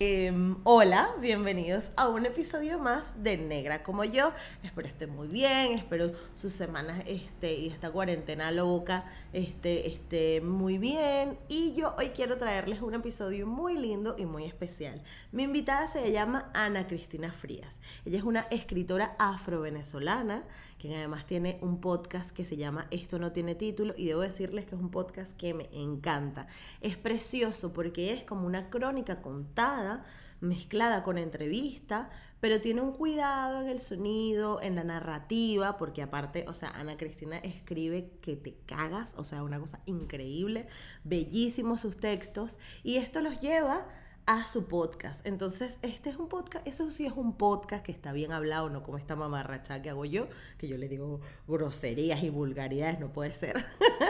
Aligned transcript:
Em, 0.00 0.54
hola, 0.62 1.08
bienvenidos 1.20 1.90
a 1.96 2.06
un 2.06 2.24
episodio 2.24 2.78
más 2.78 3.24
de 3.24 3.36
Negra 3.36 3.82
como 3.82 4.04
yo. 4.04 4.32
Espero 4.62 4.86
estén 4.86 5.10
muy 5.10 5.26
bien, 5.26 5.72
espero 5.72 6.12
sus 6.36 6.52
semanas 6.52 7.02
este, 7.08 7.54
y 7.54 7.66
esta 7.66 7.90
cuarentena 7.90 8.52
loca 8.52 9.06
este, 9.32 9.88
esté 9.88 10.40
muy 10.40 10.78
bien. 10.78 11.36
Y 11.48 11.74
yo 11.74 11.96
hoy 11.98 12.10
quiero 12.10 12.38
traerles 12.38 12.80
un 12.80 12.94
episodio 12.94 13.48
muy 13.48 13.76
lindo 13.76 14.14
y 14.16 14.24
muy 14.24 14.44
especial. 14.44 15.02
Mi 15.32 15.42
invitada 15.42 15.88
se 15.88 16.12
llama 16.12 16.48
Ana 16.54 16.86
Cristina 16.86 17.32
Frías. 17.32 17.80
Ella 18.04 18.18
es 18.18 18.22
una 18.22 18.42
escritora 18.52 19.16
afro-venezolana, 19.18 20.44
quien 20.78 20.94
además 20.94 21.26
tiene 21.26 21.58
un 21.60 21.80
podcast 21.80 22.30
que 22.30 22.44
se 22.44 22.56
llama 22.56 22.86
Esto 22.90 23.18
no 23.18 23.32
tiene 23.32 23.54
título 23.54 23.94
y 23.96 24.06
debo 24.06 24.20
decirles 24.20 24.64
que 24.64 24.74
es 24.74 24.80
un 24.80 24.90
podcast 24.90 25.36
que 25.36 25.54
me 25.54 25.68
encanta. 25.72 26.46
Es 26.80 26.96
precioso 26.96 27.72
porque 27.72 28.12
es 28.12 28.22
como 28.22 28.46
una 28.46 28.70
crónica 28.70 29.20
contada 29.20 30.04
mezclada 30.40 31.02
con 31.02 31.18
entrevista, 31.18 32.10
pero 32.40 32.60
tiene 32.60 32.80
un 32.80 32.92
cuidado 32.92 33.60
en 33.60 33.68
el 33.68 33.80
sonido, 33.80 34.62
en 34.62 34.76
la 34.76 34.84
narrativa, 34.84 35.76
porque 35.76 36.02
aparte, 36.02 36.44
o 36.48 36.54
sea, 36.54 36.70
Ana 36.70 36.96
Cristina 36.96 37.38
escribe 37.38 38.12
que 38.22 38.36
te 38.36 38.54
cagas, 38.66 39.14
o 39.16 39.24
sea, 39.24 39.42
una 39.42 39.58
cosa 39.58 39.80
increíble, 39.86 40.68
bellísimos 41.02 41.80
sus 41.80 41.96
textos, 41.96 42.56
y 42.84 42.96
esto 42.96 43.20
los 43.20 43.40
lleva 43.40 43.88
a 44.28 44.46
su 44.46 44.66
podcast. 44.66 45.26
Entonces, 45.26 45.78
este 45.80 46.10
es 46.10 46.16
un 46.16 46.28
podcast, 46.28 46.64
eso 46.68 46.90
sí 46.90 47.06
es 47.06 47.14
un 47.16 47.32
podcast 47.32 47.82
que 47.82 47.92
está 47.92 48.12
bien 48.12 48.30
hablado, 48.30 48.68
no 48.68 48.82
como 48.82 48.98
esta 48.98 49.16
mamarracha 49.16 49.80
que 49.80 49.88
hago 49.88 50.04
yo, 50.04 50.28
que 50.58 50.68
yo 50.68 50.76
le 50.76 50.86
digo 50.86 51.22
groserías 51.46 52.22
y 52.22 52.28
vulgaridades, 52.28 53.00
no 53.00 53.10
puede 53.10 53.30
ser. 53.30 53.64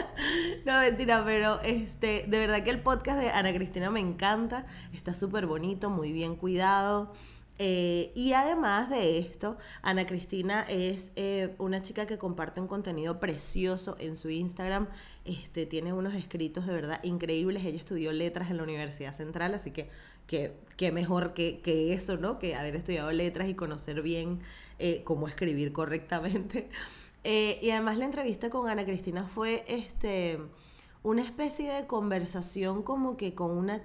no, 0.65 0.77
mentira, 0.77 1.23
pero 1.23 1.61
este, 1.61 2.25
de 2.27 2.37
verdad 2.37 2.65
que 2.65 2.69
el 2.69 2.81
podcast 2.81 3.17
de 3.17 3.29
Ana 3.29 3.53
Cristina 3.53 3.89
me 3.91 4.01
encanta, 4.01 4.65
está 4.91 5.13
súper 5.13 5.45
bonito, 5.45 5.89
muy 5.89 6.11
bien 6.11 6.35
cuidado. 6.35 7.13
Eh, 7.61 8.13
y 8.15 8.31
además 8.31 8.89
de 8.89 9.17
esto, 9.17 9.57
Ana 9.81 10.07
Cristina 10.07 10.61
es 10.69 11.11
eh, 11.17 11.55
una 11.57 11.81
chica 11.81 12.07
que 12.07 12.17
comparte 12.17 12.61
un 12.61 12.67
contenido 12.67 13.19
precioso 13.19 13.97
en 13.99 14.15
su 14.15 14.29
Instagram. 14.29 14.87
Este, 15.25 15.65
tiene 15.65 15.91
unos 15.91 16.13
escritos 16.13 16.65
de 16.65 16.73
verdad 16.73 17.03
increíbles. 17.03 17.65
Ella 17.65 17.77
estudió 17.77 18.13
letras 18.13 18.49
en 18.49 18.57
la 18.57 18.63
Universidad 18.63 19.13
Central, 19.13 19.53
así 19.53 19.71
que 19.71 19.89
qué 20.25 20.91
mejor 20.93 21.33
que, 21.33 21.59
que, 21.59 21.91
eso, 21.91 22.15
¿no? 22.15 22.39
Que 22.39 22.55
haber 22.55 22.77
estudiado 22.77 23.11
letras 23.11 23.49
y 23.49 23.55
conocer 23.55 24.01
bien 24.01 24.39
eh, 24.79 25.01
cómo 25.03 25.27
escribir 25.27 25.73
correctamente. 25.73 26.69
y 27.25 27.69
además 27.71 27.97
la 27.97 28.05
entrevista 28.05 28.49
con 28.49 28.69
Ana 28.69 28.85
Cristina 28.85 29.23
fue 29.23 29.65
este, 29.67 30.39
una 31.03 31.23
especie 31.23 31.69
de 31.73 31.87
conversación 31.87 32.83
como 32.83 33.17
que 33.17 33.35
con 33.35 33.51
una 33.51 33.83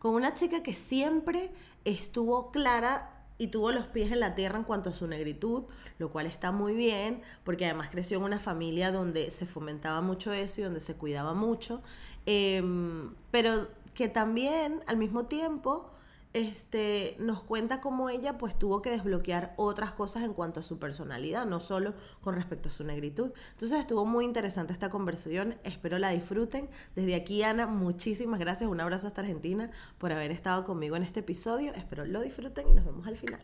con 0.00 0.14
una 0.14 0.34
chica 0.34 0.62
que 0.62 0.74
siempre 0.74 1.50
estuvo 1.84 2.50
clara 2.50 3.20
y 3.38 3.48
tuvo 3.48 3.72
los 3.72 3.86
pies 3.86 4.12
en 4.12 4.20
la 4.20 4.34
tierra 4.34 4.58
en 4.58 4.64
cuanto 4.64 4.90
a 4.90 4.94
su 4.94 5.06
negritud, 5.06 5.64
lo 5.98 6.10
cual 6.10 6.26
está 6.26 6.52
muy 6.52 6.74
bien, 6.74 7.22
porque 7.42 7.64
además 7.64 7.88
creció 7.90 8.18
en 8.18 8.24
una 8.24 8.38
familia 8.38 8.92
donde 8.92 9.30
se 9.30 9.46
fomentaba 9.46 10.02
mucho 10.02 10.32
eso 10.32 10.60
y 10.60 10.64
donde 10.64 10.82
se 10.82 10.94
cuidaba 10.94 11.32
mucho, 11.32 11.80
em, 12.26 13.14
pero 13.30 13.66
que 13.94 14.08
también 14.08 14.82
al 14.86 14.98
mismo 14.98 15.24
tiempo 15.24 15.90
este, 16.32 17.16
nos 17.18 17.42
cuenta 17.42 17.80
cómo 17.80 18.08
ella 18.08 18.38
pues 18.38 18.56
tuvo 18.56 18.82
que 18.82 18.90
desbloquear 18.90 19.52
otras 19.56 19.92
cosas 19.92 20.22
en 20.22 20.32
cuanto 20.32 20.60
a 20.60 20.62
su 20.62 20.78
personalidad, 20.78 21.46
no 21.46 21.60
solo 21.60 21.94
con 22.20 22.34
respecto 22.34 22.68
a 22.68 22.72
su 22.72 22.84
negritud. 22.84 23.32
Entonces 23.52 23.80
estuvo 23.80 24.04
muy 24.04 24.24
interesante 24.24 24.72
esta 24.72 24.90
conversación, 24.90 25.56
espero 25.64 25.98
la 25.98 26.10
disfruten. 26.10 26.68
Desde 26.94 27.14
aquí, 27.14 27.42
Ana, 27.42 27.66
muchísimas 27.66 28.38
gracias, 28.38 28.70
un 28.70 28.80
abrazo 28.80 29.08
hasta 29.08 29.22
Argentina 29.22 29.70
por 29.98 30.12
haber 30.12 30.30
estado 30.30 30.64
conmigo 30.64 30.96
en 30.96 31.02
este 31.02 31.20
episodio, 31.20 31.72
espero 31.74 32.04
lo 32.04 32.22
disfruten 32.22 32.68
y 32.68 32.74
nos 32.74 32.84
vemos 32.84 33.06
al 33.06 33.16
final. 33.16 33.40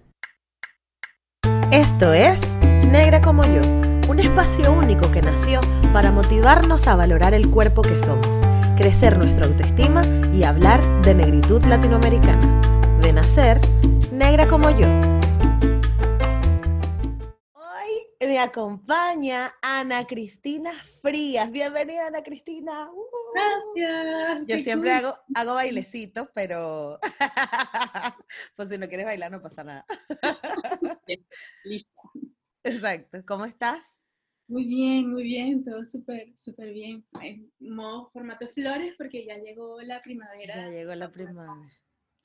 Esto 1.73 2.12
es 2.12 2.41
Negra 2.87 3.20
como 3.20 3.45
yo, 3.45 3.62
un 4.09 4.20
espacio 4.20 4.73
único 4.73 5.11
que 5.11 5.20
nació 5.20 5.61
para 5.92 6.13
motivarnos 6.13 6.86
a 6.86 6.95
valorar 6.95 7.35
el 7.35 7.51
cuerpo 7.51 7.83
que 7.83 7.98
somos, 7.98 8.39
crecer 8.77 9.19
nuestra 9.19 9.46
autoestima 9.46 10.07
y 10.33 10.45
hablar 10.45 10.80
de 11.02 11.14
negritud 11.14 11.63
latinoamericana 11.64 12.65
de 13.06 13.12
nacer 13.12 13.61
negra 14.11 14.48
como 14.48 14.68
yo. 14.70 14.89
Hoy 17.55 18.27
me 18.27 18.40
acompaña 18.40 19.52
Ana 19.62 20.08
Cristina 20.08 20.72
Frías. 20.72 21.52
Bienvenida, 21.52 22.08
Ana 22.08 22.24
Cristina. 22.24 22.90
Uh. 22.90 23.05
Gracias. 23.77 24.46
Yo 24.48 24.58
siempre 24.58 24.90
hago, 24.90 25.16
hago 25.36 25.55
bailecitos, 25.55 26.28
pero 26.34 26.98
pues 28.56 28.70
si 28.70 28.77
no 28.77 28.89
quieres 28.89 29.06
bailar 29.06 29.30
no 29.30 29.40
pasa 29.40 29.62
nada. 29.62 29.86
Listo. 31.64 32.11
Exacto. 32.64 33.24
¿Cómo 33.24 33.45
estás? 33.45 33.84
Muy 34.48 34.64
bien, 34.64 35.12
muy 35.12 35.22
bien, 35.22 35.64
todo 35.64 35.84
súper, 35.84 36.36
súper 36.36 36.72
bien. 36.72 37.06
En 37.22 37.52
modo 37.61 38.11
formato 38.11 38.48
flores 38.48 38.96
porque 38.98 39.24
ya 39.24 39.36
llegó 39.36 39.80
la 39.83 40.00
primavera. 40.00 40.56
Ya 40.56 40.70
llegó 40.70 40.92
la 40.96 41.12
primavera. 41.12 41.70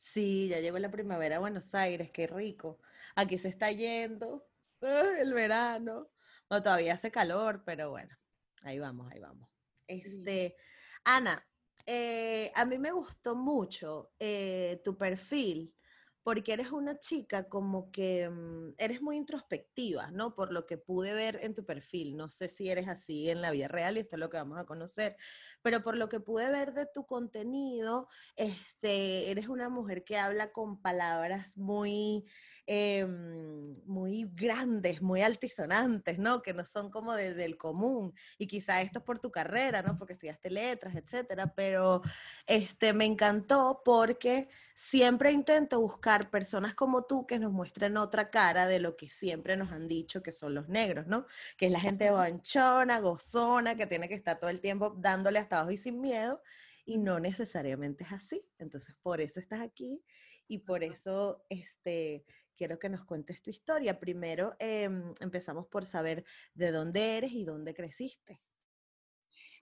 Sí, 0.01 0.47
ya 0.49 0.59
llegó 0.59 0.79
la 0.79 0.89
primavera 0.89 1.35
a 1.35 1.39
Buenos 1.39 1.75
Aires, 1.75 2.09
qué 2.11 2.25
rico. 2.25 2.79
Aquí 3.15 3.37
se 3.37 3.49
está 3.49 3.71
yendo 3.71 4.47
el 4.81 5.31
verano. 5.31 6.09
No, 6.49 6.63
todavía 6.63 6.95
hace 6.95 7.11
calor, 7.11 7.61
pero 7.63 7.91
bueno, 7.91 8.17
ahí 8.63 8.79
vamos, 8.79 9.11
ahí 9.11 9.19
vamos. 9.19 9.47
Este, 9.85 10.57
Ana, 11.03 11.47
eh, 11.85 12.51
a 12.55 12.65
mí 12.65 12.79
me 12.79 12.91
gustó 12.91 13.35
mucho 13.35 14.11
eh, 14.17 14.81
tu 14.83 14.97
perfil 14.97 15.75
porque 16.23 16.53
eres 16.53 16.71
una 16.71 16.99
chica 16.99 17.49
como 17.49 17.91
que 17.91 18.29
mm, 18.29 18.75
eres 18.77 19.01
muy 19.01 19.17
introspectiva, 19.17 20.11
¿no? 20.11 20.35
Por 20.35 20.51
lo 20.53 20.65
que 20.65 20.77
pude 20.77 21.13
ver 21.13 21.39
en 21.41 21.55
tu 21.55 21.65
perfil. 21.65 22.15
No 22.15 22.29
sé 22.29 22.47
si 22.47 22.69
eres 22.69 22.87
así 22.87 23.29
en 23.29 23.41
la 23.41 23.51
vida 23.51 23.67
real 23.67 23.97
y 23.97 24.01
esto 24.01 24.15
es 24.15 24.19
lo 24.19 24.29
que 24.29 24.37
vamos 24.37 24.59
a 24.59 24.65
conocer, 24.65 25.15
pero 25.61 25.81
por 25.81 25.97
lo 25.97 26.09
que 26.09 26.19
pude 26.19 26.49
ver 26.51 26.73
de 26.73 26.85
tu 26.85 27.05
contenido, 27.05 28.07
este, 28.35 29.31
eres 29.31 29.47
una 29.47 29.69
mujer 29.69 30.03
que 30.03 30.17
habla 30.17 30.51
con 30.51 30.79
palabras 30.81 31.57
muy, 31.57 32.25
em, 32.67 33.73
muy 33.85 34.29
grandes, 34.33 35.01
muy 35.01 35.21
altisonantes, 35.21 36.19
¿no? 36.19 36.41
Que 36.41 36.53
no 36.53 36.65
son 36.65 36.91
como 36.91 37.13
desde 37.15 37.45
el 37.45 37.57
común. 37.57 38.13
Y 38.37 38.47
quizá 38.47 38.81
esto 38.81 38.99
es 38.99 39.05
por 39.05 39.19
tu 39.19 39.31
carrera, 39.31 39.81
¿no? 39.81 39.97
Porque 39.97 40.13
estudiaste 40.13 40.51
letras, 40.51 40.95
etcétera, 40.95 41.53
pero 41.55 42.01
este, 42.45 42.93
me 42.93 43.05
encantó 43.05 43.81
porque 43.83 44.49
siempre 44.75 45.31
intento 45.31 45.79
buscar 45.79 46.10
personas 46.19 46.73
como 46.73 47.03
tú 47.05 47.25
que 47.25 47.39
nos 47.39 47.51
muestren 47.51 47.97
otra 47.97 48.29
cara 48.29 48.67
de 48.67 48.79
lo 48.79 48.95
que 48.95 49.07
siempre 49.07 49.55
nos 49.55 49.71
han 49.71 49.87
dicho 49.87 50.21
que 50.21 50.31
son 50.31 50.53
los 50.53 50.67
negros, 50.67 51.07
¿no? 51.07 51.25
Que 51.57 51.67
es 51.67 51.71
la 51.71 51.79
gente 51.79 52.11
bonchona, 52.11 52.99
gozona, 52.99 53.75
que 53.75 53.87
tiene 53.87 54.07
que 54.09 54.15
estar 54.15 54.39
todo 54.39 54.49
el 54.49 54.61
tiempo 54.61 54.95
dándole 54.97 55.39
hasta 55.39 55.57
abajo 55.57 55.71
y 55.71 55.77
sin 55.77 56.01
miedo, 56.01 56.41
y 56.85 56.97
no 56.97 57.19
necesariamente 57.19 58.03
es 58.03 58.11
así. 58.11 58.41
Entonces, 58.57 58.95
por 59.01 59.21
eso 59.21 59.39
estás 59.39 59.61
aquí 59.61 60.03
y 60.47 60.59
por 60.59 60.83
eso 60.83 61.45
este, 61.49 62.25
quiero 62.55 62.77
que 62.77 62.89
nos 62.89 63.05
cuentes 63.05 63.41
tu 63.41 63.49
historia. 63.49 63.99
Primero, 63.99 64.55
em, 64.59 65.13
empezamos 65.19 65.67
por 65.67 65.85
saber 65.85 66.23
de 66.53 66.71
dónde 66.71 67.17
eres 67.17 67.31
y 67.31 67.45
dónde 67.45 67.73
creciste. 67.73 68.41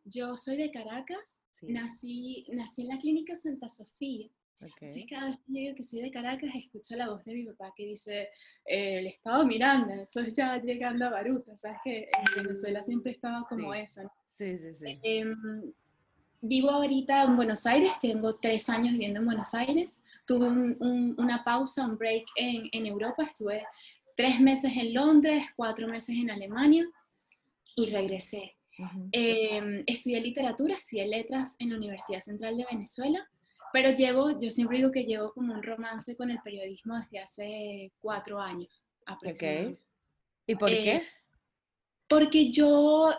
Yo 0.03 0.35
soy 0.35 0.57
de 0.57 0.71
Caracas, 0.71 1.41
nací, 1.61 2.45
nací 2.51 2.81
en 2.81 2.87
la 2.87 2.97
clínica 2.97 3.35
Santa 3.35 3.69
Sofía. 3.69 4.29
Así 4.81 5.05
cada 5.05 5.27
vez 5.27 5.37
que 5.45 5.51
digo 5.53 5.75
que 5.75 5.83
soy 5.83 6.01
de 6.01 6.11
Caracas, 6.11 6.49
escucho 6.53 6.95
la 6.95 7.09
voz 7.09 7.23
de 7.23 7.33
mi 7.33 7.45
papá 7.45 7.71
que 7.75 7.85
dice, 7.85 8.29
el 8.65 9.07
Estado 9.07 9.45
Miranda, 9.45 10.01
eso 10.01 10.21
es 10.21 10.33
ya 10.33 10.61
llegando 10.61 11.05
a 11.05 11.09
Baruta, 11.09 11.55
¿sabes? 11.55 11.79
Que 11.83 11.99
en 12.03 12.43
Venezuela 12.43 12.83
siempre 12.83 13.13
estaba 13.13 13.45
como 13.47 13.73
eso. 13.73 14.01
Sí, 14.35 14.57
sí, 14.57 14.73
sí. 14.79 14.99
Em, 15.03 15.71
vivo 16.41 16.69
ahorita 16.71 17.23
en 17.23 17.35
Buenos 17.35 17.65
Aires, 17.65 17.99
tengo 18.01 18.35
tres 18.35 18.69
años 18.69 18.91
viviendo 18.91 19.19
en 19.19 19.25
Buenos 19.25 19.53
Aires. 19.53 20.03
Tuve 20.25 20.49
una 20.49 21.43
pausa, 21.43 21.85
un 21.85 21.97
break 21.97 22.25
en, 22.35 22.69
en 22.71 22.85
Europa, 22.85 23.23
estuve 23.23 23.65
tres 24.15 24.41
meses 24.41 24.71
en 24.75 24.93
Londres, 24.93 25.45
cuatro 25.55 25.87
meses 25.87 26.15
en 26.15 26.29
Alemania 26.29 26.85
y 27.75 27.89
regresé. 27.89 28.55
Em, 29.11 29.83
estudié 29.87 30.21
literatura, 30.21 30.75
estudié 30.75 31.05
letras 31.05 31.55
en 31.59 31.69
la 31.69 31.77
Universidad 31.77 32.21
Central 32.21 32.57
de 32.57 32.65
Venezuela 32.69 33.29
pero 33.71 33.91
llevo, 33.91 34.37
yo 34.39 34.49
siempre 34.49 34.77
digo 34.77 34.91
que 34.91 35.03
llevo 35.03 35.33
como 35.33 35.53
un 35.53 35.63
romance 35.63 36.15
con 36.15 36.31
el 36.31 36.39
periodismo 36.41 36.97
desde 36.97 37.19
hace 37.19 37.91
cuatro 37.99 38.39
años 38.39 38.83
aproximadamente. 39.05 39.81
¿Y 40.47 40.55
por 40.55 40.69
qué? 40.69 40.95
Eh, 40.95 41.07
porque 42.07 42.51
yo, 42.51 43.13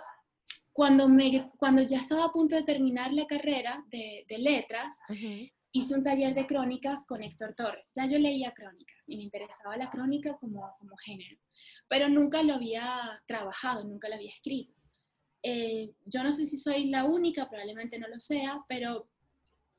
cuando, 0.72 1.08
me, 1.08 1.50
cuando 1.56 1.82
ya 1.82 1.98
estaba 1.98 2.24
a 2.24 2.32
punto 2.32 2.56
de 2.56 2.64
terminar 2.64 3.12
la 3.12 3.26
carrera 3.26 3.84
de, 3.88 4.24
de 4.28 4.38
letras, 4.38 4.98
hice 5.72 5.94
un 5.94 6.02
taller 6.02 6.34
de 6.34 6.46
crónicas 6.46 7.06
con 7.06 7.22
Héctor 7.22 7.54
Torres. 7.54 7.90
Ya 7.94 8.06
yo 8.06 8.18
leía 8.18 8.52
crónicas 8.52 8.98
y 9.06 9.16
me 9.16 9.22
interesaba 9.22 9.76
la 9.76 9.90
crónica 9.90 10.36
como, 10.38 10.74
como 10.78 10.96
género, 10.96 11.38
pero 11.88 12.08
nunca 12.08 12.42
lo 12.42 12.54
había 12.54 13.22
trabajado, 13.26 13.84
nunca 13.84 14.08
lo 14.08 14.16
había 14.16 14.30
escrito. 14.30 14.74
Eh, 15.42 15.92
yo 16.04 16.22
no 16.22 16.32
sé 16.32 16.44
si 16.46 16.58
soy 16.58 16.90
la 16.90 17.04
única, 17.04 17.48
probablemente 17.48 17.98
no 17.98 18.08
lo 18.08 18.20
sea, 18.20 18.62
pero 18.68 19.08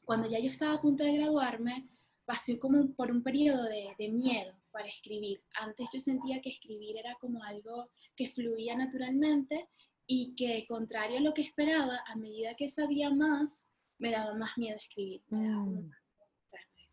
cuando 0.06 0.30
ya 0.30 0.40
yo 0.40 0.50
estaba 0.50 0.74
a 0.74 0.82
punto 0.82 1.04
de 1.04 1.18
graduarme, 1.18 1.88
pasé 2.26 2.60
como 2.60 2.94
por 2.94 3.12
un 3.12 3.24
periodo 3.24 3.64
de, 3.64 3.94
de 3.98 4.10
miedo 4.10 4.54
para 4.72 4.88
escribir. 4.88 5.42
Antes 5.56 5.90
yo 5.94 6.00
sentía 6.00 6.42
que 6.42 6.50
escribir 6.50 6.98
era 6.98 7.16
como 7.20 7.44
algo 7.44 7.90
que 8.16 8.28
fluía 8.28 8.76
naturalmente 8.76 9.68
y 10.08 10.36
que 10.36 10.66
contrario 10.68 11.18
a 11.18 11.22
lo 11.22 11.34
que 11.34 11.42
esperaba, 11.42 12.04
a 12.08 12.16
medida 12.16 12.56
que 12.56 12.70
sabía 12.70 13.10
más, 13.10 13.68
me 13.98 14.12
daba 14.12 14.34
más 14.34 14.58
miedo 14.58 14.78
escribir. 14.78 15.22
Mm. 15.30 15.90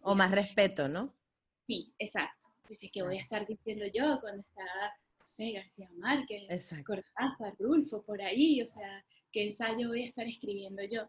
o 0.03 0.15
más 0.15 0.31
respeto, 0.31 0.89
¿no? 0.89 1.15
Sí, 1.65 1.93
exacto. 1.99 2.49
Pues 2.65 2.83
es 2.85 2.93
que 2.93 3.03
voy 3.03 3.17
a 3.17 3.21
estar 3.21 3.47
diciendo 3.47 3.87
yo 3.93 4.21
cuando 4.21 4.43
está, 4.43 4.63
no 5.19 5.27
sé, 5.27 5.53
García 5.53 5.89
Márquez, 5.97 6.71
Cortázar, 6.85 7.55
Rulfo, 7.59 8.03
por 8.03 8.21
ahí, 8.21 8.63
o 8.63 8.67
sea, 8.67 9.05
qué 9.33 9.45
ensayo 9.47 9.89
voy 9.89 10.03
a 10.03 10.07
estar 10.07 10.27
escribiendo 10.27 10.83
yo. 10.85 11.09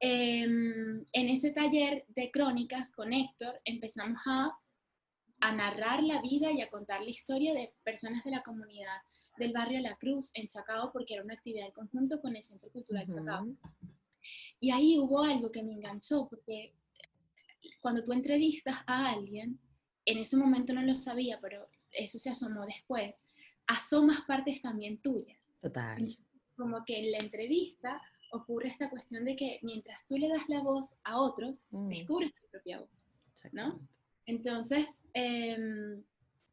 Em, 0.00 1.04
en 1.12 1.28
ese 1.28 1.50
taller 1.50 2.04
de 2.08 2.30
crónicas 2.30 2.92
con 2.92 3.12
Héctor 3.12 3.60
empezamos 3.64 4.20
a, 4.26 4.58
a, 5.40 5.54
narrar 5.54 6.02
la 6.02 6.22
vida 6.22 6.50
y 6.52 6.60
a 6.60 6.70
contar 6.70 7.02
la 7.02 7.10
historia 7.10 7.54
de 7.54 7.74
personas 7.82 8.24
de 8.24 8.30
la 8.30 8.42
comunidad 8.42 8.96
del 9.38 9.52
barrio 9.52 9.80
La 9.80 9.96
Cruz 9.96 10.30
en 10.34 10.46
Chacao, 10.46 10.92
porque 10.92 11.14
era 11.14 11.24
una 11.24 11.34
actividad 11.34 11.66
en 11.66 11.72
conjunto 11.72 12.20
con 12.20 12.36
el 12.36 12.42
Centro 12.42 12.70
Cultural 12.70 13.06
Chacao. 13.06 13.46
Y 14.60 14.70
ahí 14.70 14.98
hubo 14.98 15.22
algo 15.22 15.50
que 15.50 15.62
me 15.62 15.72
enganchó, 15.72 16.28
porque 16.28 16.72
cuando 17.80 18.02
tú 18.04 18.12
entrevistas 18.12 18.78
a 18.86 19.10
alguien, 19.10 19.58
en 20.06 20.18
ese 20.18 20.36
momento 20.36 20.72
no 20.72 20.82
lo 20.82 20.94
sabía, 20.94 21.38
pero 21.40 21.68
eso 21.90 22.18
se 22.18 22.30
asomó 22.30 22.64
después, 22.64 23.22
asomas 23.66 24.22
partes 24.26 24.62
también 24.62 24.98
tuyas. 24.98 25.38
Total 25.60 26.16
como 26.54 26.84
que 26.84 26.98
en 26.98 27.12
la 27.12 27.18
entrevista 27.18 28.00
ocurre 28.32 28.68
esta 28.68 28.90
cuestión 28.90 29.24
de 29.24 29.36
que 29.36 29.58
mientras 29.62 30.06
tú 30.06 30.16
le 30.16 30.28
das 30.28 30.48
la 30.48 30.60
voz 30.60 30.98
a 31.04 31.20
otros, 31.20 31.66
mm. 31.70 31.88
descubres 31.88 32.32
tu 32.34 32.48
propia 32.50 32.80
voz, 32.80 33.06
¿no? 33.52 33.68
Entonces, 34.26 34.90
em, 35.12 36.02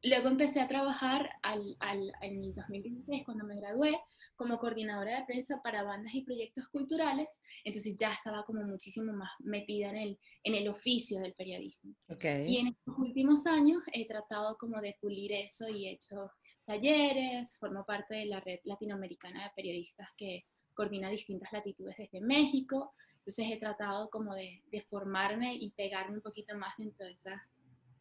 luego 0.02 0.28
empecé 0.28 0.60
a 0.60 0.68
trabajar 0.68 1.30
al, 1.42 1.76
al, 1.80 2.12
en 2.20 2.42
el 2.42 2.54
2016, 2.54 3.24
cuando 3.24 3.44
me 3.44 3.56
gradué, 3.56 3.98
como 4.36 4.58
coordinadora 4.58 5.20
de 5.20 5.26
prensa 5.26 5.60
para 5.62 5.82
bandas 5.82 6.14
y 6.14 6.22
proyectos 6.22 6.66
culturales, 6.68 7.28
entonces 7.64 7.96
ya 7.96 8.12
estaba 8.12 8.42
como 8.44 8.62
muchísimo 8.62 9.12
más 9.12 9.30
metida 9.40 9.90
en 9.90 9.96
el, 9.96 10.18
en 10.42 10.54
el 10.54 10.68
oficio 10.68 11.20
del 11.20 11.34
periodismo. 11.34 11.94
Okay. 12.08 12.46
Y 12.48 12.58
en 12.58 12.68
estos 12.68 12.98
últimos 12.98 13.46
años 13.46 13.82
he 13.92 14.06
tratado 14.06 14.56
como 14.58 14.80
de 14.80 14.96
pulir 15.00 15.32
eso 15.32 15.68
y 15.68 15.86
he 15.86 15.92
hecho 15.92 16.30
talleres, 16.64 17.56
formo 17.58 17.84
parte 17.84 18.14
de 18.14 18.26
la 18.26 18.40
red 18.40 18.60
latinoamericana 18.64 19.44
de 19.44 19.50
periodistas 19.54 20.08
que 20.16 20.46
coordina 20.74 21.10
distintas 21.10 21.52
latitudes 21.52 21.96
desde 21.96 22.20
México, 22.20 22.94
entonces 23.18 23.46
he 23.50 23.58
tratado 23.58 24.10
como 24.10 24.34
de, 24.34 24.62
formarme 24.90 25.54
y 25.54 25.70
pegarme 25.72 26.16
un 26.16 26.22
poquito 26.22 26.56
más 26.56 26.74
dentro 26.76 27.06
de 27.06 27.12
esas 27.12 27.40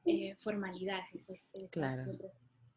eh, 0.05 0.35
formalidades, 0.41 1.27
claro. 1.69 2.11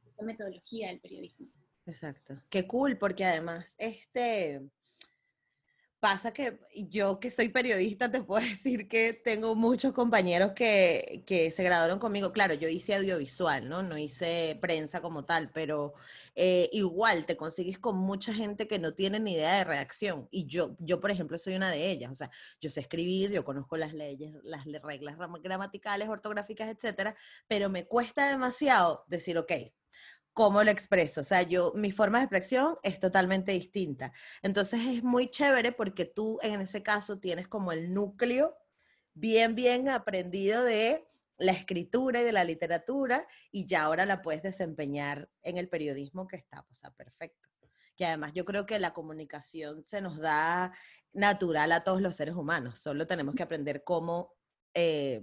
esa 0.06 0.24
metodología 0.24 0.88
del 0.88 1.00
periodismo. 1.00 1.48
Exacto. 1.86 2.42
Qué 2.50 2.66
cool, 2.66 2.98
porque 2.98 3.24
además, 3.24 3.74
este, 3.78 4.62
Pasa 6.04 6.34
que 6.34 6.58
yo 6.90 7.18
que 7.18 7.30
soy 7.30 7.48
periodista 7.48 8.10
te 8.10 8.20
puedo 8.22 8.42
decir 8.46 8.88
que 8.88 9.14
tengo 9.14 9.54
muchos 9.54 9.94
compañeros 9.94 10.52
que, 10.52 11.22
que, 11.24 11.50
se 11.50 11.64
graduaron 11.64 11.98
conmigo. 11.98 12.30
Claro, 12.30 12.52
yo 12.52 12.68
hice 12.68 12.94
audiovisual, 12.94 13.70
¿no? 13.70 13.82
No 13.82 13.96
hice 13.96 14.58
prensa 14.60 15.00
como 15.00 15.24
tal, 15.24 15.50
pero 15.50 15.94
eh, 16.34 16.68
igual 16.72 17.24
te 17.24 17.38
consigues 17.38 17.78
con 17.78 17.96
mucha 17.96 18.34
gente 18.34 18.68
que 18.68 18.78
no 18.78 18.92
tiene 18.92 19.18
ni 19.18 19.32
idea 19.32 19.54
de 19.54 19.64
reacción. 19.64 20.28
Y 20.30 20.44
yo, 20.44 20.76
yo, 20.78 21.00
por 21.00 21.10
ejemplo, 21.10 21.38
soy 21.38 21.54
una 21.54 21.70
de 21.70 21.90
ellas. 21.90 22.10
O 22.10 22.14
sea, 22.14 22.30
yo 22.60 22.68
sé 22.68 22.80
escribir, 22.80 23.30
yo 23.30 23.42
conozco 23.42 23.78
las 23.78 23.94
leyes, 23.94 24.34
las 24.42 24.66
reglas 24.66 25.16
gramaticales, 25.42 26.10
ortográficas, 26.10 26.68
etcétera, 26.68 27.16
pero 27.48 27.70
me 27.70 27.86
cuesta 27.86 28.28
demasiado 28.28 29.04
decir, 29.08 29.38
ok, 29.38 29.52
cómo 30.34 30.62
lo 30.64 30.70
expreso. 30.70 31.22
O 31.22 31.24
sea, 31.24 31.42
yo, 31.42 31.72
mi 31.74 31.92
forma 31.92 32.18
de 32.18 32.24
expresión 32.24 32.74
es 32.82 33.00
totalmente 33.00 33.52
distinta. 33.52 34.12
Entonces 34.42 34.80
es 34.86 35.02
muy 35.02 35.30
chévere 35.30 35.72
porque 35.72 36.04
tú 36.04 36.38
en 36.42 36.60
ese 36.60 36.82
caso 36.82 37.18
tienes 37.18 37.48
como 37.48 37.72
el 37.72 37.94
núcleo 37.94 38.56
bien, 39.14 39.54
bien 39.54 39.88
aprendido 39.88 40.64
de 40.64 41.06
la 41.38 41.52
escritura 41.52 42.20
y 42.20 42.24
de 42.24 42.32
la 42.32 42.44
literatura 42.44 43.26
y 43.50 43.66
ya 43.66 43.84
ahora 43.84 44.06
la 44.06 44.22
puedes 44.22 44.42
desempeñar 44.42 45.30
en 45.42 45.56
el 45.56 45.68
periodismo 45.68 46.26
que 46.26 46.36
está, 46.36 46.66
o 46.70 46.74
sea, 46.74 46.90
perfecto. 46.90 47.48
Que 47.96 48.06
además 48.06 48.32
yo 48.34 48.44
creo 48.44 48.66
que 48.66 48.78
la 48.80 48.92
comunicación 48.92 49.84
se 49.84 50.00
nos 50.00 50.18
da 50.18 50.72
natural 51.12 51.70
a 51.70 51.84
todos 51.84 52.00
los 52.00 52.16
seres 52.16 52.34
humanos, 52.34 52.80
solo 52.80 53.06
tenemos 53.06 53.36
que 53.36 53.44
aprender 53.44 53.84
cómo 53.84 54.34
eh, 54.74 55.22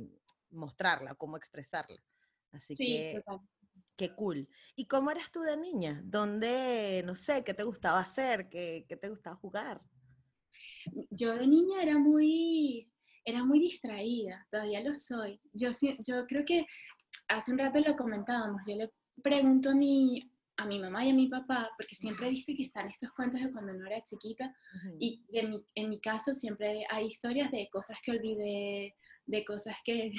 mostrarla, 0.52 1.16
cómo 1.16 1.36
expresarla. 1.36 2.02
Así 2.54 2.76
sí, 2.76 2.86
que 2.86 3.24
Qué 3.96 4.16
cool. 4.16 4.48
¿Y 4.76 4.86
cómo 4.86 5.12
eras 5.12 5.32
tú 5.32 5.42
de 5.42 5.58
niña? 5.58 6.02
¿Dónde, 6.04 7.04
no 7.06 7.16
sé, 7.16 7.44
qué 7.44 7.54
te 7.54 7.64
gustaba 7.64 8.00
hacer? 8.00 8.50
¿Qué, 8.50 8.86
qué 8.88 8.98
te 8.98 9.10
gustaba 9.10 9.36
jugar? 9.36 9.82
Yo 11.10 11.36
de 11.36 11.48
niña 11.48 11.84
era 11.84 11.98
muy, 11.98 12.92
era 13.24 13.44
muy 13.44 13.60
distraída, 13.60 14.48
todavía 14.50 14.82
lo 14.82 14.94
soy. 14.94 15.40
Yo, 15.54 15.70
yo 16.00 16.26
creo 16.26 16.44
que 16.46 16.66
hace 17.28 17.52
un 17.52 17.60
rato 17.60 17.80
lo 17.80 17.96
comentábamos, 17.96 18.62
yo 18.68 18.76
le 18.76 18.92
pregunto 19.22 19.70
a 19.70 19.76
mi, 19.76 20.32
a 20.58 20.66
mi 20.66 20.80
mamá 20.80 21.06
y 21.06 21.12
a 21.12 21.14
mi 21.14 21.28
papá, 21.28 21.70
porque 21.78 21.96
siempre 21.96 22.30
viste 22.30 22.56
que 22.56 22.64
están 22.64 22.90
estos 22.90 23.12
cuentos 23.12 23.42
de 23.42 23.52
cuando 23.52 23.74
no 23.74 23.86
era 23.86 24.04
chiquita, 24.04 24.54
y 25.00 25.24
en 25.34 25.50
mi, 25.50 25.66
en 25.76 25.90
mi, 25.90 26.00
caso 26.00 26.34
siempre 26.34 26.86
hay 26.90 27.08
historias 27.08 27.52
de 27.52 27.70
cosas 27.72 27.98
que 28.04 28.12
olvidé, 28.12 28.96
de 29.32 29.46
cosas 29.46 29.76
que, 29.86 30.12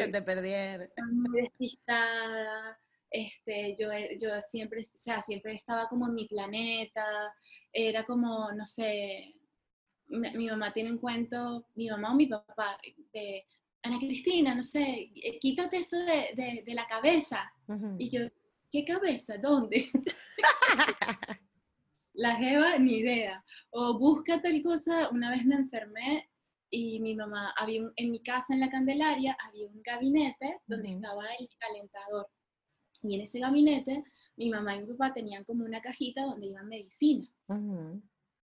se 0.00 0.08
te 0.08 0.22
perdieron. 0.22 0.88
Muy 1.12 1.42
despistada. 1.42 2.78
Este, 3.10 3.74
yo, 3.78 3.88
yo 4.18 4.40
siempre, 4.40 4.80
o 4.80 4.84
sea, 4.96 5.20
siempre 5.20 5.54
estaba 5.54 5.88
como 5.88 6.06
en 6.06 6.14
mi 6.14 6.26
planeta, 6.26 7.04
era 7.70 8.04
como, 8.04 8.50
no 8.52 8.64
sé, 8.64 9.34
mi, 10.06 10.46
mamá 10.46 10.72
tiene 10.72 10.92
un 10.92 10.98
cuento, 10.98 11.66
mi 11.74 11.90
mamá 11.90 12.12
o 12.12 12.14
mi 12.14 12.26
papá, 12.26 12.78
de 13.12 13.44
Ana 13.82 13.98
Cristina, 13.98 14.54
no 14.54 14.62
sé, 14.62 15.10
eh, 15.14 15.38
quítate 15.38 15.78
eso 15.78 15.98
de, 15.98 16.62
de, 16.64 16.74
la 16.74 16.86
cabeza. 16.86 17.52
Y 17.98 18.08
yo, 18.08 18.28
¿qué 18.70 18.84
cabeza? 18.84 19.36
¿Dónde? 19.36 19.86
la 22.14 22.36
jeva, 22.36 22.78
ni 22.78 22.98
idea. 22.98 23.44
O 23.70 23.98
busca 23.98 24.40
tal 24.40 24.62
cosa, 24.62 25.10
una 25.10 25.30
vez 25.30 25.44
me 25.44 25.56
enfermé 25.56 26.31
y 26.74 27.00
mi 27.00 27.14
mamá, 27.14 27.52
había 27.58 27.82
en 27.96 28.10
mi 28.10 28.22
casa 28.22 28.54
en 28.54 28.60
la 28.60 28.70
Candelaria 28.70 29.36
había 29.46 29.68
un 29.68 29.82
gabinete 29.82 30.60
donde 30.66 30.88
estaba 30.88 31.22
el 31.38 31.48
calentador. 31.58 32.28
Y 33.02 33.14
en 33.14 33.20
ese 33.20 33.40
gabinete 33.40 34.02
mi 34.36 34.48
mamá 34.48 34.74
y 34.74 34.80
mi 34.80 34.86
papá 34.94 35.12
tenían 35.12 35.44
como 35.44 35.66
una 35.66 35.82
cajita 35.82 36.22
donde 36.22 36.46
iban 36.46 36.66
medicina. 36.68 37.28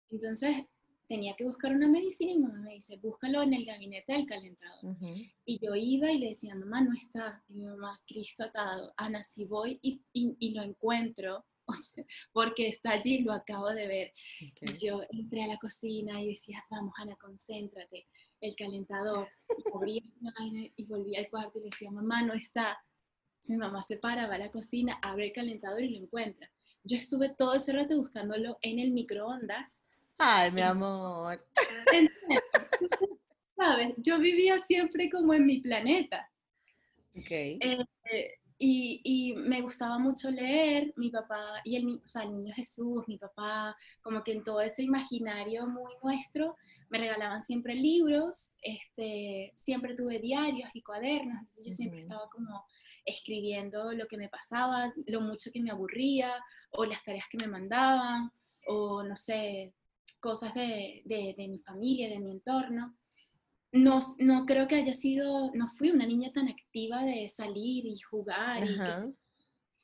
Entonces 0.09 0.65
tenía 1.07 1.35
que 1.35 1.45
buscar 1.45 1.73
una 1.73 1.87
medicina 1.87 2.31
y 2.31 2.39
mamá 2.39 2.59
me 2.59 2.73
dice, 2.73 2.97
búscalo 2.97 3.41
en 3.41 3.53
el 3.53 3.65
gabinete 3.65 4.13
del 4.13 4.25
calentador. 4.25 4.97
Y 5.45 5.59
yo 5.65 5.73
iba 5.75 6.11
y 6.11 6.19
le 6.19 6.29
decía, 6.29 6.53
mamá, 6.53 6.81
no 6.81 6.93
está. 6.93 7.43
Y 7.47 7.53
mi 7.53 7.65
mamá, 7.65 7.99
Cristo 8.05 8.43
atado. 8.43 8.93
Ana, 8.97 9.23
si 9.23 9.45
voy 9.45 9.79
y, 9.81 10.03
y, 10.13 10.53
lo 10.53 10.63
encuentro, 10.63 11.45
porque 12.33 12.67
está 12.67 12.91
allí, 12.91 13.19
lo 13.19 13.31
acabo 13.31 13.69
de 13.69 13.87
ver. 13.87 14.13
Yo 14.81 15.01
entré 15.09 15.43
a 15.43 15.47
la 15.47 15.57
cocina 15.57 16.21
y 16.21 16.29
decía, 16.29 16.63
vamos, 16.69 16.93
Ana, 16.97 17.15
concéntrate. 17.15 18.07
El 18.39 18.55
calentador. 18.55 19.27
Y, 19.87 20.73
y 20.75 20.85
volví 20.85 21.15
al 21.15 21.29
cuarto 21.29 21.57
y 21.57 21.61
le 21.61 21.69
decía, 21.69 21.89
mamá, 21.89 22.21
no 22.21 22.33
está. 22.33 22.77
Mi 23.47 23.55
mamá 23.55 23.81
se 23.81 23.97
para, 23.97 24.27
va 24.27 24.35
a 24.35 24.39
la 24.39 24.51
cocina, 24.51 24.99
abre 25.01 25.27
el 25.27 25.33
calentador 25.33 25.81
y 25.83 25.89
lo 25.89 26.03
encuentra. 26.03 26.51
Yo 26.83 26.97
estuve 26.97 27.29
todo 27.29 27.55
ese 27.55 27.71
rato 27.71 27.97
buscándolo 27.97 28.57
en 28.61 28.79
el 28.79 28.91
microondas 28.91 29.86
Ay, 30.17 30.51
mi 30.51 30.61
amor. 30.61 31.45
¿Sabes? 33.55 33.93
Yo 33.97 34.19
vivía 34.19 34.59
siempre 34.59 35.09
como 35.09 35.33
en 35.33 35.45
mi 35.45 35.61
planeta. 35.61 36.29
Ok. 37.15 37.31
Eh, 37.31 37.85
y, 38.59 39.01
y, 39.03 39.33
me 39.35 39.61
gustaba 39.61 39.99
mucho 39.99 40.31
leer, 40.31 40.91
mi 40.95 41.11
papá 41.11 41.61
y 41.63 41.75
el, 41.75 42.01
o 42.03 42.07
sea, 42.07 42.23
el 42.23 42.33
niño 42.33 42.53
Jesús, 42.55 43.03
mi 43.07 43.19
papá, 43.19 43.75
como 44.01 44.23
que 44.23 44.31
en 44.31 44.43
todo 44.43 44.61
ese 44.61 44.81
imaginario 44.81 45.67
muy 45.67 45.93
nuestro, 46.01 46.55
me 46.89 46.97
regalaban 46.97 47.43
siempre 47.43 47.75
libros, 47.75 48.55
este, 48.63 49.51
siempre 49.55 49.95
tuve 49.95 50.17
diarios 50.17 50.71
y 50.73 50.81
cuadernos, 50.81 51.37
entonces 51.39 51.65
yo 51.67 51.73
siempre 51.73 51.99
estaba 51.99 52.27
como 52.31 52.65
escribiendo 53.05 53.93
lo 53.93 54.07
que 54.07 54.17
me 54.17 54.27
pasaba, 54.27 54.91
lo 55.05 55.21
mucho 55.21 55.51
que 55.53 55.61
me 55.61 55.69
aburría, 55.69 56.33
o 56.71 56.83
las 56.83 57.03
tareas 57.03 57.27
que 57.29 57.37
me 57.37 57.47
mandaban, 57.47 58.31
o 58.65 59.03
no 59.03 59.15
sé, 59.15 59.73
cosas 60.19 60.53
de, 60.53 61.03
de, 61.05 61.47
mi 61.47 61.59
familia, 61.59 62.09
de 62.09 62.19
mi 62.19 62.31
entorno. 62.31 62.97
No, 63.71 63.99
no, 64.19 64.45
creo 64.45 64.67
que 64.67 64.75
haya 64.75 64.93
sido, 64.93 65.51
no 65.53 65.69
fui 65.69 65.91
una 65.91 66.05
niña 66.05 66.31
tan 66.31 66.47
activa 66.47 67.03
de 67.03 67.27
salir 67.27 67.85
y 67.85 67.99
jugar. 67.99 68.63
Y 68.63 68.77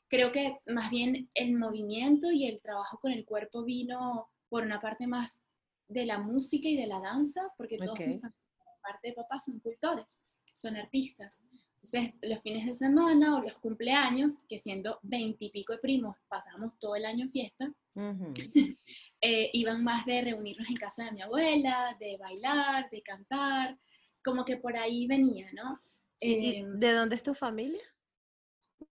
creo 0.08 0.32
que 0.32 0.60
más 0.68 0.90
bien 0.90 1.30
el 1.34 1.58
movimiento 1.58 2.32
y 2.32 2.48
el 2.48 2.62
trabajo 2.62 3.00
con 3.00 3.12
el 3.12 3.26
cuerpo 3.26 3.64
vino 3.64 4.30
por 4.50 4.64
una 4.64 4.80
parte 4.80 5.08
más 5.08 5.44
de 5.88 6.06
la 6.06 6.20
música 6.20 6.68
y 6.68 6.78
de 6.78 6.88
la 6.88 7.00
danza, 7.00 7.42
porque 7.58 7.78
todos 7.78 8.00
mis 8.00 8.22
parte 8.22 9.08
de 9.10 9.14
papás 9.14 9.46
son 9.46 9.60
cultores. 9.60 10.22
son 10.54 10.76
artistas. 10.76 11.42
Entonces, 11.84 12.14
los 12.22 12.42
fines 12.42 12.66
de 12.66 12.76
semana 12.76 13.36
o 13.36 13.42
los 13.42 13.60
cumpleaños, 13.60 14.40
que 14.48 14.58
siendo 14.58 15.00
veintipico 15.02 15.74
de 15.74 15.80
primos, 15.80 16.16
pasamos 16.30 16.78
todo 16.80 16.96
el 16.96 17.06
año 17.06 17.26
en 17.26 17.32
fiesta, 17.32 17.74
eh, 19.26 19.50
iban 19.54 19.84
más 19.86 20.06
de 20.06 20.22
reunirnos 20.22 20.68
en 20.68 20.76
casa 20.76 21.06
de 21.06 21.12
mi 21.14 21.22
abuela, 21.22 21.96
de 22.00 22.18
bailar, 22.18 22.90
de 22.90 23.02
cantar, 23.02 23.78
como 24.24 24.44
que 24.44 24.58
por 24.58 24.76
ahí 24.76 25.08
venía, 25.08 25.50
¿no? 25.54 25.80
¿Y, 26.20 26.56
Em, 26.58 26.78
de 26.80 26.92
dónde 26.94 27.16
es 27.16 27.24
tu 27.24 27.34
familia? 27.34 27.80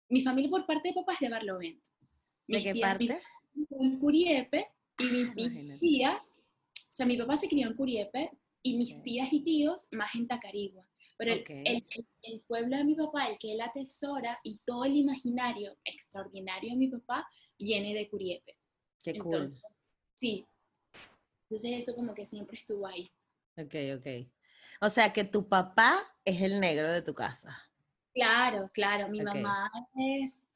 mi 0.09 0.21
familia 0.21 0.49
por 0.49 0.65
parte 0.65 0.89
de 0.89 0.93
papá 0.95 1.13
es 1.13 1.19
de 1.19 1.29
Barlovento. 1.29 1.89
¿De 2.47 2.57
Mis 2.57 2.63
qué 2.63 2.73
tías 2.73 2.89
parte? 2.89 3.21
En 3.71 3.99
Curiepe 3.99 4.67
y 4.99 5.03
mis, 5.03 5.35
mis 5.35 5.45
Imagínate. 5.47 5.79
tías, 5.79 6.21
o 6.21 6.93
sea, 6.93 7.05
mi 7.05 7.17
papá 7.17 7.37
se 7.37 7.47
crió 7.47 7.67
en 7.67 7.75
Curiepe 7.75 8.31
y 8.63 8.77
mis 8.77 8.93
Ok. 8.95 9.03
tías 9.03 9.29
y 9.31 9.41
tíos 9.43 9.87
más 9.91 10.13
en 10.15 10.27
Tacarigua. 10.27 10.87
Pero 11.17 11.33
el- 11.33 11.39
Ok. 11.41 11.49
el, 11.49 11.85
el- 11.89 12.07
el 12.23 12.41
pueblo 12.41 12.77
de 12.77 12.83
mi 12.83 12.95
papá, 12.95 13.27
el 13.29 13.37
que 13.39 13.53
él 13.53 13.61
atesora 13.61 14.39
y 14.43 14.59
todo 14.65 14.85
el 14.85 14.95
imaginario 14.95 15.77
extraordinario 15.85 16.71
de 16.71 16.75
mi 16.77 16.87
papá 16.87 17.27
viene 17.59 17.93
de 17.93 18.07
Curiepe. 18.09 18.57
Qué 19.03 19.17
cool. 19.19 19.53
Sí. 20.15 20.45
Entonces 21.43 21.71
eso 21.77 21.95
como 21.95 22.13
que 22.15 22.25
siempre 22.25 22.57
estuvo 22.57 22.87
ahí. 22.87 23.11
Ok, 23.57 23.75
ok. 23.97 24.27
O 24.81 24.89
sea 24.89 25.13
que 25.13 25.23
tu 25.23 25.47
papá 25.47 25.95
es 26.23 26.41
el 26.41 26.59
negro 26.59 26.91
de 26.91 27.01
tu 27.01 27.13
casa. 27.13 27.57
Claro, 28.13 28.69
claro. 28.73 29.09
Mi 29.09 29.21
mamá 29.21 29.71
es, 29.95 30.47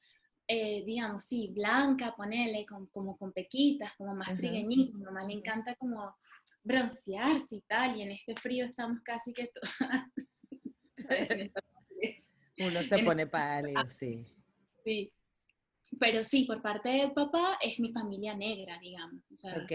eh, 0.47 0.83
digamos, 0.85 1.25
sí, 1.25 1.49
blanca, 1.53 2.15
ponele, 2.15 2.65
con, 2.65 2.87
como 2.87 3.17
con 3.17 3.31
pequitas, 3.33 3.95
como 3.95 4.15
más 4.15 4.35
trigueñita. 4.37 4.97
Mi 4.97 5.03
mamá 5.03 5.23
le 5.25 5.33
encanta 5.33 5.75
como 5.75 6.15
broncearse 6.63 7.57
y 7.57 7.61
tal, 7.61 7.97
y 7.97 8.01
en 8.01 8.11
este 8.11 8.35
frío 8.35 8.65
estamos 8.65 9.01
casi 9.03 9.33
que 9.33 9.47
todas. 9.53 9.69
Uno 12.59 12.81
se 12.83 12.95
En- 12.95 13.05
pone 13.05 13.27
pálido, 13.27 13.89
sí. 13.89 14.25
sí. 14.83 15.13
Pero 15.98 16.24
sí, 16.24 16.43
por 16.46 16.62
parte 16.62 16.89
del 16.89 17.12
papá 17.13 17.58
es 17.62 17.79
mi 17.79 17.91
familia 17.91 18.36
negra, 18.36 18.77
digamos. 18.79 19.24
O 19.31 19.36
sea, 19.36 19.65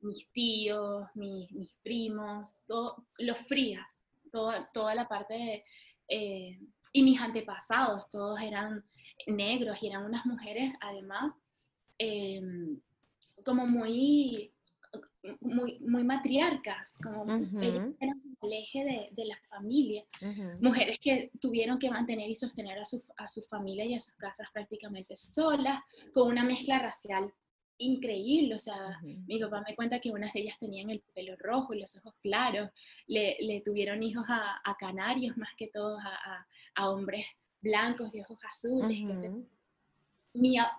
mis 0.00 0.30
tíos, 0.32 1.06
mis, 1.14 1.50
mis 1.52 1.72
primos, 1.82 2.60
todo, 2.66 3.06
los 3.18 3.38
frías, 3.38 4.04
toda, 4.30 4.68
toda 4.72 4.94
la 4.94 5.08
parte 5.08 5.34
de... 5.34 5.64
eh, 6.08 6.60
y 6.92 7.02
mis 7.02 7.20
antepasados, 7.20 8.10
todos 8.10 8.40
eran 8.42 8.84
negros 9.26 9.78
y 9.82 9.86
eran 9.88 10.04
unas 10.04 10.26
mujeres, 10.26 10.72
además, 10.80 11.32
em, 11.98 12.78
como 13.44 13.66
muy, 13.66 14.52
muy, 15.40 15.78
muy 15.80 16.04
matriarcas, 16.04 16.98
como 17.02 17.24
ellas 17.62 17.86
Ujú. 17.86 17.96
eran 18.00 18.31
el 18.42 18.52
eje 18.52 18.84
de, 18.84 19.08
de 19.12 19.24
la 19.26 19.38
familia. 19.48 20.04
Ujú. 20.20 20.58
Mujeres 20.60 20.98
que 20.98 21.30
tuvieron 21.40 21.78
que 21.78 21.90
mantener 21.90 22.28
y 22.28 22.34
sostener 22.34 22.78
a 22.78 22.84
su, 22.84 23.02
a 23.16 23.28
su 23.28 23.42
familia 23.42 23.84
y 23.84 23.94
a 23.94 24.00
sus 24.00 24.14
casas 24.14 24.48
prácticamente 24.52 25.16
solas, 25.16 25.80
con 26.12 26.28
una 26.28 26.44
mezcla 26.44 26.78
racial 26.78 27.32
increíble, 27.78 28.54
o 28.54 28.58
sea, 28.60 28.98
Ujú. 29.02 29.08
mi 29.26 29.40
papá 29.40 29.62
me 29.66 29.74
cuenta 29.74 29.98
que 30.00 30.10
unas 30.12 30.32
de 30.32 30.40
ellas 30.42 30.58
tenían 30.58 30.90
el 30.90 31.00
pelo 31.14 31.34
rojo 31.38 31.74
y 31.74 31.80
los 31.80 31.96
ojos 31.96 32.14
claros, 32.22 32.70
le, 33.08 33.36
le 33.40 33.60
tuvieron 33.60 34.02
hijos 34.02 34.24
a, 34.28 34.60
a 34.62 34.76
canarios 34.76 35.36
más 35.36 35.50
que 35.56 35.66
todos, 35.68 36.00
a, 36.04 36.46
a- 36.76 36.90
hombres 36.90 37.26
blancos 37.60 38.12
de 38.12 38.20
ojos 38.22 38.38
azules. 38.44 38.98
que 39.06 39.16
se- 39.16 39.30
Ujú. 39.30 39.48
mi 40.34 40.58
a- 40.58 40.70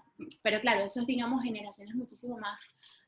pero 0.43 0.61
claro, 0.61 0.81
eso 0.85 1.01
es, 1.01 1.07
digamos, 1.07 1.43
generaciones 1.43 1.93
muchísimo 1.95 2.37
más, 2.37 2.61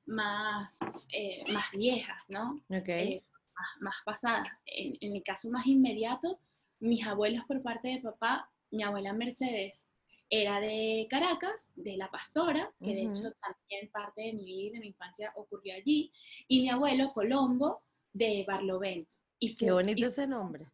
más, 0.05 0.77
eh, 1.13 1.43
más 1.53 1.65
viejas, 1.71 2.21
¿no? 2.27 2.55
Ok. 2.69 2.89
eh, 2.89 3.23
más, 3.57 3.67
más 3.81 3.95
pasadas. 4.05 4.47
En, 4.65 4.95
en 5.01 5.11
mi 5.13 5.21
caso 5.23 5.49
más 5.51 5.65
inmediato, 5.67 6.39
mis 6.79 7.05
abuelos 7.05 7.43
por 7.47 7.61
parte 7.61 7.87
de 7.89 8.01
papá, 8.01 8.51
mi 8.71 8.83
abuela 8.83 9.13
Mercedes 9.13 9.87
era 10.29 10.59
de 10.59 11.07
Caracas, 11.09 11.71
de 11.75 11.97
La 11.97 12.09
Pastora, 12.09 12.73
que 12.83 12.93
de 12.95 13.03
hecho 13.03 13.31
también 13.41 13.89
parte 13.91 14.21
de 14.23 14.33
mi 14.33 14.45
vida 14.45 14.61
y 14.67 14.69
de 14.71 14.79
mi 14.79 14.87
infancia 14.87 15.31
ocurrió 15.35 15.75
allí, 15.75 16.11
y 16.47 16.61
mi 16.61 16.69
abuelo 16.69 17.13
Colombo 17.13 17.83
de 18.11 18.43
Barlovento. 18.47 19.15
Y 19.39 19.55
Qué 19.55 19.71
bonito 19.71 19.99
y 19.99 20.03
ese 20.05 20.25
nombre. 20.27 20.65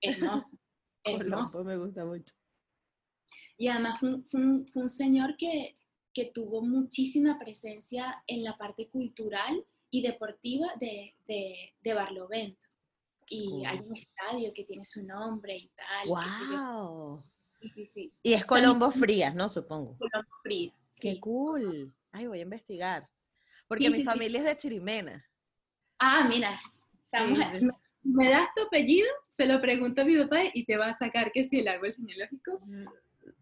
hermoso, 0.00 0.56
hermoso. 1.04 1.58
Colombo 1.58 1.64
me 1.64 1.76
gusta 1.84 2.04
mucho. 2.04 2.34
Y 3.58 3.68
además 3.68 3.98
fue 4.00 4.14
un, 4.14 4.24
fue 4.28 4.40
un- 4.40 4.66
fue 4.68 4.82
un 4.82 4.88
señor 4.88 5.36
que, 5.36 5.76
que 6.12 6.26
tuvo 6.26 6.62
muchísima 6.62 7.38
presencia 7.38 8.22
en 8.26 8.44
la 8.44 8.56
parte 8.56 8.88
cultural 8.88 9.64
y 9.90 10.02
deportiva 10.02 10.66
de, 10.80 11.14
de, 11.26 11.74
de 11.80 11.94
Barlovento. 11.94 12.66
Y 13.28 13.50
cool. 13.50 13.66
hay 13.66 13.78
un 13.80 13.96
estadio 13.96 14.52
que 14.54 14.64
tiene 14.64 14.84
su 14.84 15.04
nombre 15.06 15.56
y 15.56 15.68
tal. 15.74 16.08
¡Wow! 16.08 17.24
Sí, 17.60 17.68
sí, 17.68 17.84
sí. 17.84 18.12
Y 18.22 18.34
es 18.34 18.44
O 18.44 18.46
sea, 18.46 18.56
mi- 18.58 18.62
Colombo 18.62 18.90
Frías, 18.92 19.34
¿no? 19.34 19.48
Supongo. 19.48 19.96
Colombo 19.98 20.30
Frías. 20.42 20.74
¡Qué 21.00 21.12
sí. 21.12 21.20
cool! 21.20 21.92
Ay, 22.12 22.26
voy 22.26 22.38
a 22.38 22.42
investigar. 22.42 23.08
Porque 23.68 23.90
mi 23.90 24.04
familia 24.04 24.38
es 24.38 24.44
de 24.44 24.56
Chirimena. 24.56 25.24
Ah, 25.98 26.26
mira, 26.28 26.58
estamos, 27.02 27.36
me, 27.38 27.70
me 28.04 28.30
das 28.30 28.48
tu 28.54 28.62
apellido, 28.62 29.08
se 29.28 29.46
lo 29.46 29.60
pregunto 29.60 30.02
a 30.02 30.04
mi 30.04 30.16
papá 30.16 30.42
y 30.54 30.64
te 30.64 30.76
va 30.76 30.90
a 30.90 30.98
sacar 30.98 31.32
que 31.32 31.48
si 31.48 31.58
el 31.60 31.68
árbol 31.68 31.92
genealógico, 31.94 32.60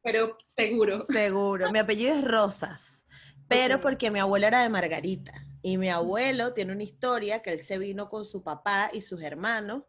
pero 0.02 0.36
seguro. 0.56 1.04
Seguro. 1.06 1.70
Mi 1.72 1.78
apellido 1.78 2.14
es 2.14 2.24
Rosas, 2.24 3.04
pero 3.48 3.80
porque 3.80 4.10
mi 4.10 4.18
abuelo 4.20 4.46
era 4.46 4.62
de 4.62 4.70
Margarita. 4.70 5.46
Y 5.66 5.78
mi 5.78 5.88
abuelo 5.88 6.52
tiene 6.52 6.72
una 6.72 6.82
historia 6.82 7.40
que 7.40 7.50
él 7.50 7.62
se 7.62 7.78
vino 7.78 8.10
con 8.10 8.26
su 8.26 8.42
papá 8.42 8.90
y 8.92 9.00
sus 9.00 9.22
hermanos, 9.22 9.84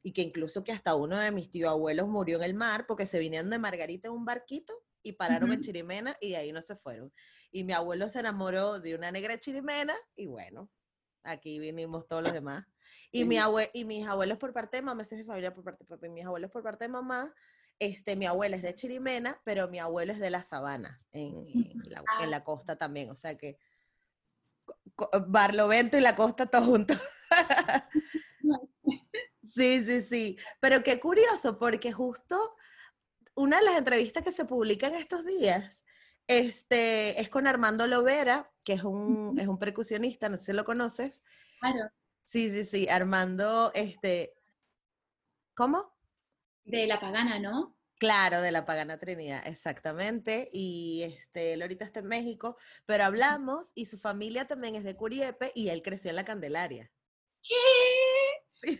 y 0.00 0.12
que 0.12 0.22
incluso 0.22 0.62
que 0.62 0.70
hasta 0.70 0.94
uno 0.94 1.18
de 1.18 1.32
mis 1.32 1.50
tío 1.50 1.68
abuelos 1.68 2.06
murió 2.06 2.36
en 2.36 2.44
el 2.44 2.54
mar 2.54 2.86
porque 2.86 3.06
se 3.06 3.18
vinieron 3.18 3.50
de 3.50 3.58
Margarita 3.58 4.06
en 4.06 4.14
un 4.14 4.24
barquito 4.24 4.72
y 5.02 5.14
pararon 5.14 5.50
en. 5.50 5.60
Chirimena 5.60 6.16
y 6.20 6.30
de 6.30 6.36
ahí 6.36 6.52
no 6.52 6.62
se 6.62 6.76
fueron. 6.76 7.12
Y 7.50 7.64
mi 7.64 7.72
abuelo 7.72 8.08
se 8.08 8.20
enamoró 8.20 8.78
de 8.78 8.94
una 8.94 9.10
negra 9.10 9.36
chirimena 9.36 9.96
y 10.14 10.28
bueno, 10.28 10.70
aquí 11.24 11.58
vinimos 11.58 12.06
todos 12.06 12.22
los 12.22 12.32
demás. 12.32 12.64
Y, 13.10 13.24
mi 13.24 13.36
abue 13.36 13.68
y 13.74 13.84
mis 13.84 14.06
abuelos 14.06 14.38
por 14.38 14.52
parte 14.52 14.76
de 14.76 14.82
mamá, 14.82 15.02
esa 15.02 15.16
es 15.16 15.22
mi 15.22 15.26
familia 15.26 15.52
por 15.52 15.64
parte 15.64 15.82
de 15.82 15.88
papá, 15.88 16.06
y 16.06 16.10
mis 16.10 16.24
abuelos 16.24 16.52
por 16.52 16.62
parte 16.62 16.84
de 16.84 16.88
mamá, 16.88 17.34
este, 17.80 18.14
mi 18.14 18.26
abuela 18.26 18.54
es 18.54 18.62
de 18.62 18.76
Chirimena, 18.76 19.40
pero 19.44 19.66
mi 19.66 19.80
abuelo 19.80 20.12
es 20.12 20.20
de 20.20 20.30
la 20.30 20.44
Sabana, 20.44 21.02
en, 21.10 21.48
en 21.48 21.82
la, 21.90 22.04
en 22.22 22.30
la 22.30 22.44
costa 22.44 22.76
también, 22.76 23.10
o 23.10 23.16
sea 23.16 23.36
que 23.36 23.58
Barlovento 25.28 25.96
y 25.96 26.00
la 26.00 26.16
costa 26.16 26.46
todos 26.46 26.66
juntos. 26.66 26.98
Sí, 29.42 29.82
sí, 29.86 30.02
sí. 30.02 30.36
Pero 30.60 30.82
qué 30.82 31.00
curioso, 31.00 31.58
porque 31.58 31.90
justo 31.90 32.56
una 33.34 33.58
de 33.58 33.64
las 33.64 33.78
entrevistas 33.78 34.22
que 34.22 34.32
se 34.32 34.44
publican 34.44 34.94
estos 34.94 35.24
días 35.24 35.82
este, 36.26 37.18
es 37.18 37.30
con 37.30 37.46
Armando 37.46 37.86
Lovera, 37.86 38.52
que 38.64 38.74
es 38.74 38.84
un, 38.84 39.38
es 39.38 39.46
un 39.46 39.58
percusionista, 39.58 40.28
no 40.28 40.36
sé 40.36 40.46
si 40.46 40.52
lo 40.52 40.66
conoces. 40.66 41.22
Claro, 41.60 41.90
Sí, 42.26 42.50
sí, 42.50 42.64
sí. 42.64 42.88
Armando, 42.88 43.70
este. 43.74 44.34
¿Cómo? 45.54 45.96
de 46.64 46.86
la 46.86 46.98
pagana, 46.98 47.38
¿no? 47.38 47.75
Claro, 47.98 48.42
de 48.42 48.52
la 48.52 48.66
Pagana 48.66 48.98
Trinidad, 48.98 49.46
exactamente. 49.46 50.48
Y 50.52 51.02
este, 51.02 51.54
él 51.54 51.62
ahorita 51.62 51.84
está 51.84 52.00
en 52.00 52.06
México, 52.08 52.56
pero 52.84 53.04
hablamos 53.04 53.72
y 53.74 53.86
su 53.86 53.98
familia 53.98 54.46
también 54.46 54.74
es 54.74 54.84
de 54.84 54.96
Curiepe 54.96 55.50
y 55.54 55.68
él 55.70 55.82
creció 55.82 56.10
en 56.10 56.16
la 56.16 56.24
Candelaria. 56.24 56.90
¿Qué? 57.42 58.78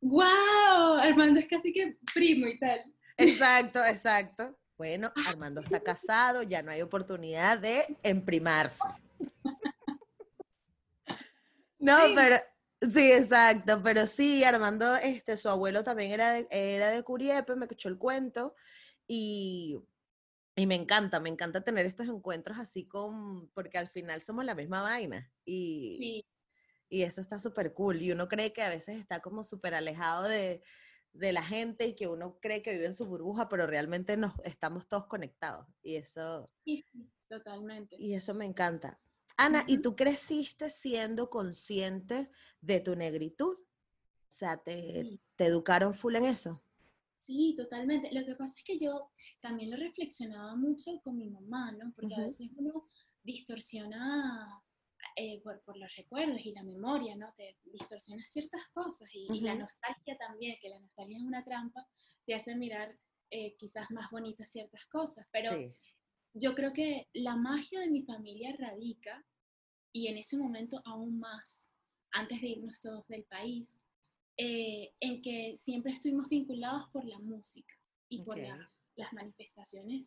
¡Wow! 0.00 0.98
Armando 1.00 1.40
es 1.40 1.46
casi 1.48 1.72
que 1.72 1.98
primo 2.14 2.46
y 2.46 2.58
tal. 2.58 2.80
Exacto, 3.16 3.84
exacto. 3.84 4.58
Bueno, 4.76 5.12
Armando 5.26 5.60
está 5.60 5.80
casado, 5.82 6.42
ya 6.42 6.62
no 6.62 6.70
hay 6.70 6.82
oportunidad 6.82 7.58
de 7.58 7.84
emprimarse. 8.02 8.78
No, 11.78 12.06
Sí. 12.06 12.12
pero 12.16 12.36
sí, 12.80 13.12
exacto, 13.12 13.80
pero 13.82 14.06
sí, 14.06 14.44
Armando, 14.44 14.96
este, 14.96 15.36
su 15.36 15.48
abuelo 15.48 15.82
también 15.84 16.12
era 16.12 16.32
de, 16.32 16.46
era 16.50 16.90
de 16.90 17.02
Curiepe, 17.02 17.56
me 17.56 17.64
escuchó 17.66 17.88
el 17.88 17.98
cuento 17.98 18.54
y, 19.06 19.78
y 20.56 20.66
me 20.66 20.74
encanta, 20.74 21.20
me 21.20 21.28
encanta 21.30 21.62
tener 21.62 21.86
estos 21.86 22.08
encuentros 22.08 22.58
así 22.58 22.86
con, 22.86 23.48
porque 23.50 23.78
al 23.78 23.88
final 23.90 24.22
somos 24.22 24.44
la 24.44 24.54
misma 24.54 24.82
vaina 24.82 25.32
y, 25.44 25.96
Sí, 25.96 26.26
y 26.88 27.02
eso 27.02 27.20
está 27.20 27.40
súper 27.40 27.74
cool. 27.74 28.02
Y 28.02 28.12
uno 28.12 28.28
cree 28.28 28.52
que 28.52 28.62
a 28.62 28.70
veces 28.70 28.98
está 28.98 29.20
como 29.20 29.44
súper 29.44 29.74
alejado 29.74 30.24
de, 30.24 30.62
de 31.12 31.32
la 31.32 31.42
gente 31.42 31.86
y 31.86 31.94
que 31.94 32.08
uno 32.08 32.38
cree 32.40 32.62
que 32.62 32.72
vive 32.72 32.86
en 32.86 32.94
su 32.94 33.06
burbuja, 33.06 33.48
pero 33.48 33.66
realmente 33.66 34.16
nos 34.16 34.32
estamos 34.44 34.88
todos 34.88 35.06
conectados. 35.06 35.66
Y 35.82 35.96
eso, 35.96 36.44
sí, 36.64 36.84
sí, 36.92 37.10
totalmente. 37.28 37.96
y 37.98 38.14
eso 38.14 38.34
me 38.34 38.44
encanta. 38.46 39.00
Ana, 39.36 39.64
¿y 39.66 39.78
tú 39.78 39.94
creciste 39.96 40.70
siendo 40.70 41.28
consciente 41.28 42.30
de 42.60 42.80
tu 42.80 42.96
negritud? 42.96 43.58
O 43.58 44.28
sea, 44.28 44.56
¿te, 44.56 45.02
Sí. 45.02 45.20
te 45.36 45.46
educaron 45.46 45.94
full 45.94 46.16
en 46.16 46.24
eso? 46.24 46.62
Sí, 47.14 47.54
totalmente. 47.56 48.12
Lo 48.12 48.24
que 48.24 48.34
pasa 48.34 48.54
es 48.56 48.64
que 48.64 48.78
yo 48.78 49.10
también 49.40 49.70
lo 49.70 49.76
reflexionaba 49.76 50.54
mucho 50.56 51.00
con 51.02 51.18
mi 51.18 51.28
mamá, 51.28 51.72
¿no? 51.72 51.92
Porque 51.94 52.14
a 52.14 52.18
Ujú. 52.18 52.26
veces 52.28 52.48
uno 52.56 52.88
distorsiona 53.22 54.62
eh, 55.16 55.40
por, 55.42 55.60
por, 55.62 55.76
los 55.76 55.94
recuerdos 55.96 56.40
y 56.44 56.52
la 56.52 56.62
memoria, 56.62 57.16
¿no? 57.16 57.32
Te 57.36 57.58
distorsiona 57.64 58.24
ciertas 58.24 58.62
cosas 58.72 59.08
y, 59.12 59.26
y, 59.32 59.40
la 59.40 59.54
nostalgia 59.54 60.16
también, 60.18 60.56
que 60.60 60.68
la 60.68 60.78
nostalgia 60.78 61.18
es 61.18 61.24
una 61.24 61.44
trampa, 61.44 61.86
te 62.24 62.34
hace 62.34 62.54
mirar 62.54 62.96
eh, 63.30 63.56
quizás 63.56 63.90
más 63.90 64.10
bonitas 64.10 64.48
ciertas 64.50 64.86
cosas, 64.86 65.26
pero 65.32 65.50
yo 66.38 66.54
creo 66.54 66.72
que 66.72 67.08
la 67.14 67.34
magia 67.34 67.80
de 67.80 67.90
mi 67.90 68.02
familia 68.02 68.54
radica, 68.58 69.24
y 69.92 70.08
en 70.08 70.18
ese 70.18 70.36
momento 70.36 70.82
aún 70.84 71.18
más, 71.18 71.70
antes 72.10 72.40
de 72.42 72.48
irnos 72.48 72.80
todos 72.80 73.06
del 73.08 73.24
país, 73.24 73.80
eh, 74.36 74.92
en 75.00 75.22
que 75.22 75.56
siempre 75.56 75.92
estuvimos 75.92 76.28
vinculados 76.28 76.90
por 76.90 77.06
la 77.06 77.18
música 77.18 77.74
y 78.08 78.22
por 78.22 78.38
las 78.38 79.12
manifestaciones 79.14 80.06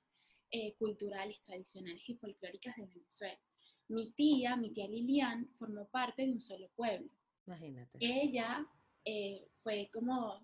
eh, 0.52 0.76
culturales, 0.76 1.42
tradicionales 1.46 2.08
y 2.08 2.16
folclóricas 2.16 2.76
de 2.78 2.86
Venezuela. 2.86 3.40
Mi 3.88 4.12
tía, 4.12 4.56
mi 4.56 4.72
tía 4.72 4.88
Lilian, 4.88 5.50
formó 5.58 5.88
parte 5.88 6.28
de 6.28 6.32
un 6.32 6.40
solo 6.40 6.70
pueblo. 6.76 7.10
Imagínate. 7.48 7.98
Ella 8.00 8.68
eh, 9.04 9.48
fue 9.64 9.90
como 9.92 10.44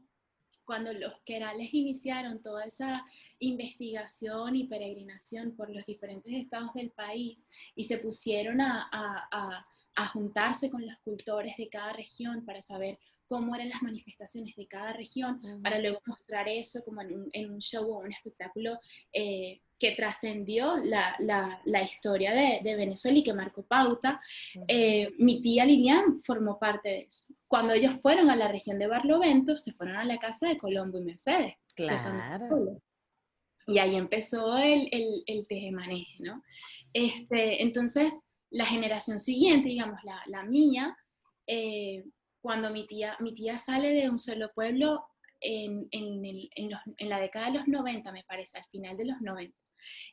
cuando 0.66 0.94
los 0.94 1.14
querales 1.26 1.70
iniciaron 1.74 2.42
toda 2.42 2.66
esa 2.66 3.06
investigación 3.40 4.56
y 4.56 4.68
peregrinación 4.68 5.56
por 5.56 5.70
los 5.70 5.86
diferentes 5.86 6.34
estados 6.34 6.74
del 6.74 6.92
país 6.92 7.46
y 7.76 7.84
se 7.84 7.98
pusieron 7.98 8.62
a, 8.62 8.90
a, 8.92 9.66
a 9.96 10.08
juntarse 10.08 10.70
con 10.70 10.86
los 10.86 10.98
cultores 11.00 11.56
de 11.58 11.70
cada 11.70 11.94
región 11.94 12.46
para 12.46 12.62
saber 12.62 13.00
cómo 13.28 13.56
eran 13.56 13.70
las 13.70 13.82
manifestaciones 13.82 14.56
de 14.56 14.68
cada 14.68 14.94
región, 14.94 15.42
para 15.64 15.80
luego 15.80 16.00
mostrar 16.06 16.48
eso 16.48 16.84
como 16.84 17.02
en 17.02 17.14
un, 17.14 17.30
en 17.34 17.52
un 17.52 17.60
show 17.60 17.92
o 17.92 18.00
un 18.00 18.14
espectáculo 18.14 18.80
eh, 19.12 19.62
que 19.78 19.92
trascendió 19.92 20.78
la, 20.78 21.16
la, 21.20 21.62
la, 21.66 21.84
historia 21.84 22.34
de, 22.34 22.60
de, 22.64 22.76
Venezuela 22.76 23.18
y 23.18 23.24
que 23.24 23.34
marcó 23.34 23.64
pauta. 23.64 24.22
Eh, 24.68 25.14
mi 25.18 25.42
tía 25.42 25.66
Lilian 25.66 26.22
formó 26.24 26.58
parte 26.58 26.90
de 26.90 27.00
eso. 27.02 27.34
Cuando 27.48 27.74
ellos 27.74 27.96
fueron 28.02 28.30
a 28.30 28.36
la 28.36 28.48
región 28.48 28.80
de 28.80 28.88
Barlovento, 28.88 29.58
se 29.58 29.74
fueron 29.74 29.98
a 29.98 30.06
la 30.06 30.18
casa 30.18 30.48
de 30.48 30.58
Colombo 30.58 30.98
y 30.98 31.04
Mercedes. 31.04 31.56
Claro. 31.76 32.82
Y 33.68 33.80
ahí 33.80 33.96
empezó 33.96 34.58
el, 34.58 34.88
el, 34.92 35.24
el 35.26 35.48
tejemaneje, 35.48 36.18
¿no? 36.20 36.42
Este, 36.94 37.62
entonces, 37.62 38.18
la 38.52 38.66
generación 38.66 39.20
siguiente, 39.20 39.70
digamos, 39.70 40.00
la, 40.04 40.22
la 40.28 40.44
mía, 40.44 40.96
eh, 41.48 42.06
cuando 42.42 42.70
mi 42.70 42.88
tía, 42.88 43.18
mi 43.20 43.34
tía 43.34 43.58
sale 43.58 43.94
de 43.94 44.10
un 44.10 44.20
solo 44.20 44.52
pueblo 44.54 45.06
en, 45.42 45.88
en, 45.92 46.24
el, 46.24 46.50
en, 46.56 46.72
los, 46.72 46.80
en, 46.98 47.10
la 47.10 47.20
década 47.20 47.48
de 47.48 47.58
los 47.58 47.68
90, 47.68 48.12
me 48.12 48.24
parece, 48.24 48.58
al 48.58 48.66
final 48.66 48.96
de 48.96 49.06
los 49.06 49.20
90. 49.20 49.58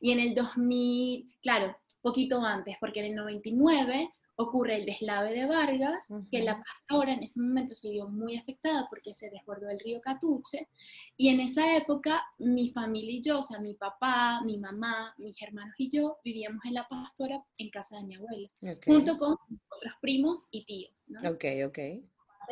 Y 0.00 0.12
en 0.12 0.20
el 0.20 0.34
2000, 0.34 1.36
claro, 1.40 1.76
poquito 2.00 2.40
antes, 2.42 2.76
porque 2.80 3.00
en 3.00 3.06
el 3.06 3.14
99 3.14 4.10
ocurre 4.36 4.76
el 4.76 4.86
deslave 4.86 5.32
de 5.32 5.46
Vargas, 5.46 6.10
uh 6.10 6.14
-huh. 6.14 6.28
que 6.30 6.42
la 6.42 6.60
pastora 6.60 7.12
en 7.12 7.22
ese 7.22 7.38
momento 7.40 7.74
se 7.74 7.90
vio 7.90 8.08
muy 8.08 8.36
afectada 8.36 8.86
porque 8.88 9.12
se 9.12 9.30
desbordó 9.30 9.68
el 9.68 9.78
río 9.78 10.00
Catuche, 10.00 10.68
y 11.16 11.28
en 11.28 11.40
esa 11.40 11.76
época 11.76 12.22
mi 12.38 12.70
familia 12.70 13.12
y 13.12 13.22
yo, 13.22 13.40
o 13.40 13.42
sea, 13.42 13.60
mi 13.60 13.74
papá, 13.74 14.40
mi 14.44 14.58
mamá, 14.58 15.14
mis 15.18 15.40
hermanos 15.40 15.74
y 15.78 15.90
yo 15.90 16.18
vivíamos 16.24 16.64
en 16.64 16.74
la 16.74 16.88
pastora 16.88 17.44
en 17.58 17.70
casa 17.70 17.98
de 17.98 18.04
mi 18.04 18.14
abuela, 18.16 18.48
okay. 18.62 18.94
junto 18.94 19.16
con 19.16 19.32
otros 19.68 19.94
primos 20.00 20.48
y 20.50 20.64
tíos. 20.64 21.04
¿no? 21.08 21.30
Ok, 21.30 21.44
ok 21.66 21.78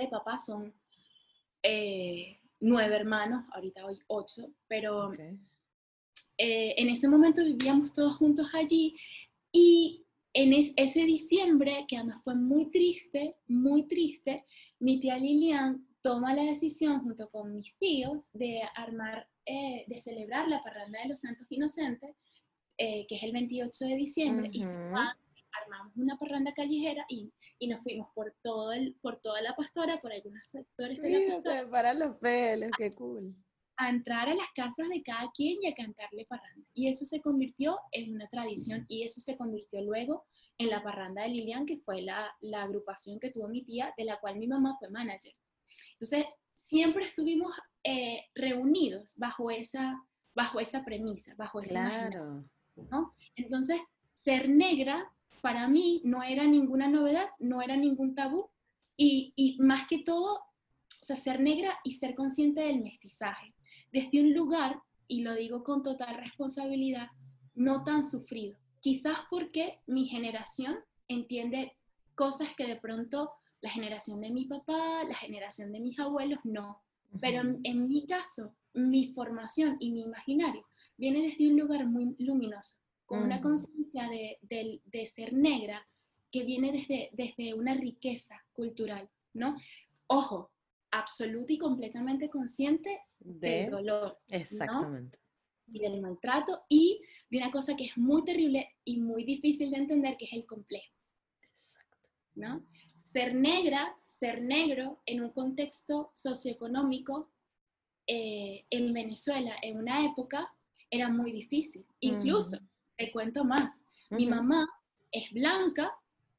de 0.00 0.08
papá 0.08 0.38
son 0.38 0.72
eh, 1.62 2.40
nueve 2.60 2.96
hermanos, 2.96 3.44
ahorita 3.52 3.84
hoy 3.84 3.98
ocho, 4.06 4.52
pero 4.68 5.08
okay. 5.08 5.38
Eh, 6.42 6.74
en 6.78 6.88
ese 6.88 7.06
momento 7.06 7.44
vivíamos 7.44 7.92
todos 7.92 8.16
juntos 8.16 8.48
allí 8.54 8.96
y 9.52 10.06
en 10.32 10.54
es, 10.54 10.72
ese 10.76 11.00
diciembre, 11.04 11.84
que 11.86 11.98
además 11.98 12.22
fue 12.24 12.34
muy 12.34 12.70
triste, 12.70 13.36
muy 13.46 13.86
triste, 13.86 14.46
mi 14.78 14.98
tía 15.00 15.18
Lilian 15.18 15.86
toma 16.00 16.32
la 16.32 16.44
decisión 16.44 17.02
junto 17.02 17.28
con 17.28 17.52
mis 17.52 17.76
tíos 17.76 18.32
de 18.32 18.62
armar, 18.74 19.28
eh, 19.44 19.84
de 19.86 20.00
celebrar 20.00 20.48
la 20.48 20.62
parranda 20.62 21.02
de 21.02 21.10
los 21.10 21.20
Santos 21.20 21.46
Inocentes, 21.50 22.16
eh, 22.78 23.04
que 23.06 23.16
es 23.16 23.22
el 23.22 23.32
28 23.32 23.84
de 23.84 23.96
diciembre, 23.96 24.48
uh 24.48 24.52
-huh. 24.52 24.56
y 24.56 24.62
se 24.62 24.78
va 24.88 25.14
armamos 25.62 25.94
una 25.96 26.16
parranda 26.16 26.54
callejera 26.54 27.04
y, 27.08 27.30
y, 27.58 27.68
nos 27.68 27.82
fuimos 27.82 28.08
por 28.14 28.34
todo 28.40 28.72
el, 28.72 28.96
por 29.02 29.20
toda 29.20 29.42
la 29.42 29.54
pastora, 29.56 30.00
por 30.00 30.12
algunos 30.12 30.46
sectores 30.46 31.02
de 31.02 31.10
la 31.10 31.34
pastora. 31.34 31.70
para 31.70 31.92
los 31.92 32.16
pelos, 32.16 32.70
qué 32.78 32.92
cool. 32.92 33.34
A 33.82 33.88
entrar 33.88 34.28
a 34.28 34.34
las 34.34 34.50
casas 34.54 34.88
de 34.88 35.02
cada 35.02 35.30
quien 35.32 35.62
y 35.62 35.66
a 35.66 35.74
cantarle 35.74 36.26
parranda. 36.26 36.66
Y 36.74 36.88
eso 36.88 37.04
se 37.04 37.22
convirtió 37.22 37.78
en 37.92 38.14
una 38.14 38.28
tradición 38.28 38.84
y 38.88 39.04
eso 39.04 39.20
se 39.20 39.36
convirtió 39.36 39.82
luego 39.82 40.26
en 40.58 40.68
la 40.68 40.82
parranda 40.82 41.22
de 41.22 41.30
Lilian, 41.30 41.64
que 41.64 41.78
fue 41.78 42.02
la, 42.02 42.30
la 42.40 42.64
agrupación 42.64 43.18
que 43.18 43.30
tuvo 43.30 43.48
mi 43.48 43.64
tía, 43.64 43.94
de 43.96 44.04
la 44.04 44.20
cual 44.20 44.36
mi 44.36 44.46
mamá 44.46 44.76
fue 44.78 44.90
manager. 44.90 45.32
Entonces, 45.92 46.26
siempre 46.52 47.04
estuvimos 47.04 47.52
eh, 47.82 48.26
reunidos 48.34 49.16
bajo 49.16 49.50
esa, 49.50 50.02
bajo 50.34 50.60
esa 50.60 50.84
premisa, 50.84 51.34
bajo 51.36 51.60
esa 51.60 51.88
claro. 51.88 52.44
¿no? 52.90 53.14
Entonces, 53.36 53.80
ser 54.14 54.48
negra 54.48 55.10
para 55.40 55.66
mí 55.68 56.02
no 56.04 56.22
era 56.22 56.44
ninguna 56.44 56.88
novedad, 56.88 57.28
no 57.38 57.62
era 57.62 57.76
ningún 57.76 58.14
tabú. 58.14 58.50
Y, 58.96 59.32
y, 59.34 59.56
más 59.60 59.88
que 59.88 60.00
todo, 60.00 60.34
o 60.34 61.04
sea, 61.04 61.16
ser 61.16 61.40
negra 61.40 61.78
y 61.84 61.92
ser 61.92 62.14
consciente 62.14 62.60
del 62.60 62.82
mestizaje. 62.82 63.54
Desde 63.92 64.20
un 64.20 64.34
lugar, 64.34 64.80
y 65.08 65.22
lo 65.22 65.34
digo 65.34 65.64
con 65.64 65.82
total 65.82 66.16
responsabilidad, 66.16 67.08
no 67.54 67.82
tan 67.84 68.02
sufrido. 68.02 68.56
Quizás 68.80 69.18
porque 69.28 69.80
mi 69.86 70.06
generación 70.06 70.78
entiende 71.08 71.76
cosas 72.14 72.54
que 72.56 72.66
de 72.66 72.76
pronto 72.76 73.30
la 73.60 73.70
generación 73.70 74.20
de 74.20 74.30
mi 74.30 74.46
papá, 74.46 75.04
la 75.04 75.16
generación 75.16 75.72
de 75.72 75.80
mis 75.80 75.98
abuelos, 75.98 76.38
no. 76.44 76.82
Pero 77.20 77.40
en, 77.40 77.60
en 77.64 77.88
mi 77.88 78.06
caso, 78.06 78.54
mi 78.72 79.12
formación 79.12 79.76
y 79.80 79.90
mi 79.90 80.02
imaginario 80.02 80.64
viene 80.96 81.22
desde 81.22 81.48
un 81.48 81.58
lugar 81.58 81.86
muy 81.86 82.14
luminoso 82.18 82.76
con 83.06 83.24
una 83.24 83.40
conciencia 83.40 84.08
de, 84.08 84.38
de, 84.42 84.80
de, 84.84 85.04
ser 85.06 85.32
negra 85.32 85.84
que 86.30 86.44
viene 86.44 86.70
desde, 86.70 87.10
desde 87.12 87.54
una 87.54 87.74
riqueza 87.74 88.40
cultural, 88.52 89.10
¿no? 89.32 89.56
Ojo, 90.06 90.52
absoluta 90.90 91.52
y 91.52 91.58
completamente 91.58 92.28
consciente 92.28 93.00
de, 93.18 93.48
del 93.48 93.70
dolor. 93.70 94.18
Exactamente. 94.28 95.18
¿no? 95.66 95.74
Y 95.76 95.78
del 95.80 96.00
maltrato 96.00 96.64
y 96.68 97.00
de 97.30 97.38
una 97.38 97.50
cosa 97.50 97.76
que 97.76 97.86
es 97.86 97.96
muy 97.96 98.24
terrible 98.24 98.76
y 98.84 98.98
muy 99.00 99.24
difícil 99.24 99.70
de 99.70 99.76
entender, 99.76 100.16
que 100.16 100.24
es 100.24 100.32
el 100.32 100.46
complejo. 100.46 100.94
Exacto. 101.42 102.10
¿no? 102.34 102.54
Ser 103.12 103.34
negra, 103.34 103.96
ser 104.06 104.42
negro 104.42 105.00
en 105.06 105.22
un 105.22 105.30
contexto 105.30 106.10
socioeconómico 106.12 107.30
eh, 108.06 108.64
en 108.70 108.92
Venezuela 108.92 109.56
en 109.62 109.78
una 109.78 110.04
época 110.04 110.52
era 110.90 111.08
muy 111.08 111.30
difícil. 111.30 111.86
Incluso, 112.00 112.56
mm 112.60 112.70
te 113.00 113.10
cuento 113.10 113.44
más. 113.44 113.80
Uh 114.10 114.14
-huh. 114.14 114.16
Mi 114.18 114.26
mamá 114.26 114.68
es 115.10 115.32
blanca, 115.32 115.90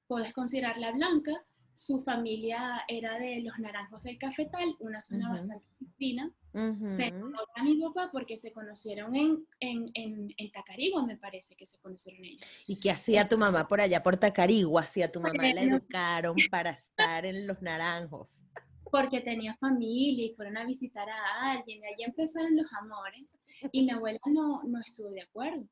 puedes 0.08 0.32
considerarla 0.32 0.92
blanca, 0.92 1.44
su 1.73 2.03
familia 2.03 2.84
era 2.88 3.17
de 3.17 3.41
los 3.41 3.57
naranjos 3.60 4.03
del 4.03 4.17
cafetal, 4.17 4.75
una 4.79 5.01
zona 5.01 5.29
uh 5.29 5.34
-huh. 5.34 5.47
bastante 5.47 5.86
fina. 5.97 6.31
Uh 6.53 6.60
-huh. 6.60 6.95
Se 6.95 7.05
enamoró 7.05 7.39
a 7.55 7.63
mi 7.63 7.79
papá 7.81 8.10
porque 8.12 8.38
se 8.38 8.51
conocieron 8.51 9.15
en, 9.15 9.47
en, 9.60 9.89
en, 9.93 10.34
en, 10.36 10.51
Tacarigua, 10.51 11.05
me 11.05 11.17
parece 11.17 11.55
que 11.55 11.65
se 11.65 11.79
conocieron 11.79 12.25
ellos. 12.25 12.45
¿Y 12.67 12.77
qué 12.77 12.91
hacía 12.91 13.27
tu 13.27 13.38
mamá 13.38 13.67
por 13.67 13.79
allá, 13.79 14.03
por 14.03 14.17
Tacarigua? 14.17 14.81
Hacía 14.81 15.12
tu 15.12 15.21
mamá 15.21 15.43
la 15.53 15.62
educaron 15.62 16.36
para 16.49 16.71
estar 16.71 17.25
en 17.25 17.47
los 17.47 17.62
naranjos. 17.62 18.43
Porque 18.84 19.21
tenía 19.21 19.55
familia 19.55 20.25
y 20.25 20.36
fueron 20.36 20.57
a 20.57 20.65
visitar 20.65 21.10
a 21.10 21.51
alguien, 21.51 21.81
y 21.81 21.86
allí 21.86 22.03
empezaron 22.03 22.57
los 22.57 22.67
amores, 22.73 23.38
y 23.71 23.84
mi 23.86 23.91
abuela 23.91 24.19
no, 24.25 24.63
no 24.63 24.81
estuvo 24.81 25.10
de 25.10 25.21
acuerdo 25.21 25.65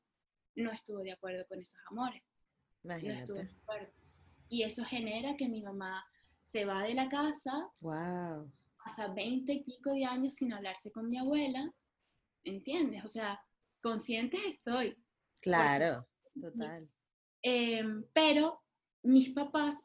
no 0.59 0.71
estuvo 0.71 0.99
de 0.99 1.11
acuerdo 1.11 1.45
con 1.47 1.59
esos 1.59 1.79
amores. 1.89 2.23
Imagínate. 2.83 3.09
No 3.09 3.17
estuvo 3.17 3.37
de 3.37 3.49
acuerdo. 3.61 3.93
Y 4.49 4.63
eso 4.63 4.83
genera 4.83 5.37
que 5.37 5.47
mi 5.47 5.61
mamá 5.61 6.05
se 6.43 6.65
va 6.65 6.83
de 6.83 6.95
la 6.95 7.07
casa, 7.07 7.69
wow. 7.79 8.51
pasa 8.83 9.07
veinte 9.09 9.53
y 9.53 9.63
pico 9.63 9.93
de 9.93 10.05
años 10.05 10.33
sin 10.33 10.51
hablarse 10.51 10.91
con 10.91 11.07
mi 11.09 11.17
abuela, 11.17 11.71
¿entiendes? 12.43 13.05
O 13.05 13.07
sea, 13.07 13.39
consciente 13.81 14.37
estoy. 14.47 14.97
Claro, 15.39 16.07
total. 16.41 16.89
Eh, 17.43 17.83
pero 18.13 18.61
mis 19.03 19.29
papás 19.29 19.83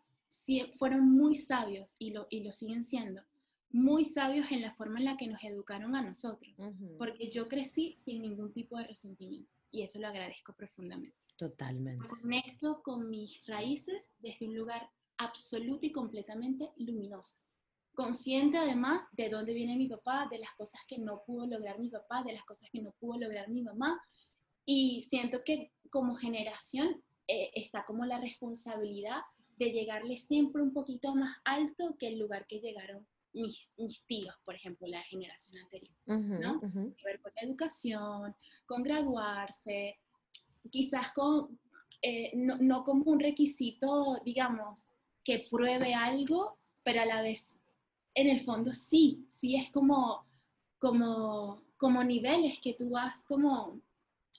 fueron 0.78 1.10
muy 1.10 1.34
sabios 1.34 1.94
y 1.98 2.10
lo, 2.10 2.26
y 2.30 2.42
lo 2.42 2.52
siguen 2.52 2.82
siendo, 2.82 3.22
muy 3.70 4.04
sabios 4.04 4.50
en 4.50 4.62
la 4.62 4.74
forma 4.74 4.98
en 4.98 5.04
la 5.04 5.16
que 5.16 5.26
nos 5.26 5.42
educaron 5.44 5.94
a 5.94 6.02
nosotros, 6.02 6.54
uh 6.58 6.64
-huh. 6.64 6.96
porque 6.98 7.30
yo 7.30 7.48
crecí 7.48 7.96
sin 8.04 8.22
ningún 8.22 8.52
tipo 8.52 8.78
de 8.78 8.84
resentimiento 8.84 9.50
y 9.70 9.82
eso 9.82 9.98
lo 9.98 10.08
agradezco 10.08 10.52
profundamente. 10.54 11.23
Totalmente. 11.36 12.06
Conecto 12.06 12.82
con 12.82 13.10
mis 13.10 13.44
raíces 13.46 14.12
desde 14.18 14.46
un 14.46 14.56
lugar 14.56 14.88
absoluto 15.18 15.86
y 15.86 15.92
completamente 15.92 16.70
luminoso. 16.76 17.40
Consciente 17.94 18.58
además 18.58 19.02
de 19.12 19.28
dónde 19.28 19.54
viene 19.54 19.76
mi 19.76 19.88
papá, 19.88 20.28
de 20.30 20.38
las 20.38 20.52
cosas 20.56 20.80
que 20.86 20.98
no 20.98 21.22
pudo 21.24 21.46
lograr 21.46 21.78
mi 21.78 21.90
papá, 21.90 22.22
de 22.24 22.32
las 22.32 22.44
cosas 22.44 22.68
que 22.72 22.82
no 22.82 22.92
pudo 22.98 23.20
lograr 23.20 23.48
mi 23.48 23.62
mamá. 23.62 24.00
Y 24.64 25.06
siento 25.10 25.42
que 25.44 25.72
como 25.90 26.16
generación 26.16 27.02
eh, 27.28 27.50
está 27.54 27.84
como 27.84 28.04
la 28.04 28.20
responsabilidad 28.20 29.20
de 29.56 29.70
llegarle 29.70 30.18
siempre 30.18 30.62
un 30.62 30.72
poquito 30.72 31.14
más 31.14 31.36
alto 31.44 31.96
que 31.98 32.08
el 32.08 32.18
lugar 32.18 32.46
que 32.46 32.60
llegaron 32.60 33.06
mis, 33.32 33.70
mis 33.76 34.04
tíos, 34.06 34.34
por 34.44 34.54
ejemplo, 34.54 34.86
la 34.86 35.02
generación 35.02 35.62
anterior, 35.62 35.96
¿no? 36.06 36.60
Que 36.60 37.04
ver 37.04 37.20
con 37.20 37.32
la 37.34 37.42
educación, 37.42 38.36
con 38.64 38.82
graduarse, 38.82 39.98
quizás 40.70 41.12
con, 41.12 41.58
eh, 42.02 42.32
no, 42.34 42.56
no 42.58 42.84
como 42.84 43.10
un 43.10 43.20
requisito, 43.20 44.20
digamos, 44.24 44.94
que 45.22 45.46
pruebe 45.50 45.94
algo, 45.94 46.58
pero 46.82 47.00
a 47.00 47.06
la 47.06 47.22
vez, 47.22 47.58
en 48.14 48.28
el 48.28 48.44
fondo 48.44 48.72
sí, 48.72 49.26
sí 49.28 49.56
es 49.56 49.70
como, 49.70 50.26
como, 50.78 51.64
como 51.76 52.04
niveles 52.04 52.58
que 52.62 52.74
tú 52.74 52.90
vas 52.90 53.24
como... 53.24 53.80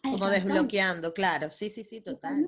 Como 0.03 0.29
desbloqueando, 0.29 1.13
claro, 1.13 1.49
sí, 1.51 1.69
sí, 1.69 1.83
sí, 1.83 2.01
total. 2.01 2.47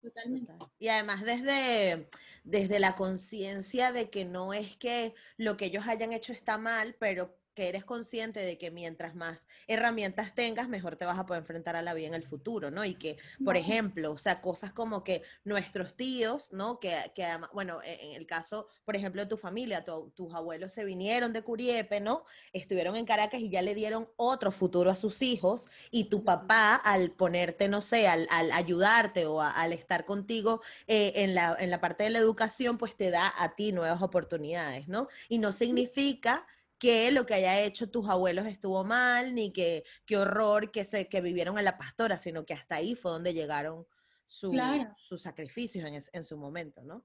Totalmente. 0.00 0.52
Y 0.78 0.86
además 0.86 1.24
desde, 1.24 2.08
desde 2.44 2.78
la 2.78 2.94
conciencia 2.94 3.90
de 3.90 4.08
que 4.08 4.24
no 4.24 4.54
es 4.54 4.76
que 4.76 5.14
lo 5.36 5.56
que 5.56 5.66
ellos 5.66 5.88
hayan 5.88 6.12
hecho 6.12 6.32
está 6.32 6.58
mal, 6.58 6.94
pero 7.00 7.36
que 7.56 7.68
eres 7.68 7.84
consciente 7.84 8.40
de 8.40 8.58
que 8.58 8.70
mientras 8.70 9.14
más 9.14 9.46
herramientas 9.66 10.34
tengas, 10.34 10.68
mejor 10.68 10.96
te 10.96 11.06
vas 11.06 11.18
a 11.18 11.24
poder 11.24 11.40
enfrentar 11.40 11.74
a 11.74 11.82
la 11.82 11.94
vida 11.94 12.06
en 12.06 12.14
el 12.14 12.22
futuro, 12.22 12.70
¿no? 12.70 12.84
Y 12.84 12.94
que, 12.94 13.16
por 13.44 13.56
ejemplo, 13.56 14.12
o 14.12 14.18
sea, 14.18 14.42
cosas 14.42 14.72
como 14.72 15.02
que 15.02 15.22
nuestros 15.42 15.94
tíos, 15.94 16.52
¿no? 16.52 16.78
Que, 16.78 16.94
que 17.14 17.24
además, 17.24 17.48
bueno, 17.54 17.82
e, 17.82 18.10
en 18.10 18.12
el 18.12 18.26
caso, 18.26 18.68
por 18.84 18.94
ejemplo, 18.94 19.22
de 19.22 19.28
tu 19.28 19.38
familia, 19.38 19.84
tus 19.84 20.34
abuelos 20.34 20.72
se 20.72 20.84
vinieron 20.84 21.32
de 21.32 21.42
Curiepe, 21.42 21.98
¿no? 21.98 22.24
Estuvieron 22.52 22.94
en 22.94 23.06
Caracas 23.06 23.40
y 23.40 23.48
ya 23.48 23.62
le 23.62 23.74
dieron 23.74 24.06
otro 24.16 24.52
futuro 24.52 24.90
a 24.90 24.96
sus 24.96 25.22
hijos 25.22 25.66
y 25.90 26.04
tu 26.04 26.24
papá, 26.24 26.74
al 26.76 27.10
ponerte, 27.12 27.68
no 27.68 27.80
sé, 27.80 28.06
al, 28.06 28.28
ayudarte 28.52 29.24
o 29.24 29.40
al 29.40 29.72
estar 29.72 30.04
contigo 30.04 30.60
eh, 30.88 31.14
en, 31.16 31.34
la, 31.34 31.56
en 31.58 31.70
la 31.70 31.80
parte 31.80 32.04
de 32.04 32.10
la 32.10 32.18
educación, 32.18 32.76
pues 32.76 32.94
te 32.96 33.10
da 33.10 33.32
a 33.38 33.54
ti 33.54 33.72
nuevas 33.72 34.02
oportunidades, 34.02 34.88
¿no? 34.88 35.08
Y 35.30 35.38
no 35.38 35.54
significa 35.54 36.46
que 36.78 37.10
lo 37.10 37.26
que 37.26 37.34
haya 37.34 37.60
hecho 37.60 37.90
tus 37.90 38.08
abuelos 38.08 38.46
estuvo 38.46 38.84
mal, 38.84 39.34
ni 39.34 39.52
que 39.52 39.84
qué 40.04 40.16
horror 40.16 40.70
que, 40.70 40.84
se, 40.84 41.08
que 41.08 41.20
vivieron 41.20 41.58
en 41.58 41.64
la 41.64 41.78
pastora, 41.78 42.18
sino 42.18 42.44
que 42.44 42.54
hasta 42.54 42.76
ahí 42.76 42.94
fue 42.94 43.12
donde 43.12 43.34
llegaron 43.34 43.86
sus 44.26 45.22
sacrificios 45.22 45.88
en, 45.88 46.02
en, 46.12 46.24
su 46.24 46.36
momento, 46.36 46.82
¿no? 46.82 47.04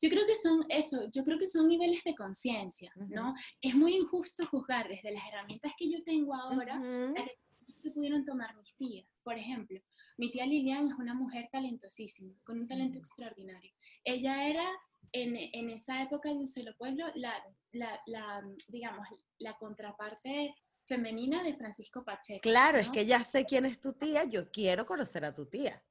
Yo 0.00 0.08
creo 0.08 0.26
que 0.26 0.36
son 0.36 0.64
eso, 0.68 1.08
yo 1.10 1.24
creo 1.24 1.38
que 1.38 1.46
son 1.46 1.68
niveles 1.68 2.02
de 2.04 2.14
conciencia, 2.14 2.92
¿no? 3.08 3.34
Es 3.60 3.74
muy 3.74 3.96
injusto 3.96 4.46
juzgar 4.46 4.88
desde 4.88 5.12
las 5.12 5.22
herramientas 5.28 5.72
que 5.76 5.90
yo 5.90 6.02
tengo 6.04 6.34
ahora 6.34 6.78
las 6.78 7.82
que 7.82 7.90
pudieron 7.90 8.24
tomar 8.24 8.56
mis 8.56 8.74
tías. 8.76 9.06
Por 9.22 9.36
ejemplo, 9.36 9.80
mi 10.16 10.30
tía 10.30 10.46
Lilian 10.46 10.88
es 10.88 10.94
una 10.98 11.14
mujer 11.14 11.48
talentosísima, 11.52 12.34
con 12.44 12.60
un 12.60 12.68
talento 12.68 12.98
extraordinario. 12.98 13.72
Ella 14.04 14.48
era 14.48 14.66
en, 15.12 15.36
en, 15.36 15.70
esa 15.70 16.02
época 16.02 16.28
de 16.28 16.36
un 16.36 16.46
solo 16.46 16.76
pueblo, 16.76 17.06
la, 17.14 17.34
la, 17.72 18.00
la, 18.06 18.42
digamos, 18.68 19.06
la 19.38 19.56
contraparte 19.58 20.54
femenina 20.86 21.42
de 21.42 21.56
Francisco 21.56 22.04
Pacheco. 22.04 22.40
Claro, 22.42 22.78
es 22.78 22.88
que 22.88 23.06
ya 23.06 23.22
sé 23.24 23.44
quién 23.44 23.66
es 23.66 23.80
tu 23.80 23.92
tía, 23.92 24.24
yo 24.24 24.50
quiero 24.50 24.86
conocer 24.86 25.24
a 25.24 25.34
tu 25.34 25.46
tía. 25.46 25.82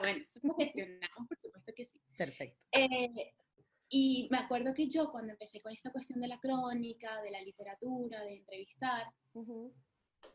Bueno, 0.00 0.24
eso 0.26 0.40
lo 0.42 0.54
gestionamos, 0.56 1.28
por 1.28 1.38
supuesto 1.40 1.72
que 1.74 1.86
sí. 1.86 2.00
Perfecto. 2.16 2.58
Eh, 2.72 3.32
y 3.88 4.28
me 4.30 4.38
acuerdo 4.38 4.74
que 4.74 4.88
yo 4.88 5.10
cuando 5.10 5.32
empecé 5.32 5.60
con 5.60 5.72
esta 5.72 5.92
cuestión 5.92 6.20
de 6.20 6.28
la 6.28 6.40
crónica, 6.40 7.20
de 7.22 7.30
la 7.30 7.40
literatura, 7.40 8.24
de 8.24 8.36
entrevistar, 8.38 9.06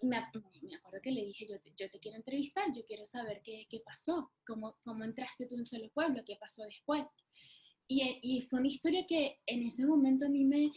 me, 0.02 0.18
me, 0.62 0.76
acuerdo 0.76 1.00
que 1.02 1.12
le 1.12 1.24
dije, 1.24 1.48
yo 1.48 1.60
te, 1.60 1.74
yo 1.76 1.90
te 1.90 2.00
quiero 2.00 2.18
entrevistar, 2.18 2.66
yo 2.74 2.86
quiero 2.86 3.06
saber 3.06 3.42
qué, 3.44 3.66
qué 3.70 3.82
pasó, 3.82 4.32
cómo, 4.46 4.78
cómo 4.84 5.04
entraste 5.04 5.46
tú 5.46 5.56
en 5.56 5.62
un 5.62 5.66
solo 5.66 5.90
pueblo, 5.90 6.24
qué 6.26 6.38
pasó 6.38 6.64
después. 6.64 7.16
Y, 7.92 8.20
y, 8.22 8.42
fue 8.44 8.60
una 8.60 8.68
historia 8.68 9.08
que 9.08 9.40
en 9.48 9.64
ese 9.64 9.84
momento 9.84 10.28
a 10.28 10.30
mí 10.30 10.46
me, 10.46 10.72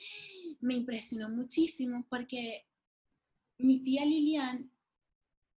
me 0.61 0.75
impresionó 0.75 1.29
muchísimo 1.29 2.07
porque 2.09 2.64
mi 3.59 3.81
tía 3.81 4.07
Lilian 4.07 4.70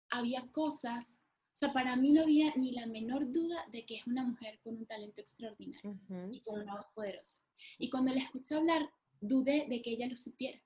había 0.09 0.47
cosas, 0.51 1.21
o 1.53 1.55
sea, 1.55 1.71
para 1.71 1.95
mí 1.95 2.11
no 2.11 2.23
había 2.23 2.53
ni 2.55 2.71
la 2.71 2.85
menor 2.85 3.31
duda 3.31 3.65
de 3.71 3.85
que 3.85 3.95
es 3.95 4.07
una 4.07 4.23
mujer 4.25 4.59
con 4.63 4.75
un 4.75 4.85
talento 4.85 5.21
extraordinario 5.21 5.97
y 6.29 6.41
con 6.41 6.61
una 6.61 6.75
voz 6.75 6.87
poderosa. 6.93 7.41
Y 7.79 7.89
cuando 7.89 8.13
la 8.13 8.19
escuché 8.19 8.55
hablar, 8.55 8.89
dudé 9.21 9.65
de 9.69 9.81
que 9.81 9.91
ella 9.91 10.07
lo 10.07 10.17
supiera. 10.17 10.59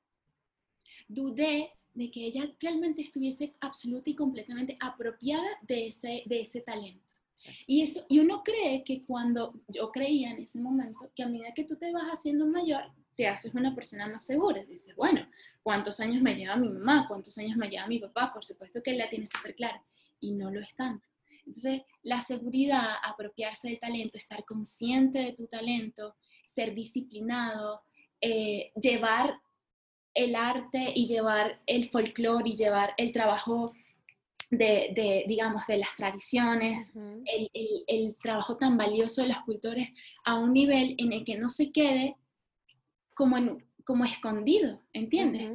Dudé 1.08 1.72
de 1.94 2.12
que 2.12 2.26
ella 2.26 2.52
realmente 2.60 3.02
estuviese 3.02 3.54
absoluta 3.62 4.10
y 4.10 4.16
completamente 4.16 4.78
apropiada 4.80 5.48
de 5.62 5.88
ese, 5.88 6.24
de 6.26 6.42
ese 6.42 6.62
talento. 6.62 7.14
Y, 7.68 7.82
eso, 7.84 8.06
y 8.10 8.20
uno 8.20 8.44
cree 8.44 8.84
que 8.84 9.04
cuando, 9.06 9.62
yo 9.68 9.92
creía 9.92 10.32
en 10.32 10.42
ese 10.42 10.60
momento, 10.60 11.12
que 11.16 11.24
a 11.24 11.28
medida 11.28 11.54
que 11.54 11.64
tú 11.64 11.76
te 11.78 11.92
vas 11.92 12.08
haciendo 12.08 12.46
mayor, 12.46 12.92
te 13.16 13.28
haces 13.28 13.54
una 13.54 13.76
persona 13.76 14.08
más 14.08 14.26
segura. 14.26 14.64
Dices, 14.64 14.96
bueno, 14.96 15.28
¿cuántos 15.62 16.00
años 16.00 16.22
me 16.22 16.36
lleva 16.36 16.56
mi 16.56 16.70
mamá? 16.70 17.06
¿Cuántos 17.08 17.38
años 17.38 17.58
me 17.58 17.70
lleva 17.70 17.88
mi 17.88 18.00
papá? 18.00 18.32
Por 18.34 18.46
supuesto 18.46 18.82
que 18.82 18.92
él 18.92 18.98
la 18.98 19.10
tiene 19.10 19.28
súper 19.28 19.56
clara. 19.56 19.84
Y 20.20 20.32
no 20.32 20.52
lo 20.52 20.62
es 20.62 20.74
tanto. 20.76 21.08
Entonces, 21.46 21.82
la 22.04 22.22
seguridad, 22.22 22.96
apropiarse 23.04 23.68
del 23.68 23.80
talento, 23.80 24.18
estar 24.18 24.46
consciente 24.46 25.20
de 25.20 25.34
tu 25.34 25.48
talento, 25.48 26.16
ser 26.46 26.74
disciplinado, 26.74 27.82
eh, 28.22 28.72
llevar 28.80 29.40
el 30.14 30.36
arte 30.36 30.92
y 30.96 31.08
llevar 31.08 31.62
el 31.66 31.90
folclore 31.90 32.50
y 32.50 32.56
llevar 32.56 32.94
el 32.98 33.12
trabajo 33.12 33.74
de, 34.50 35.26
digamos, 35.28 35.66
de 35.68 35.78
las 35.78 35.96
tradiciones, 35.96 36.92
el, 36.96 37.50
el, 37.88 38.16
trabajo 38.22 38.58
tan 38.58 38.78
valioso 38.78 39.22
de 39.22 39.30
los 39.30 39.40
cultores 39.42 39.90
a 40.26 40.36
un 40.36 40.54
nivel 40.54 40.96
en 40.98 41.14
el 41.14 41.24
que 41.24 41.38
no 41.38 41.50
se 41.50 41.72
quede 41.72 42.16
como, 43.14 43.38
en, 43.38 43.66
como 43.86 44.06
escondido, 44.06 44.82
¿entiendes? 44.94 45.50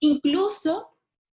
Incluso 0.00 0.88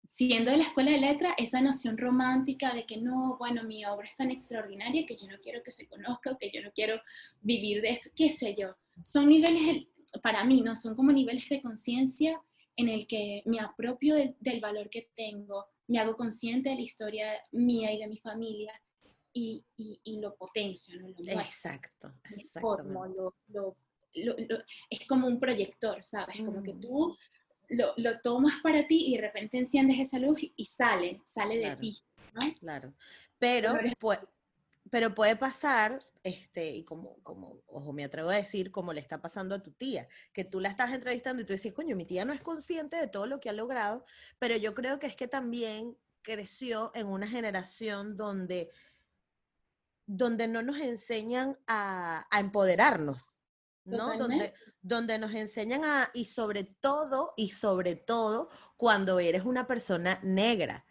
siendo 0.09 0.51
de 0.51 0.57
la 0.57 0.65
escuela 0.65 0.91
de 0.91 0.99
letra, 0.99 1.35
esa 1.37 1.61
noción 1.61 1.99
romántica 1.99 2.73
de 2.73 2.87
que 2.87 2.97
no, 2.97 3.37
bueno, 3.39 3.63
mi 3.65 3.85
obra 3.85 4.09
es 4.09 4.17
tan 4.17 4.31
extraordinaria 4.31 5.05
que 5.05 5.17
yo 5.17 5.27
no 5.27 5.39
quiero 5.43 5.63
que 5.63 5.71
se 5.71 5.87
conozca 5.87 6.33
o 6.33 6.39
que 6.39 6.51
yo 6.51 6.63
no 6.63 6.73
quiero 6.73 6.99
vivir 7.43 7.83
de 7.83 7.91
esto, 7.91 8.09
qué 8.17 8.31
sé 8.31 8.57
yo. 8.59 8.75
Son 9.05 9.29
niveles, 9.29 9.87
para 10.23 10.45
mí, 10.45 10.63
¿no? 10.63 10.75
Son 10.77 10.97
como 10.97 11.13
niveles 11.13 11.47
de 11.51 11.61
conciencia 11.61 12.41
en 12.77 12.89
el 12.89 13.07
que 13.07 13.43
me 13.45 13.61
apropio 13.61 14.15
del 14.15 14.61
valor 14.61 14.89
que 14.89 15.11
tengo, 15.15 15.67
me 15.89 15.99
hago 15.99 16.17
consciente 16.17 16.69
de 16.69 16.77
la 16.77 16.83
historia 16.83 17.33
mía 17.53 17.93
y 17.93 17.99
de 17.99 18.07
mi 18.07 18.19
familia 18.19 18.73
y, 19.33 19.65
y, 19.77 20.21
lo 20.21 20.35
potencio, 20.37 21.01
¿no? 21.01 21.09
Lo 21.09 21.41
exacto, 21.41 22.13
lo, 24.15 24.59
es 24.91 25.07
como 25.07 25.27
un 25.27 25.39
proyector, 25.39 26.03
¿sabes? 26.03 26.39
Como 26.39 26.63
que 26.63 26.75
mm. 26.75 26.81
tú 26.81 27.17
lo, 27.69 28.21
tomas 28.21 28.61
para 28.63 28.87
ti 28.87 29.07
y 29.09 29.17
de 29.17 29.23
repente 29.23 29.59
enciendes 29.59 29.99
esa 29.99 30.19
luz 30.19 30.41
y 30.57 30.65
sale, 30.65 31.21
sale 31.25 31.59
de 31.59 31.77
ti, 31.77 31.99
¿no? 32.35 32.41
Claro, 32.61 32.95
pero, 33.39 33.75
pues, 33.99 34.19
pero 34.91 35.15
puede 35.15 35.37
pasar, 35.37 36.05
este, 36.23 36.71
y 36.71 36.85
como, 36.85 37.23
como, 37.23 37.63
ojo, 37.67 37.93
me 37.93 38.05
atrevo 38.05 38.31
a 38.31 38.37
decir, 38.37 38.71
como 38.71 38.93
le 38.93 39.01
está 39.01 39.21
pasando 39.21 39.55
a 39.55 39.63
tu 39.63 39.73
tía, 39.73 40.09
que 40.33 40.45
tú 40.45 40.61
la 40.61 40.69
estás 40.69 40.93
entrevistando 40.93 41.43
y 41.43 41.47
tú 41.47 41.53
dices, 41.53 41.73
coño, 41.73 41.97
mi 41.97 42.05
tía 42.05 42.25
no 42.25 42.33
es 42.33 42.41
consciente 42.41 42.97
de 42.97 43.09
todo 43.09 43.27
lo 43.27 43.41
que 43.41 43.51
ha 43.51 43.53
logrado, 43.53 44.05
pero 44.39 44.57
yo 44.57 44.75
creo 44.75 44.99
que 44.99 45.07
es 45.07 45.17
que 45.17 45.29
también 45.29 45.97
creció 46.23 46.91
en 46.95 47.07
una 47.07 47.27
generación 47.27 48.17
donde, 48.17 48.71
donde 50.07 50.49
no 50.49 50.63
nos 50.63 50.79
enseñan 50.79 51.57
a, 51.67 52.27
a 52.31 52.41
empoderarnos, 52.41 53.41
¿no? 53.85 54.17
Donde, 54.19 54.55
donde 54.83 55.19
nos 55.19 55.35
enseñan 55.35 55.85
a, 55.85 56.11
y 56.15 56.27
sobre 56.27 56.65
todo, 56.65 57.35
y 57.37 57.51
sobre 57.51 57.97
todo, 57.97 58.51
cuando 58.77 59.19
eres 59.19 59.45
una 59.45 59.67
persona 59.67 60.21
negra 60.23 60.85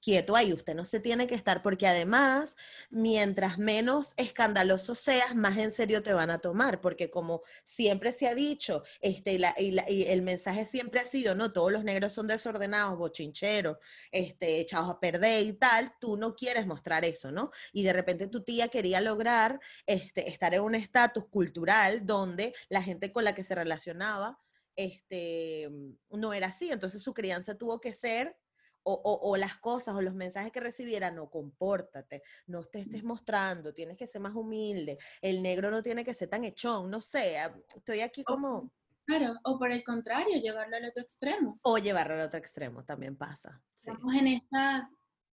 quieto 0.00 0.36
ahí, 0.36 0.52
usted 0.52 0.74
no 0.74 0.84
se 0.84 1.00
tiene 1.00 1.26
que 1.26 1.34
estar, 1.34 1.62
porque 1.62 1.86
además, 1.86 2.54
mientras 2.90 3.58
menos 3.58 4.14
escandaloso 4.16 4.94
seas, 4.94 5.34
más 5.34 5.58
en 5.58 5.72
serio 5.72 6.02
te 6.02 6.12
van 6.12 6.30
a 6.30 6.38
tomar, 6.38 6.80
porque 6.80 7.10
como 7.10 7.42
siempre 7.64 8.12
se 8.12 8.28
ha 8.28 8.34
dicho, 8.34 8.82
este, 9.00 9.38
y, 9.58 10.04
el 10.04 10.22
mensaje 10.22 10.66
siempre 10.66 11.00
ha 11.00 11.04
sido, 11.04 11.34
no, 11.34 11.52
todos 11.52 11.72
los 11.72 11.84
negros 11.84 12.12
son 12.12 12.26
desordenados, 12.26 12.98
bochincheros, 12.98 13.78
este, 14.12 14.60
echados 14.60 14.90
a 14.90 15.00
perder 15.00 15.44
y 15.44 15.52
tal, 15.54 15.92
tú 16.00 16.16
no 16.16 16.34
quieres 16.34 16.66
mostrar 16.66 17.04
eso, 17.04 17.30
¿no? 17.30 17.50
Y 17.72 17.82
de 17.82 17.92
repente 17.92 18.28
tu 18.28 18.42
tía 18.42 18.68
quería 18.68 19.00
lograr 19.00 19.60
este, 19.86 20.28
estar 20.28 20.54
en 20.54 20.62
un 20.62 20.74
estatus 20.74 21.26
cultural 21.28 22.06
donde 22.06 22.54
la 22.68 22.82
gente 22.82 23.12
con 23.12 23.24
la 23.24 23.34
que 23.34 23.44
se 23.44 23.54
relacionaba 23.54 24.38
este, 24.76 25.70
no 26.10 26.32
era 26.32 26.48
así, 26.48 26.70
entonces 26.70 27.02
su 27.02 27.14
crianza 27.14 27.56
tuvo 27.56 27.80
que 27.80 27.92
ser 27.92 28.36
o, 28.84 29.36
las 29.36 29.56
cosas 29.56 29.94
o 29.94 30.02
los 30.02 30.14
mensajes 30.14 30.52
que 30.52 30.60
recibiera, 30.60 31.10
no, 31.10 31.30
compórtate, 31.30 32.22
no 32.46 32.62
te 32.62 32.80
estés 32.80 33.02
mostrando, 33.02 33.72
tienes 33.72 33.96
que 33.96 34.06
ser 34.06 34.20
más 34.20 34.34
humilde, 34.34 34.98
el 35.20 35.42
negro 35.42 35.70
no 35.70 35.82
tiene 35.82 36.04
que 36.04 36.14
ser 36.14 36.28
tan 36.28 36.44
echón, 36.44 36.90
no 36.90 37.00
sé, 37.00 37.38
ah, 37.38 37.54
estoy 37.74 38.00
aquí 38.00 38.22
como... 38.24 38.70
Claro, 39.06 39.34
o 39.44 39.58
por 39.58 39.70
el 39.70 39.84
contrario, 39.84 40.40
llevarlo 40.40 40.76
al 40.76 40.86
otro 40.86 41.02
extremo. 41.02 41.58
O 41.62 41.76
llevarlo 41.76 42.14
al 42.14 42.22
otro 42.22 42.38
extremo, 42.38 42.84
también 42.84 43.16
pasa. 43.16 43.62
Estamos 43.76 44.14
en 44.14 44.28
esta, 44.28 44.90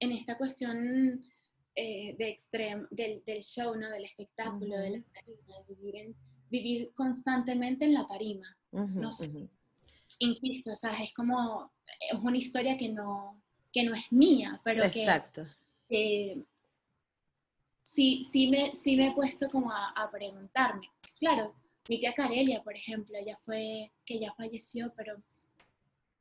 en 0.00 0.12
esta 0.12 0.36
cuestión 0.36 1.24
eh, 1.74 2.14
de 2.18 2.28
extrem, 2.28 2.86
del, 2.90 3.22
del, 3.24 3.42
show, 3.42 3.74
¿no? 3.74 3.88
Del 3.88 4.04
espectáculo, 4.04 4.76
de 4.76 4.90
la 4.90 5.02
tarima, 5.14 5.58
de 5.66 5.74
vivir, 5.74 5.96
en, 5.96 6.14
vivir 6.50 6.92
constantemente 6.94 7.86
en 7.86 7.94
la 7.94 8.06
tarima. 8.06 8.54
no 8.70 9.12
sé. 9.12 9.30
Insisto, 10.24 10.72
o 10.72 10.76
sea, 10.76 11.02
es 11.02 11.12
como, 11.14 11.72
es 12.10 12.18
una 12.18 12.36
historia 12.36 12.76
que 12.76 12.88
no, 12.88 13.42
que 13.72 13.84
no 13.84 13.94
es 13.94 14.10
mía, 14.10 14.60
pero 14.64 14.84
Exacto. 14.84 15.46
que 15.88 16.42
sí, 17.82 18.22
sí, 18.30 18.48
me, 18.48 18.74
sí 18.74 18.96
me 18.96 19.08
he 19.08 19.12
puesto 19.12 19.48
como 19.48 19.70
a, 19.70 19.90
a, 19.90 20.10
preguntarme. 20.10 20.90
Claro, 21.18 21.54
mi 21.88 21.98
tía 21.98 22.12
Carelia, 22.12 22.62
por 22.62 22.76
ejemplo, 22.76 23.16
ella 23.16 23.38
fue, 23.44 23.92
que 24.04 24.18
ya 24.18 24.32
falleció, 24.34 24.92
pero 24.96 25.22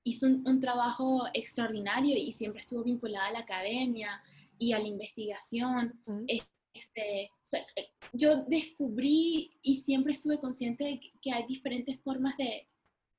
hizo 0.03 0.27
un, 0.27 0.47
un, 0.47 0.59
trabajo 0.59 1.25
extraordinario 1.33 2.17
y 2.17 2.31
siempre 2.33 2.61
estuvo 2.61 2.83
vinculada 2.83 3.27
a 3.27 3.31
la 3.31 3.39
academia 3.39 4.21
y 4.57 4.73
a 4.73 4.79
la 4.79 4.87
investigación. 4.87 6.01
Este, 6.73 7.29
yo 8.13 8.43
descubrí 8.47 9.51
y 9.61 9.75
siempre 9.75 10.13
estuve 10.13 10.39
consciente 10.39 10.83
de 10.85 11.01
que 11.21 11.31
hay 11.31 11.45
diferentes 11.45 11.99
formas 12.01 12.35
de, 12.37 12.67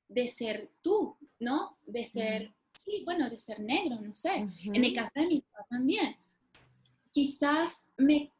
de 0.07 0.27
ser 0.27 0.71
tú, 0.81 1.17
¿no? 1.39 1.77
De 1.85 2.05
ser, 2.05 2.53
sí, 2.73 3.01
bueno, 3.05 3.29
de 3.29 3.39
ser 3.39 3.59
negro, 3.59 3.99
no 3.99 4.13
sé. 4.13 4.47
En 4.65 4.83
el 4.83 4.93
caso 4.93 5.11
de 5.15 5.27
mi 5.27 5.41
papá 5.41 5.65
también. 5.69 6.15
Quizás 7.11 7.85
me, 7.97 8.31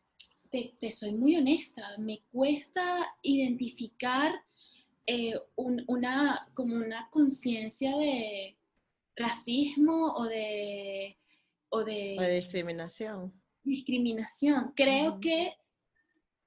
te, 0.50 0.76
te, 0.80 0.92
soy 0.92 1.14
muy 1.14 1.36
honesta, 1.36 1.98
me 1.98 2.24
cuesta 2.32 3.16
identificar 3.22 4.34
eh, 5.08 5.40
un, 5.56 5.84
una, 5.88 6.50
como 6.54 6.76
una 6.76 7.10
conciencia 7.10 7.96
de 7.98 8.58
racismo 9.16 10.14
o 10.16 10.26
de, 10.26 11.18
o 11.70 11.84
de, 11.84 12.16
o 12.20 12.22
de 12.22 12.36
discriminación. 12.36 13.34
Discriminación. 13.64 14.74
Creo 14.76 15.20
que 15.20 15.54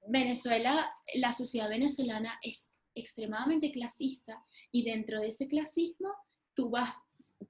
Venezuela, 0.07 0.93
la 1.15 1.33
sociedad 1.33 1.69
venezolana 1.69 2.39
es 2.41 2.69
extremadamente 2.95 3.71
clasista 3.71 4.43
y 4.71 4.83
dentro 4.83 5.19
de 5.19 5.29
ese 5.29 5.47
clasismo 5.47 6.13
tú 6.53 6.69
vas 6.69 6.95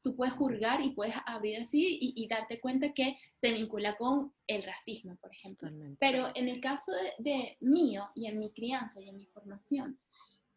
tú 0.03 0.15
puedes 0.15 0.33
juzgar 0.35 0.81
y 0.81 0.91
puedes 0.91 1.15
abrir 1.25 1.61
así 1.61 1.97
y, 1.99 2.13
y, 2.15 2.27
darte 2.27 2.59
cuenta 2.59 2.93
que 2.93 3.17
se 3.35 3.51
vincula 3.51 3.97
con 3.97 4.33
el 4.47 4.63
racismo, 4.63 5.17
por 5.17 5.31
ejemplo. 5.31 5.67
Totalmente. 5.67 5.97
Pero 5.99 6.31
en 6.35 6.47
el 6.47 6.61
caso 6.61 6.91
de, 6.93 7.13
de, 7.17 7.57
mío 7.59 8.09
y 8.15 8.27
en 8.27 8.39
mi 8.39 8.51
crianza 8.51 9.01
y 9.01 9.09
en 9.09 9.17
mi 9.17 9.25
formación, 9.25 9.99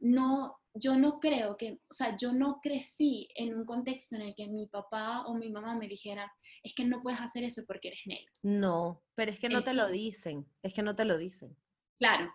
no, 0.01 0.59
yo 0.75 0.97
no 0.97 1.21
creo 1.21 1.57
que, 1.57 1.81
o 1.89 1.95
sea, 1.95 2.17
yo 2.17 2.33
no 2.33 2.61
crecí 2.61 3.29
en 3.35 3.55
un 3.55 3.65
contexto 3.65 4.17
en 4.17 4.23
el 4.23 4.35
que 4.35 4.49
mi 4.49 4.67
papá 4.67 5.25
o 5.27 5.35
mi 5.35 5.49
mamá 5.49 5.77
me 5.77 5.89
dijera, 5.89 6.31
es 6.63 6.75
que 6.75 6.85
no 6.85 7.03
puedes 7.03 7.21
hacer 7.21 7.45
eso 7.45 7.63
porque 7.67 7.89
eres 7.89 8.01
negro. 8.07 8.33
No, 8.43 9.03
pero 9.15 9.31
es 9.31 9.39
que 9.39 9.49
no 9.49 9.63
te 9.63 9.75
lo 9.75 9.89
dicen, 9.89 10.47
es 10.63 10.75
que 10.75 10.83
no 10.83 10.95
te 10.95 11.05
lo 11.05 11.17
dicen. 11.19 11.57
Claro. 11.99 12.33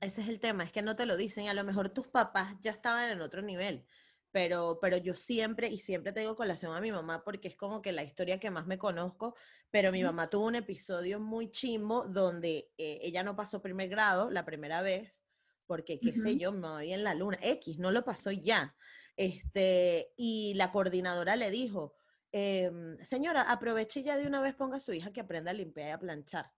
Ese 0.00 0.20
es 0.20 0.28
el 0.28 0.38
tema, 0.38 0.64
es 0.64 0.72
que 0.72 0.82
no 0.82 0.94
te 0.96 1.06
lo 1.06 1.16
dicen. 1.16 1.48
A 1.48 1.54
lo 1.54 1.64
mejor 1.64 1.88
tus 1.88 2.06
papás 2.06 2.54
ya 2.60 2.70
estaban 2.70 3.10
en 3.10 3.20
otro 3.20 3.42
nivel, 3.42 3.84
pero, 4.30 4.78
pero 4.80 4.96
yo 4.96 5.14
siempre, 5.14 5.68
y 5.68 5.78
siempre 5.78 6.12
tengo 6.12 6.36
colación 6.36 6.74
a 6.74 6.80
mi 6.80 6.92
mamá 6.92 7.24
porque 7.24 7.48
es 7.48 7.56
como 7.56 7.82
que 7.82 7.92
la 7.92 8.04
historia 8.04 8.38
que 8.38 8.50
más 8.50 8.66
me 8.66 8.78
conozco, 8.78 9.34
pero 9.70 9.90
mi 9.90 10.04
mamá 10.04 10.28
tuvo 10.28 10.46
un 10.46 10.54
episodio 10.54 11.18
muy 11.18 11.50
chimbo 11.50 12.06
donde 12.06 12.70
eh, 12.78 12.98
ella 13.02 13.24
no 13.24 13.34
pasó 13.34 13.60
primer 13.60 13.88
grado 13.88 14.30
la 14.30 14.44
primera 14.44 14.82
vez, 14.82 15.24
porque 15.66 15.98
qué 15.98 16.10
uh 16.10 16.12
-huh. 16.12 16.22
sé 16.22 16.38
yo, 16.38 16.52
me 16.52 16.68
voy 16.68 16.92
en 16.92 17.02
la 17.02 17.14
luna, 17.14 17.38
X, 17.42 17.78
no 17.78 17.90
lo 17.90 18.04
pasó 18.04 18.30
ya. 18.30 18.76
Este, 19.16 20.12
y 20.16 20.54
la 20.54 20.70
coordinadora 20.70 21.34
le 21.34 21.50
dijo, 21.50 21.94
eh, 22.30 22.70
señora, 23.02 23.50
aproveche 23.50 24.02
ya 24.04 24.16
de 24.16 24.26
una 24.26 24.40
vez, 24.40 24.54
ponga 24.54 24.76
a 24.76 24.80
su 24.80 24.92
hija 24.92 25.12
que 25.12 25.20
aprenda 25.20 25.50
a 25.50 25.54
limpiar 25.54 25.88
y 25.88 25.92
a 25.92 25.98
planchar. 25.98 26.52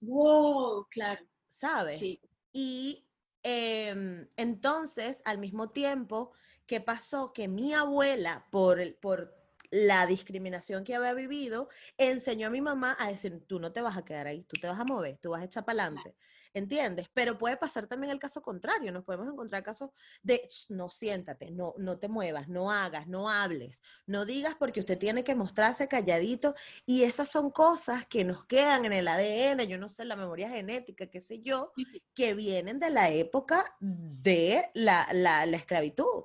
Wow, 0.00 0.86
claro. 0.88 1.26
¿Sabes? 1.48 1.98
Sí. 1.98 2.20
Y 2.52 3.06
eh, 3.42 4.26
entonces, 4.36 5.22
al 5.24 5.38
mismo 5.38 5.70
tiempo, 5.70 6.32
¿qué 6.66 6.80
pasó? 6.80 7.32
Que 7.32 7.48
mi 7.48 7.72
abuela, 7.74 8.46
por, 8.50 8.80
por 9.00 9.34
la 9.70 10.06
discriminación 10.06 10.84
que 10.84 10.94
había 10.94 11.14
vivido, 11.14 11.68
enseñó 11.96 12.48
a 12.48 12.50
mi 12.50 12.60
mamá 12.60 12.96
a 12.98 13.08
decir, 13.08 13.44
tú 13.46 13.60
no 13.60 13.72
te 13.72 13.82
vas 13.82 13.96
a 13.96 14.04
quedar 14.04 14.26
ahí, 14.26 14.42
tú 14.44 14.58
te 14.58 14.66
vas 14.66 14.78
a 14.80 14.84
mover, 14.84 15.18
tú 15.18 15.30
vas 15.30 15.42
a 15.42 15.44
echar 15.44 15.64
para 15.64 15.84
adelante. 15.84 16.16
¿Entiendes? 16.52 17.08
Pero 17.14 17.38
puede 17.38 17.56
pasar 17.56 17.86
también 17.86 18.10
el 18.10 18.18
caso 18.18 18.42
contrario. 18.42 18.90
Nos 18.90 19.04
podemos 19.04 19.28
encontrar 19.28 19.62
casos 19.62 19.90
de 20.22 20.48
no 20.68 20.90
siéntate, 20.90 21.50
no, 21.50 21.74
no 21.78 21.98
te 21.98 22.08
muevas, 22.08 22.48
no 22.48 22.72
hagas, 22.72 23.06
no 23.06 23.30
hables, 23.30 23.82
no 24.06 24.24
digas 24.24 24.56
porque 24.58 24.80
usted 24.80 24.98
tiene 24.98 25.22
que 25.22 25.36
mostrarse 25.36 25.86
calladito. 25.86 26.54
Y 26.86 27.04
esas 27.04 27.28
son 27.28 27.50
cosas 27.50 28.04
que 28.06 28.24
nos 28.24 28.44
quedan 28.46 28.84
en 28.84 28.92
el 28.92 29.06
ADN, 29.06 29.66
yo 29.68 29.78
no 29.78 29.88
sé, 29.88 30.04
la 30.04 30.16
memoria 30.16 30.48
genética, 30.48 31.06
qué 31.06 31.20
sé 31.20 31.40
yo, 31.40 31.72
que 32.14 32.34
vienen 32.34 32.80
de 32.80 32.90
la 32.90 33.10
época 33.10 33.76
de 33.80 34.68
la, 34.74 35.06
la, 35.12 35.46
la 35.46 35.56
esclavitud 35.56 36.24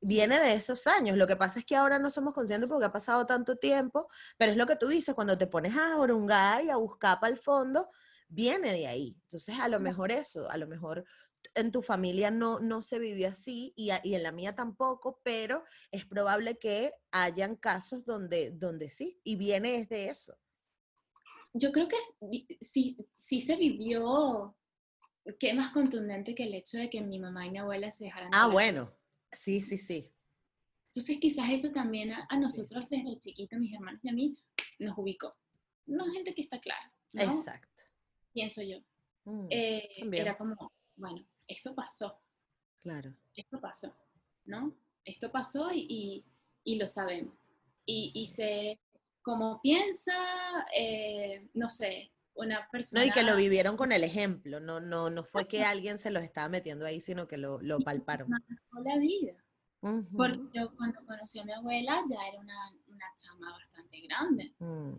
viene 0.00 0.40
de 0.40 0.54
esos 0.54 0.86
años. 0.86 1.16
Lo 1.16 1.26
que 1.26 1.36
pasa 1.36 1.58
es 1.58 1.64
que 1.64 1.76
ahora 1.76 1.98
no 1.98 2.10
somos 2.10 2.32
conscientes 2.32 2.68
porque 2.68 2.86
ha 2.86 2.92
pasado 2.92 3.26
tanto 3.26 3.56
tiempo, 3.56 4.08
pero 4.36 4.52
es 4.52 4.58
lo 4.58 4.66
que 4.66 4.76
tú 4.76 4.88
dices, 4.88 5.14
cuando 5.14 5.36
te 5.36 5.46
pones 5.46 5.76
a 5.76 5.98
orungar 5.98 6.64
y 6.64 6.70
a 6.70 6.76
buscar 6.76 7.20
para 7.20 7.32
el 7.32 7.38
fondo, 7.38 7.90
viene 8.30 8.72
de 8.72 8.86
ahí. 8.86 9.16
Entonces, 9.22 9.58
a 9.60 9.68
lo 9.68 9.80
mejor 9.80 10.10
eso, 10.10 10.48
a 10.48 10.56
lo 10.56 10.66
mejor 10.66 11.04
en 11.54 11.72
tu 11.72 11.82
familia 11.82 12.30
no, 12.30 12.60
no 12.60 12.82
se 12.82 12.98
vivió 12.98 13.28
así 13.28 13.72
y, 13.76 13.90
a, 13.90 14.00
y, 14.04 14.14
en 14.14 14.22
la 14.22 14.32
mía 14.32 14.54
tampoco, 14.54 15.20
pero 15.22 15.64
es 15.90 16.04
probable 16.06 16.58
que 16.58 16.92
hayan 17.10 17.56
casos 17.56 18.04
donde, 18.04 18.50
donde 18.52 18.90
sí, 18.90 19.20
y 19.24 19.36
viene 19.36 19.76
es 19.76 19.88
de 19.88 20.08
eso. 20.08 20.38
Yo 21.52 21.72
creo 21.72 21.88
que 21.88 21.96
sí, 22.60 22.96
sí 23.16 23.40
se 23.40 23.56
vivió, 23.56 24.56
qué 25.38 25.52
más 25.52 25.72
contundente 25.72 26.34
que 26.34 26.44
el 26.44 26.54
hecho 26.54 26.78
de 26.78 26.88
que 26.88 27.00
mi 27.00 27.18
mamá 27.18 27.46
y 27.46 27.50
mi 27.50 27.58
abuela 27.58 27.90
se 27.90 28.04
dejaran. 28.04 28.30
Ah, 28.32 28.46
bueno, 28.46 28.96
sí, 29.32 29.60
sí, 29.60 29.76
sí. 29.76 30.14
Entonces 30.92 31.18
quizás 31.18 31.50
eso 31.50 31.70
también 31.72 32.12
a, 32.12 32.26
a 32.28 32.36
nosotros 32.36 32.84
desde 32.88 33.18
chiquito, 33.18 33.56
mis 33.58 33.74
hermanos 33.74 34.00
y 34.04 34.08
a 34.10 34.12
mí, 34.12 34.36
nos 34.78 34.96
ubicó. 34.96 35.32
No 35.86 36.04
gente 36.12 36.34
que 36.34 36.42
está 36.42 36.60
clara. 36.60 36.88
¿no? 37.12 37.22
Exacto 37.22 37.69
pienso 38.32 38.62
yo. 38.62 38.78
Mm, 39.24 39.46
eh, 39.50 39.88
era 40.12 40.36
como, 40.36 40.72
bueno, 40.96 41.26
esto 41.46 41.74
pasó. 41.74 42.18
Claro. 42.82 43.14
Esto 43.34 43.60
pasó, 43.60 43.94
¿no? 44.44 44.74
Esto 45.04 45.30
pasó 45.30 45.70
y, 45.72 45.86
y, 45.88 46.24
y 46.64 46.76
lo 46.76 46.86
sabemos. 46.86 47.54
Y, 47.84 48.12
y 48.14 48.26
se, 48.26 48.80
como 49.22 49.60
piensa, 49.60 50.14
eh, 50.74 51.48
no 51.54 51.68
sé, 51.68 52.12
una 52.34 52.68
persona... 52.70 53.02
No, 53.02 53.06
y 53.06 53.10
que 53.10 53.22
lo 53.22 53.36
vivieron 53.36 53.76
con 53.76 53.92
el 53.92 54.04
ejemplo, 54.04 54.60
no, 54.60 54.80
no, 54.80 55.10
no 55.10 55.24
fue 55.24 55.46
que 55.46 55.64
alguien 55.64 55.98
se 55.98 56.10
los 56.10 56.22
estaba 56.22 56.48
metiendo 56.48 56.86
ahí, 56.86 57.00
sino 57.00 57.26
que 57.26 57.36
lo, 57.36 57.60
lo 57.60 57.80
palparon. 57.80 58.30
la 58.82 58.96
vida. 58.98 59.34
Uh 59.82 59.88
-huh. 59.88 60.16
Porque 60.16 60.58
yo 60.58 60.74
cuando 60.74 61.04
conocí 61.06 61.38
a 61.38 61.44
mi 61.44 61.52
abuela 61.52 62.02
ya 62.08 62.28
era 62.28 62.38
una, 62.38 62.70
una 62.86 63.06
chama 63.16 63.52
bastante 63.52 64.00
grande. 64.02 64.54
Mm. 64.58 64.92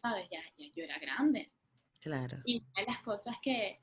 ¿Sabes? 0.00 0.28
Ya, 0.30 0.40
ya 0.56 0.66
yo 0.74 0.84
era 0.84 0.98
grande. 0.98 1.52
Claro. 2.02 2.38
Y 2.44 2.58
una 2.58 2.80
de 2.80 2.92
las 2.92 3.02
cosas 3.02 3.36
que, 3.40 3.80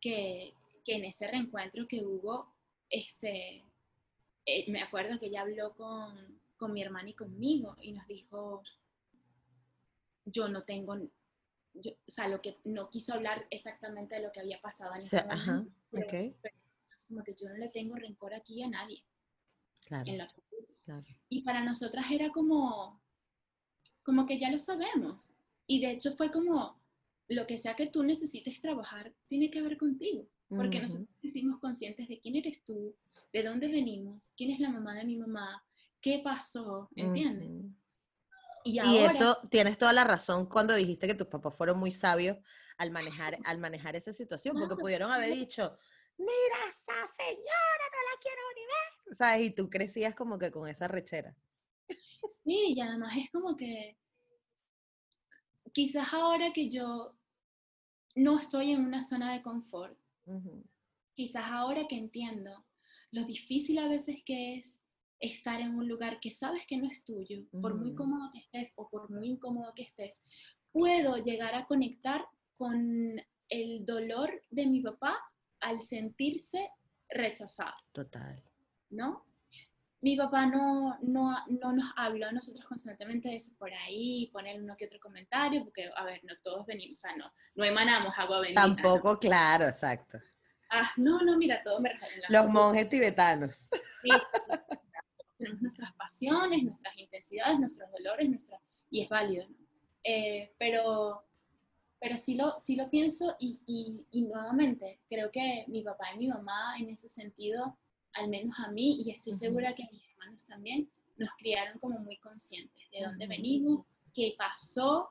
que, 0.00 0.54
que 0.84 0.94
en 0.94 1.04
ese 1.04 1.26
reencuentro 1.26 1.86
que 1.88 2.04
hubo, 2.04 2.54
este, 2.88 3.64
eh, 4.46 4.70
me 4.70 4.80
acuerdo 4.80 5.18
que 5.18 5.26
ella 5.26 5.42
habló 5.42 5.74
con, 5.74 6.40
con, 6.56 6.72
mi 6.72 6.80
hermana 6.80 7.10
y 7.10 7.14
conmigo 7.14 7.76
y 7.82 7.92
nos 7.92 8.06
dijo, 8.06 8.62
yo 10.24 10.48
no 10.48 10.62
tengo, 10.62 10.96
yo, 11.74 11.90
o 11.90 12.10
sea, 12.10 12.28
lo 12.28 12.40
que 12.40 12.56
no 12.64 12.88
quiso 12.88 13.14
hablar 13.14 13.48
exactamente 13.50 14.14
de 14.14 14.22
lo 14.22 14.30
que 14.30 14.40
había 14.40 14.60
pasado 14.60 14.92
en 14.92 14.98
ese 14.98 15.16
o 15.16 15.20
sea, 15.20 15.28
momento, 15.28 15.50
ajá, 15.50 15.66
pero, 15.90 16.06
okay. 16.06 16.36
pero, 16.40 16.54
como 17.08 17.24
que 17.24 17.34
yo 17.34 17.48
no 17.48 17.56
le 17.56 17.68
tengo 17.68 17.96
rencor 17.96 18.32
aquí 18.32 18.62
a 18.62 18.68
nadie. 18.68 19.02
Claro, 19.86 20.04
en 20.06 20.18
la 20.18 20.32
claro. 20.84 21.04
Y 21.28 21.42
para 21.42 21.64
nosotras 21.64 22.06
era 22.10 22.30
como, 22.30 23.00
como 24.04 24.24
que 24.24 24.38
ya 24.38 24.50
lo 24.50 24.58
sabemos. 24.58 25.36
Y 25.66 25.80
de 25.80 25.90
hecho 25.90 26.16
fue 26.16 26.30
como, 26.30 26.75
lo 27.28 27.46
que 27.46 27.58
sea 27.58 27.74
que 27.74 27.86
tú 27.86 28.02
necesites 28.02 28.60
trabajar 28.60 29.12
tiene 29.28 29.50
que 29.50 29.62
ver 29.62 29.76
contigo, 29.76 30.28
porque 30.48 30.78
uh 30.78 30.80
-huh. 30.80 30.82
nosotros 30.82 31.32
somos 31.32 31.60
conscientes 31.60 32.08
de 32.08 32.20
quién 32.20 32.36
eres 32.36 32.64
tú, 32.64 32.94
de 33.32 33.42
dónde 33.42 33.68
venimos, 33.68 34.32
quién 34.36 34.50
es 34.50 34.60
la 34.60 34.70
mamá 34.70 34.94
de 34.94 35.04
mi 35.04 35.16
mamá, 35.16 35.64
qué 36.00 36.20
pasó, 36.22 36.88
¿entiendes? 36.94 37.48
Uh 37.48 37.52
-huh. 37.52 37.74
Y, 38.64 38.78
ahora, 38.80 38.92
y, 38.92 39.04
eso 39.04 39.38
tienes 39.48 39.78
toda 39.78 39.92
la 39.92 40.02
razón 40.02 40.46
cuando 40.46 40.74
dijiste 40.74 41.06
que 41.06 41.14
tus 41.14 41.28
papás 41.28 41.56
fueron 41.56 41.78
muy 41.78 41.92
sabios 41.92 42.36
al 42.78 42.90
manejar, 42.90 43.38
al 43.44 43.58
manejar 43.58 43.94
esa 43.94 44.12
situación, 44.12 44.56
porque 44.58 44.74
pudieron 44.74 45.10
haber 45.12 45.32
dicho, 45.32 45.78
mira 46.18 46.58
esa 46.68 47.06
señora, 47.06 47.84
no 47.92 48.00
la 48.10 48.20
quiero 48.20 48.42
ni 48.56 48.62
ver, 48.62 49.16
¿sabes? 49.16 49.46
Y 49.46 49.50
tú 49.50 49.70
crecías 49.70 50.14
como 50.14 50.36
que 50.38 50.50
con 50.50 50.68
esa 50.68 50.88
rechera. 50.88 51.36
Sí, 52.28 52.74
y 52.74 52.80
además 52.80 53.14
es 53.16 53.30
como 53.30 53.56
que 53.56 53.96
quizás 55.76 56.14
ahora 56.14 56.54
que 56.54 56.70
yo 56.70 57.14
no 58.14 58.38
estoy 58.38 58.70
en 58.70 58.80
una 58.80 59.02
zona 59.02 59.34
de 59.34 59.42
confort, 59.42 59.94
uh 60.24 60.40
-huh. 60.40 60.64
quizás 61.14 61.44
ahora 61.50 61.86
que 61.86 61.98
entiendo 61.98 62.64
lo 63.10 63.24
difícil 63.26 63.78
a 63.78 63.86
veces 63.86 64.22
que 64.24 64.56
es 64.56 64.80
estar 65.20 65.60
en 65.60 65.74
un 65.74 65.86
lugar 65.86 66.18
que 66.18 66.30
sabes 66.30 66.66
que 66.66 66.78
no 66.78 66.90
es 66.90 67.04
tuyo, 67.04 67.40
uh 67.40 67.42
-huh. 67.42 67.60
por 67.60 67.76
muy 67.76 67.94
cómodo 67.94 68.32
que 68.32 68.38
estés 68.38 68.72
o 68.76 68.88
por 68.88 69.10
muy 69.10 69.28
incómodo 69.28 69.74
que 69.74 69.82
estés, 69.82 70.14
puedo 70.72 71.18
llegar 71.18 71.54
a 71.54 71.66
conectar 71.66 72.24
con 72.54 73.20
el 73.50 73.84
dolor 73.84 74.30
de 74.48 74.64
mi 74.64 74.80
papá 74.80 75.14
al 75.60 75.82
sentirse 75.82 76.70
rechazado. 77.10 77.76
Total. 77.92 78.42
¿No? 78.88 79.26
Mi 80.06 80.16
papá 80.16 80.46
no, 80.46 80.96
no, 81.02 81.36
no 81.48 81.72
nos 81.72 81.92
habló 81.96 82.28
a 82.28 82.30
nosotros 82.30 82.64
constantemente 82.64 83.28
de 83.28 83.34
eso 83.34 83.56
por 83.58 83.72
ahí, 83.74 84.30
poner 84.32 84.62
uno 84.62 84.76
que 84.76 84.86
otro 84.86 85.00
comentario, 85.00 85.64
porque, 85.64 85.90
a 85.96 86.04
ver, 86.04 86.22
no 86.22 86.32
todos 86.44 86.64
venimos, 86.64 87.00
o 87.00 87.00
sea, 87.00 87.16
no, 87.16 87.24
no 87.56 87.64
emanamos 87.64 88.16
agua 88.16 88.38
bendita. 88.38 88.62
Tampoco, 88.62 89.18
claro, 89.18 89.66
exacto. 89.66 90.20
Ah, 90.70 90.92
no, 90.96 91.22
no, 91.22 91.36
mira, 91.36 91.60
todo 91.64 91.80
me 91.80 91.90
Los 92.28 92.48
monjes 92.48 92.88
tibetanos. 92.88 93.68
Sí, 94.00 94.10
tenemos 95.38 95.60
nuestras 95.60 95.92
pasiones, 95.94 96.62
nuestras 96.62 96.96
intensidades, 96.96 97.58
nuestros 97.58 97.90
dolores, 97.90 98.28
nuestra, 98.28 98.60
y 98.88 99.02
es 99.02 99.08
válido, 99.08 99.48
¿no? 99.48 99.56
Eh, 100.04 100.54
pero, 100.56 101.24
pero 101.98 102.16
sí 102.16 102.36
lo, 102.36 102.56
sí 102.60 102.76
lo 102.76 102.88
pienso 102.90 103.34
y, 103.40 103.60
y, 103.66 104.06
y, 104.12 104.26
nuevamente 104.28 105.00
creo 105.08 105.32
que 105.32 105.64
mi 105.66 105.82
papá 105.82 106.12
y 106.14 106.18
mi 106.18 106.28
mamá 106.28 106.76
en 106.78 106.90
ese 106.90 107.08
sentido, 107.08 107.76
al 108.16 108.28
menos 108.28 108.56
a 108.58 108.70
mí, 108.70 109.02
y 109.04 109.10
estoy 109.10 109.34
segura 109.34 109.74
que 109.74 109.84
a 109.84 109.90
mis 109.90 110.02
hermanos 110.10 110.44
también, 110.46 110.90
nos 111.16 111.30
criaron 111.38 111.78
como 111.78 111.98
muy 111.98 112.18
conscientes 112.18 112.90
de 112.90 113.02
dónde 113.02 113.26
venimos, 113.26 113.86
qué 114.14 114.34
pasó, 114.36 115.08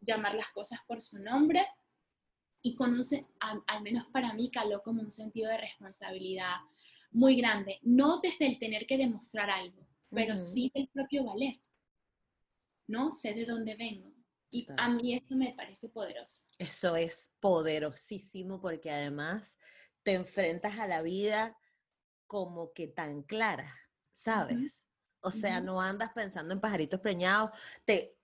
llamar 0.00 0.34
las 0.34 0.48
cosas 0.48 0.80
por 0.86 1.00
su 1.02 1.18
nombre 1.18 1.66
y 2.62 2.74
con 2.76 2.92
un, 2.92 3.02
al, 3.40 3.62
al 3.66 3.82
menos 3.82 4.06
para 4.12 4.34
mí 4.34 4.50
caló 4.50 4.82
como 4.82 5.02
un 5.02 5.10
sentido 5.10 5.50
de 5.50 5.58
responsabilidad 5.58 6.56
muy 7.10 7.36
grande, 7.36 7.78
no 7.82 8.20
desde 8.20 8.46
el 8.46 8.58
tener 8.58 8.86
que 8.86 8.98
demostrar 8.98 9.50
algo, 9.50 9.86
pero 10.10 10.36
sí 10.36 10.70
del 10.74 10.88
propio 10.88 11.24
valer, 11.24 11.58
¿no? 12.86 13.10
Sé 13.10 13.34
de 13.34 13.46
dónde 13.46 13.74
vengo, 13.76 14.12
y 14.50 14.66
a 14.76 14.88
mí 14.90 15.14
eso 15.14 15.36
me 15.36 15.52
parece 15.52 15.88
poderoso. 15.88 16.44
Eso 16.58 16.96
es 16.96 17.32
poderosísimo 17.40 18.60
porque 18.60 18.90
además 18.90 19.56
te 20.02 20.14
enfrentas 20.14 20.78
a 20.78 20.86
la 20.86 21.02
vida 21.02 21.56
como 22.28 22.72
que 22.72 22.86
tan 22.86 23.22
clara, 23.22 23.74
¿sabes? 24.12 24.80
O 25.20 25.32
sea, 25.32 25.60
no 25.60 25.80
andas 25.80 26.12
pensando 26.14 26.54
en 26.54 26.60
pajaritos 26.60 27.00
preñados, 27.00 27.50
te, 27.84 28.18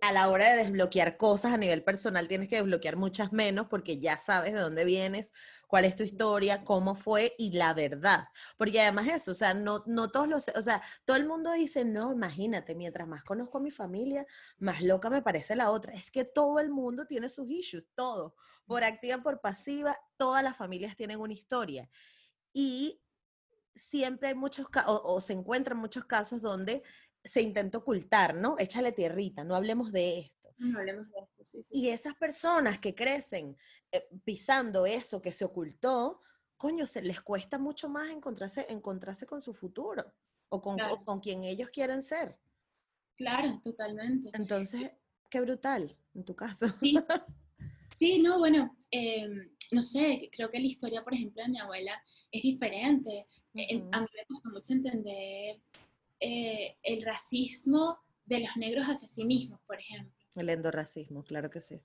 a 0.00 0.12
la 0.12 0.28
hora 0.28 0.50
de 0.50 0.56
desbloquear 0.64 1.16
cosas 1.16 1.52
a 1.52 1.56
nivel 1.56 1.82
personal 1.82 2.28
tienes 2.28 2.48
que 2.48 2.56
desbloquear 2.56 2.96
muchas 2.96 3.32
menos 3.32 3.66
porque 3.68 3.98
ya 3.98 4.18
sabes 4.18 4.52
de 4.52 4.60
dónde 4.60 4.84
vienes, 4.84 5.32
cuál 5.66 5.84
es 5.84 5.96
tu 5.96 6.02
historia, 6.02 6.64
cómo 6.64 6.94
fue 6.94 7.34
y 7.38 7.52
la 7.52 7.74
verdad. 7.74 8.24
Porque 8.56 8.80
además 8.80 9.08
eso, 9.08 9.32
o 9.32 9.34
sea, 9.34 9.54
no, 9.54 9.82
no 9.86 10.10
todos 10.10 10.28
los, 10.28 10.48
o 10.48 10.62
sea, 10.62 10.82
todo 11.04 11.16
el 11.16 11.26
mundo 11.26 11.52
dice, 11.52 11.84
no, 11.84 12.12
imagínate, 12.12 12.74
mientras 12.74 13.08
más 13.08 13.24
conozco 13.24 13.58
a 13.58 13.62
mi 13.62 13.70
familia, 13.70 14.26
más 14.58 14.82
loca 14.82 15.10
me 15.10 15.22
parece 15.22 15.56
la 15.56 15.70
otra. 15.70 15.92
Es 15.94 16.10
que 16.10 16.24
todo 16.24 16.58
el 16.58 16.70
mundo 16.70 17.06
tiene 17.06 17.28
sus 17.28 17.48
issues, 17.50 17.88
todo. 17.94 18.34
Por 18.66 18.84
activa, 18.84 19.22
por 19.22 19.40
pasiva, 19.40 19.98
todas 20.16 20.42
las 20.42 20.56
familias 20.56 20.96
tienen 20.96 21.20
una 21.20 21.32
historia. 21.32 21.88
Y 22.52 23.01
siempre 23.74 24.28
hay 24.28 24.34
muchos 24.34 24.68
casos, 24.68 25.00
o 25.04 25.20
se 25.20 25.32
encuentran 25.32 25.78
muchos 25.78 26.04
casos 26.04 26.40
donde 26.40 26.82
se 27.24 27.42
intenta 27.42 27.78
ocultar, 27.78 28.34
¿no? 28.34 28.56
Échale 28.58 28.92
tierrita, 28.92 29.44
no 29.44 29.54
hablemos 29.54 29.92
de 29.92 30.20
esto. 30.20 30.54
No 30.58 30.78
hablemos 30.78 31.08
de 31.10 31.18
esto, 31.20 31.44
sí, 31.44 31.62
Y 31.72 31.88
esas 31.88 32.14
personas 32.14 32.78
que 32.78 32.94
crecen 32.94 33.56
eh, 33.90 34.08
pisando 34.24 34.86
eso 34.86 35.20
que 35.20 35.32
se 35.32 35.44
ocultó, 35.44 36.20
coño, 36.56 36.86
se 36.86 37.02
les 37.02 37.20
cuesta 37.20 37.58
mucho 37.58 37.88
más 37.88 38.10
encontrarse, 38.10 38.66
encontrarse 38.68 39.26
con 39.26 39.40
su 39.40 39.54
futuro 39.54 40.14
o 40.48 40.60
con, 40.60 40.78
con 41.04 41.18
quien 41.20 41.44
ellos 41.44 41.70
quieren 41.70 42.02
ser. 42.02 42.38
Claro, 43.16 43.60
totalmente. 43.62 44.30
Entonces, 44.34 44.92
qué 45.30 45.40
brutal, 45.40 45.96
en 46.14 46.24
tu 46.24 46.34
caso. 46.36 46.68
Sí, 46.80 46.94
sí 47.90 48.22
no, 48.22 48.38
bueno, 48.38 48.76
em, 48.90 49.50
no 49.72 49.82
sé, 49.82 50.30
creo 50.32 50.50
que 50.50 50.60
la 50.60 50.66
historia, 50.66 51.02
por 51.02 51.14
ejemplo, 51.14 51.42
de 51.42 51.48
mi 51.48 51.58
abuela 51.58 52.00
es 52.30 52.42
diferente. 52.42 53.26
Eh, 53.54 53.82
a 53.90 54.00
mí 54.00 54.06
me 54.14 54.26
costó 54.26 54.50
mucho 54.50 54.72
entender 54.74 55.60
eh, 56.20 56.76
el 56.82 57.02
racismo 57.02 57.98
de 58.26 58.40
los 58.40 58.56
negros 58.56 58.86
hacia 58.86 59.08
sí 59.08 59.24
mismos, 59.24 59.60
por 59.66 59.80
ejemplo. 59.80 60.12
El 60.34 60.50
endorracismo, 60.50 61.24
claro 61.24 61.50
que 61.50 61.60
sí. 61.60 61.80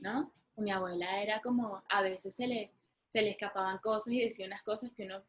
¿No? 0.00 0.32
Mi 0.56 0.70
abuela 0.70 1.22
era 1.22 1.40
como, 1.40 1.82
a 1.88 2.02
veces 2.02 2.34
se 2.34 2.46
le, 2.46 2.72
se 3.08 3.20
le 3.20 3.30
escapaban 3.30 3.78
cosas 3.78 4.12
y 4.14 4.20
decía 4.20 4.46
unas 4.46 4.62
cosas 4.62 4.92
que 4.96 5.04
uno, 5.04 5.22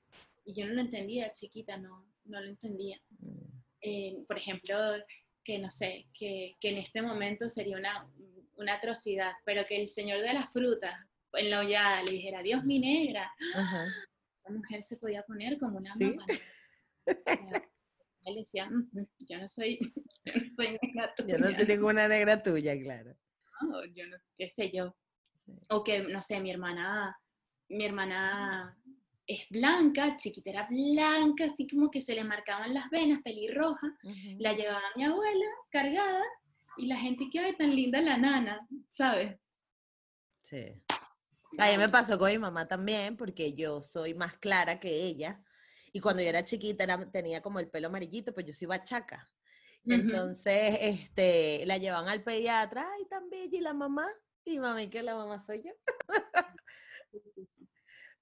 y 0.45 0.53
yo 0.53 0.67
no 0.67 0.73
lo 0.73 0.81
entendía, 0.81 1.31
chiquita, 1.31 1.77
no, 1.77 2.05
no 2.25 2.39
lo 2.39 2.47
entendía. 2.47 3.01
Mm. 3.19 3.39
Eh, 3.81 4.23
por 4.27 4.37
ejemplo, 4.37 4.75
que 5.43 5.57
no 5.57 5.71
sé, 5.71 6.07
que, 6.13 6.55
que, 6.59 6.69
en 6.69 6.77
este 6.77 7.01
momento 7.01 7.49
sería 7.49 7.77
una, 7.77 8.07
una 8.57 8.75
atrocidad, 8.75 9.33
pero 9.43 9.65
que 9.65 9.81
el 9.81 9.89
señor 9.89 10.21
de 10.21 10.33
las 10.33 10.51
frutas 10.51 11.08
en 11.33 11.49
la 11.49 11.59
hollada 11.59 12.03
le 12.03 12.11
dijera, 12.13 12.41
Dios 12.41 12.63
mi 12.63 12.79
negra, 12.79 13.31
la 13.55 14.51
mujer 14.51 14.83
se 14.83 14.97
podía 14.97 15.23
poner 15.23 15.57
como 15.57 15.77
una 15.77 15.93
¿Sí? 15.95 16.15
él 18.25 18.35
decía, 18.35 18.69
yo 19.27 19.39
no 19.39 19.47
soy, 19.47 19.79
yo 20.25 20.33
no 20.35 20.51
soy 20.55 20.77
negra 20.81 21.13
tuya. 21.15 21.33
Yo 21.37 21.39
no 21.39 21.55
soy 21.55 21.65
ninguna 21.65 22.07
negra 22.07 22.41
tuya, 22.41 22.79
claro. 22.79 23.15
No, 23.61 23.83
yo 23.85 24.07
no, 24.07 24.17
qué 24.37 24.47
sé 24.47 24.71
yo. 24.71 24.95
O 25.69 25.83
que, 25.83 26.03
no 26.03 26.21
sé, 26.21 26.39
mi 26.39 26.51
hermana, 26.51 27.17
mi 27.69 27.83
hermana 27.83 28.77
es 29.25 29.47
blanca, 29.49 30.15
chiquita 30.15 30.49
era 30.49 30.67
blanca, 30.69 31.45
así 31.45 31.67
como 31.67 31.91
que 31.91 32.01
se 32.01 32.13
le 32.13 32.23
marcaban 32.23 32.73
las 32.73 32.89
venas, 32.89 33.21
pelirroja. 33.21 33.97
La 34.37 34.53
llevaba 34.53 34.83
mi 34.95 35.03
abuela 35.03 35.45
cargada 35.69 36.23
y 36.77 36.85
la 36.85 36.97
gente 36.97 37.29
que, 37.31 37.39
ay, 37.39 37.55
tan 37.57 37.75
linda 37.75 38.01
la 38.01 38.17
nana, 38.17 38.65
¿sabes? 38.89 39.37
Sí. 40.43 40.77
A 41.57 41.71
mí 41.71 41.77
me 41.77 41.89
pasó 41.89 42.17
con 42.19 42.29
mi 42.29 42.37
mamá 42.37 42.67
también, 42.67 43.17
porque 43.17 43.53
yo 43.53 43.81
soy 43.81 44.13
más 44.13 44.37
clara 44.37 44.79
que 44.79 45.03
ella. 45.03 45.41
Y 45.91 45.99
cuando 45.99 46.21
yo 46.21 46.29
era 46.29 46.43
chiquita 46.43 46.85
tenía 47.11 47.41
como 47.41 47.59
el 47.59 47.69
pelo 47.69 47.87
amarillito, 47.87 48.33
pues 48.33 48.45
yo 48.45 48.53
soy 48.53 48.67
bachaca. 48.67 49.27
Entonces, 49.85 50.77
este, 50.81 51.65
la 51.65 51.77
llevan 51.77 52.07
al 52.09 52.23
pediatra, 52.23 52.85
ay, 52.93 53.05
tan 53.05 53.29
bella, 53.29 53.57
y 53.57 53.61
la 53.61 53.73
mamá, 53.73 54.07
y 54.45 54.59
mami, 54.59 54.89
que 54.89 55.01
la 55.01 55.15
mamá 55.15 55.39
soy 55.39 55.63
yo. 55.63 55.71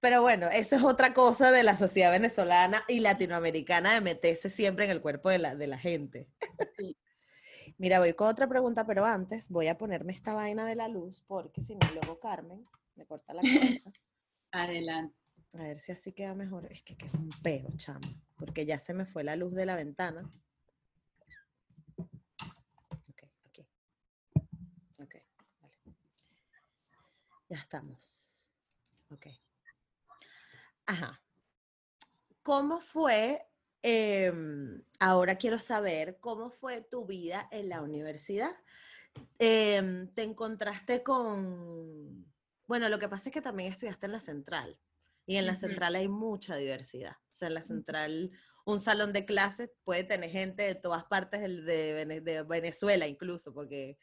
Pero 0.00 0.22
bueno, 0.22 0.46
eso 0.48 0.76
es 0.76 0.84
otra 0.84 1.12
cosa 1.12 1.50
de 1.50 1.64
la 1.64 1.76
sociedad 1.76 2.12
venezolana 2.12 2.84
y 2.86 3.00
latinoamericana 3.00 3.94
de 3.94 4.00
meterse 4.00 4.48
siempre 4.48 4.84
en 4.84 4.92
el 4.92 5.02
cuerpo 5.02 5.28
de 5.28 5.38
la, 5.38 5.56
de 5.56 5.66
la 5.66 5.76
gente. 5.76 6.28
Mira, 7.78 7.98
voy 7.98 8.14
con 8.14 8.28
otra 8.28 8.48
pregunta, 8.48 8.86
pero 8.86 9.04
antes 9.04 9.48
voy 9.48 9.68
a 9.68 9.76
ponerme 9.76 10.12
esta 10.12 10.32
vaina 10.32 10.66
de 10.66 10.74
la 10.74 10.88
luz 10.88 11.22
porque 11.26 11.62
si 11.62 11.74
no, 11.74 11.80
luego 11.92 12.18
Carmen 12.18 12.64
me 12.98 13.06
corta 13.06 13.32
la 13.32 13.42
cabeza. 13.42 13.92
Adelante. 14.50 15.16
A 15.54 15.62
ver 15.62 15.78
si 15.78 15.92
así 15.92 16.12
queda 16.12 16.34
mejor. 16.34 16.66
Es 16.70 16.82
que, 16.82 16.96
es 16.98 17.14
un 17.14 17.30
peo, 17.42 17.70
chamo. 17.76 18.06
Porque 18.36 18.66
ya 18.66 18.78
se 18.80 18.92
me 18.92 19.06
fue 19.06 19.24
la 19.24 19.36
luz 19.36 19.54
de 19.54 19.64
la 19.64 19.76
ventana. 19.76 20.30
Ok, 21.96 23.22
aquí. 23.46 23.66
Ok, 24.98 25.14
vale. 25.60 25.96
Ya 27.48 27.58
estamos. 27.58 28.32
Ok. 29.10 29.26
Ajá. 30.86 31.22
¿Cómo 32.42 32.80
fue? 32.80 33.46
Em, 33.82 34.82
ahora 34.98 35.36
quiero 35.36 35.58
saber 35.58 36.18
cómo 36.18 36.50
fue 36.50 36.82
tu 36.82 37.06
vida 37.06 37.48
en 37.52 37.68
la 37.68 37.80
universidad. 37.80 38.54
Em, 39.38 40.08
¿Te 40.14 40.22
encontraste 40.24 41.02
con... 41.02 42.27
Bueno, 42.68 42.90
lo 42.90 42.98
que 42.98 43.08
pasa 43.08 43.30
es 43.30 43.32
que 43.32 43.40
también 43.40 43.72
estudiaste 43.72 44.06
en 44.06 44.12
la 44.12 44.20
central. 44.20 44.78
Y 45.26 45.36
en 45.36 45.46
la 45.46 45.56
central 45.56 45.94
hay 45.94 46.08
mucha 46.08 46.56
diversidad. 46.56 47.12
O 47.12 47.34
sea, 47.34 47.48
en 47.48 47.54
la 47.54 47.62
central, 47.62 48.30
un 48.64 48.80
salón 48.80 49.12
de 49.12 49.26
clases 49.26 49.70
puede 49.84 50.04
tener 50.04 50.30
gente 50.30 50.62
de 50.62 50.74
todas 50.74 51.04
partes 51.04 51.42
de, 51.42 52.44
Venezuela 52.48 53.06
incluso, 53.06 53.52
porque 53.52 53.98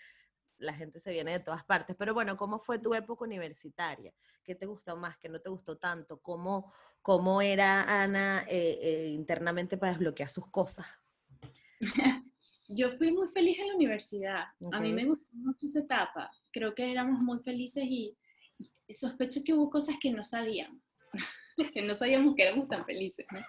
la 0.57 0.73
gente 0.73 0.99
se 0.99 1.11
viene 1.11 1.31
de 1.31 1.39
todas 1.39 1.63
partes. 1.63 1.95
Pero 1.97 2.13
bueno, 2.13 2.37
¿cómo 2.37 2.59
fue 2.59 2.77
tu 2.77 2.93
época 2.93 3.25
universitaria? 3.25 4.13
¿Qué 4.43 4.53
te 4.53 4.67
gustó 4.67 4.95
más? 4.97 5.17
¿Qué 5.17 5.29
no 5.29 5.39
te 5.39 5.49
gustó 5.49 5.77
tanto? 5.77 6.19
¿Cómo, 6.21 6.71
cómo 7.01 7.41
era 7.41 8.03
Ana 8.03 8.43
eh, 8.47 8.79
eh, 8.81 9.07
internamente 9.07 9.77
para 9.77 9.93
desbloquear 9.93 10.29
sus 10.29 10.47
cosas? 10.51 10.85
Yo 12.67 12.91
fui 12.97 13.11
muy 13.11 13.29
feliz 13.29 13.57
en 13.59 13.67
la 13.67 13.75
universidad. 13.75 14.43
A 14.71 14.79
mí 14.79 14.91
me 14.93 15.05
gustó 15.05 15.29
mucho 15.33 15.65
esa 15.65 15.79
etapa. 15.79 16.31
Creo 16.51 16.73
que 16.73 16.91
éramos 16.91 17.23
muy 17.23 17.39
felices 17.39 17.83
y 17.87 18.17
sospecho 18.89 19.43
que 19.43 19.53
hubo 19.53 19.69
cosas 19.69 19.95
que 19.99 20.11
no 20.11 20.23
sabíamos. 20.23 20.81
que 21.73 21.81
no 21.81 21.95
sabíamos 21.95 22.35
que 22.35 22.43
éramos 22.43 22.67
tan 22.67 22.85
felices, 22.85 23.25
¿no? 23.31 23.39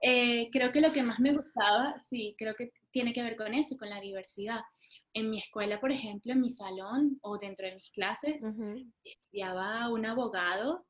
Eh, 0.00 0.50
creo 0.52 0.70
que 0.72 0.80
lo 0.80 0.92
que 0.92 1.02
más 1.02 1.18
me 1.18 1.32
gustaba, 1.32 2.02
sí, 2.04 2.34
creo 2.38 2.54
que 2.54 2.72
tiene 2.90 3.12
que 3.12 3.22
ver 3.22 3.36
con 3.36 3.54
eso, 3.54 3.76
con 3.76 3.88
la 3.88 4.00
diversidad. 4.00 4.60
En 5.12 5.30
mi 5.30 5.38
escuela, 5.38 5.80
por 5.80 5.90
ejemplo, 5.90 6.32
en 6.32 6.40
mi 6.40 6.50
salón 6.50 7.18
o 7.22 7.38
dentro 7.38 7.66
de 7.66 7.76
mis 7.76 7.90
clases, 7.90 8.36
estudiaba 9.04 9.90
un 9.90 10.04
abogado 10.04 10.86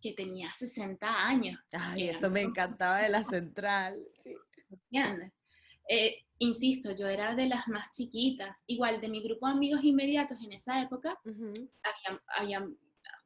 que 0.00 0.12
tenía 0.12 0.52
60 0.52 1.26
años. 1.26 1.58
Ay, 1.72 2.08
eso 2.08 2.30
me 2.30 2.42
encantaba 2.42 2.98
de 2.98 3.08
la 3.08 3.24
central, 3.24 3.98
sí. 4.22 4.36
eh, 5.88 6.24
insisto, 6.38 6.92
yo 6.92 7.06
era 7.06 7.34
de 7.34 7.46
las 7.46 7.68
más 7.68 7.90
chiquitas. 7.90 8.62
Igual 8.66 9.00
de 9.00 9.08
mi 9.08 9.22
grupo 9.22 9.46
de 9.46 9.52
amigos 9.52 9.84
inmediatos 9.84 10.38
en 10.42 10.52
esa 10.52 10.82
época, 10.82 11.18
había, 12.38 12.66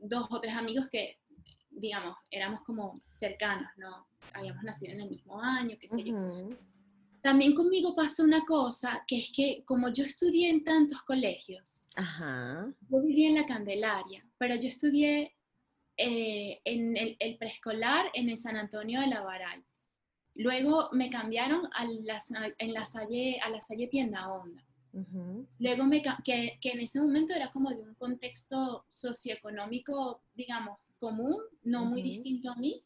dos 0.01 0.27
o 0.31 0.41
tres 0.41 0.55
amigos 0.55 0.89
que, 0.91 1.21
digamos, 1.71 2.17
éramos 2.31 2.63
como 2.63 3.03
cercanos, 3.11 3.71
¿no? 3.77 4.09
Habíamos 4.33 4.63
nacido 4.63 4.93
en 4.93 5.01
el 5.03 5.11
mismo 5.11 5.41
año, 5.41 5.77
qué 5.79 5.89
sé 5.89 6.03
yo. 6.03 6.15
También 7.23 7.55
conmigo 7.55 7.95
pasa 7.95 8.23
una 8.23 8.45
cosa, 8.45 9.05
que 9.07 9.19
es 9.19 9.31
que 9.31 9.63
como 9.67 9.91
yo 9.91 10.05
estudié 10.05 10.49
en 10.49 10.65
tantos 10.65 11.03
colegios, 11.03 11.87
yo 12.89 13.03
viví 13.03 13.27
en 13.27 13.35
la 13.35 13.45
Candelaria, 13.45 14.27
pero 14.39 14.55
yo 14.55 14.69
estudié 14.69 15.37
eh, 15.99 16.61
en 16.65 16.97
el, 16.97 17.37
preescolar 17.37 18.07
en 18.15 18.31
el 18.31 18.39
San 18.39 18.57
Antonio 18.57 19.01
de 19.01 19.09
la 19.09 19.21
Varal. 19.21 19.63
Luego 20.35 20.89
me 20.93 21.11
cambiaron 21.11 21.69
a 21.75 21.85
la, 21.85 22.23
en 22.57 22.73
la 22.73 22.87
Salle, 22.87 23.39
a 23.41 23.51
la 23.51 23.61
Salle 23.61 23.89
Tienda 23.89 24.33
Onda. 24.33 24.65
Luego 25.59 25.85
me, 25.85 26.03
que, 26.03 26.59
que, 26.61 26.71
en 26.71 26.81
ese 26.81 27.01
momento 27.01 27.33
era 27.33 27.51
como 27.51 27.71
de 27.71 27.83
un 27.83 27.95
contexto 27.95 28.85
socioeconómico, 28.91 30.23
digamos, 30.35 30.79
común, 30.99 31.37
no 31.63 31.85
muy 31.85 32.03
distinto 32.03 32.51
a 32.51 32.57
mí, 32.57 32.83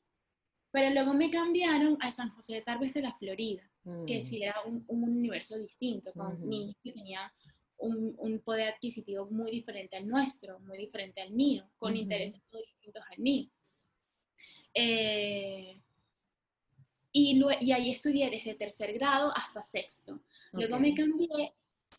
pero 0.70 0.90
luego 0.90 1.14
me 1.14 1.30
cambiaron 1.30 1.96
a 2.00 2.10
San 2.12 2.30
José 2.30 2.54
de 2.54 2.62
Tarbes 2.62 2.94
de 2.94 3.02
la 3.02 3.14
Florida, 3.14 3.62
que 4.06 4.20
sí 4.20 4.42
era 4.42 4.56
un, 4.64 4.84
universo 4.88 5.58
distinto, 5.58 6.12
con 6.12 6.48
niños 6.48 6.76
que 6.82 6.92
tenían 6.92 7.30
un, 7.78 8.14
un, 8.18 8.40
poder 8.40 8.68
adquisitivo 8.68 9.26
muy 9.26 9.50
diferente 9.50 9.96
al 9.96 10.08
nuestro, 10.08 10.58
muy 10.60 10.78
diferente 10.78 11.20
al 11.20 11.32
mío, 11.32 11.68
con 11.78 11.96
intereses 11.96 12.40
muy 12.50 12.62
distintos 12.62 13.02
al 13.10 13.22
mío. 13.22 13.48
Eh, 14.74 15.80
y, 17.12 17.40
y, 17.60 17.72
ahí 17.72 17.90
estudié 17.90 18.28
desde 18.28 18.54
tercer 18.54 18.92
grado 18.94 19.32
hasta 19.36 19.62
sexto. 19.62 20.20
Luego 20.52 20.80
me 20.80 20.94
cambié 20.94 21.54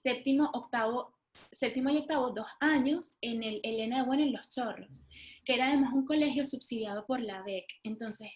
séptimo, 0.06 0.51
octavo, 0.53 1.16
séptimo 1.51 1.89
y 1.89 1.97
octavo, 1.97 2.30
dos 2.30 2.47
años 2.60 3.18
en 3.22 3.41
el 3.41 3.60
Elena 3.64 4.01
de 4.01 4.06
Buena 4.06 4.24
en 4.24 4.34
Los 4.34 4.49
Chorros, 4.49 5.08
que 5.43 5.56
era 5.56 5.68
además 5.68 5.93
un 5.93 6.06
colegio 6.06 6.45
subsidiado 6.45 7.08
por 7.08 7.20
la 7.22 7.41
BEC. 7.41 7.66
Entonces, 7.84 8.30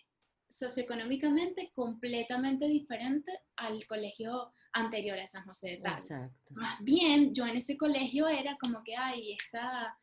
socioeconómicamente 0.49 1.71
completamente 1.75 2.65
diferente 2.65 3.31
al 3.55 3.85
colegio 3.85 4.51
anterior 4.73 5.19
a 5.19 5.27
San 5.27 5.45
José 5.45 5.69
de 5.69 5.77
Tales. 5.77 6.09
Más 6.49 6.83
bien, 6.83 7.35
yo 7.35 7.45
en 7.45 7.57
ese 7.57 7.77
colegio 7.77 8.27
era 8.27 8.57
como 8.59 8.83
que, 8.83 8.95
ay, 8.95 9.33
esta, 9.33 9.95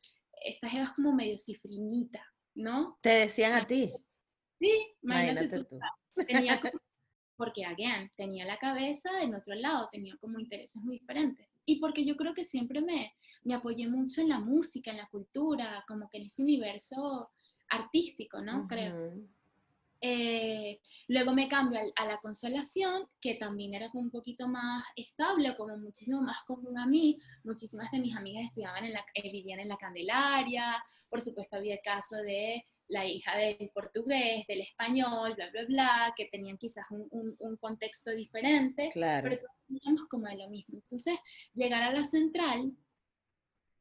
esta 0.45 0.69
jeva 0.71 0.85
es 0.85 0.93
como 0.93 1.13
medio 1.13 1.37
cifrinita, 1.37 2.25
¿no? 2.55 2.97
¿Te 3.01 3.11
decían 3.11 3.55
a 3.55 3.67
ti? 3.67 3.91
Sí, 4.61 4.71
imagínate, 5.03 5.65
tú. 5.65 5.81
Tenía 6.29 6.61
porque, 7.37 7.65
again, 7.65 8.11
tenía 8.17 8.47
la 8.47 8.57
cabeza 8.57 9.11
en 9.21 9.35
otro 9.35 9.55
lado, 9.57 9.89
tenía 9.93 10.17
como 10.19 10.39
intereses 10.39 10.81
muy 10.83 11.01
diferentes. 11.01 11.47
Y 11.67 11.81
porque 11.81 12.05
yo 12.05 12.17
creo 12.17 12.33
que 12.33 12.45
siempre 12.45 12.81
me, 12.81 13.15
me 13.43 13.55
apoyé 13.55 13.89
mucho 13.89 14.21
en 14.21 14.29
la 14.29 14.41
música, 14.41 14.91
en 14.91 14.99
la 14.99 15.09
cultura, 15.09 15.85
como 15.87 16.09
que 16.09 16.19
en 16.19 16.27
ese 16.27 16.43
universo 16.43 17.31
artístico, 17.69 18.41
¿no? 18.41 18.67
Creo. 18.67 19.13
Eh, 20.01 20.81
luego 21.09 21.33
me 21.33 21.49
cambio 21.49 21.81
a, 21.97 22.05
la 22.05 22.19
consolación, 22.19 23.09
que 23.21 23.35
también 23.35 23.75
era 23.75 23.91
un 23.95 24.11
poquito 24.11 24.47
más 24.47 24.85
estable, 24.95 25.57
como 25.57 25.77
muchísimo 25.79 26.21
más 26.21 26.43
común 26.45 26.79
a 26.79 26.87
mí. 26.87 27.19
Muchísimas 27.45 27.91
de 27.91 27.99
mis 27.99 28.17
amigas 28.17 28.45
estudiaban 28.45 28.85
en 28.85 28.93
la, 28.93 29.05
eh, 29.15 29.33
vivían 29.33 29.61
en 29.61 29.69
la 29.69 29.77
Candelaria. 29.77 30.83
Por 31.09 31.21
supuesto, 31.21 31.57
había 31.57 31.75
el 31.75 31.81
caso 31.83 32.17
de 32.17 32.65
la 32.89 33.07
hija 33.07 33.37
del 33.37 33.71
portugués, 33.75 34.47
del 34.47 34.61
español, 34.61 35.35
bla, 35.35 35.51
bla, 35.51 35.65
bla, 35.65 36.15
que 36.17 36.27
tenían 36.27 36.57
quizás 36.57 36.85
un, 36.91 37.37
un, 37.39 37.57
contexto 37.57 38.11
diferente, 38.11 38.91
claro. 38.93 39.29
pero 39.29 39.43
teníamos 39.67 40.05
como 40.09 40.27
de 40.27 40.37
lo 40.37 40.49
mismo. 40.49 40.79
Entonces, 40.79 41.19
llegar 41.55 41.83
a 41.83 41.93
la 41.93 42.05
central 42.05 42.73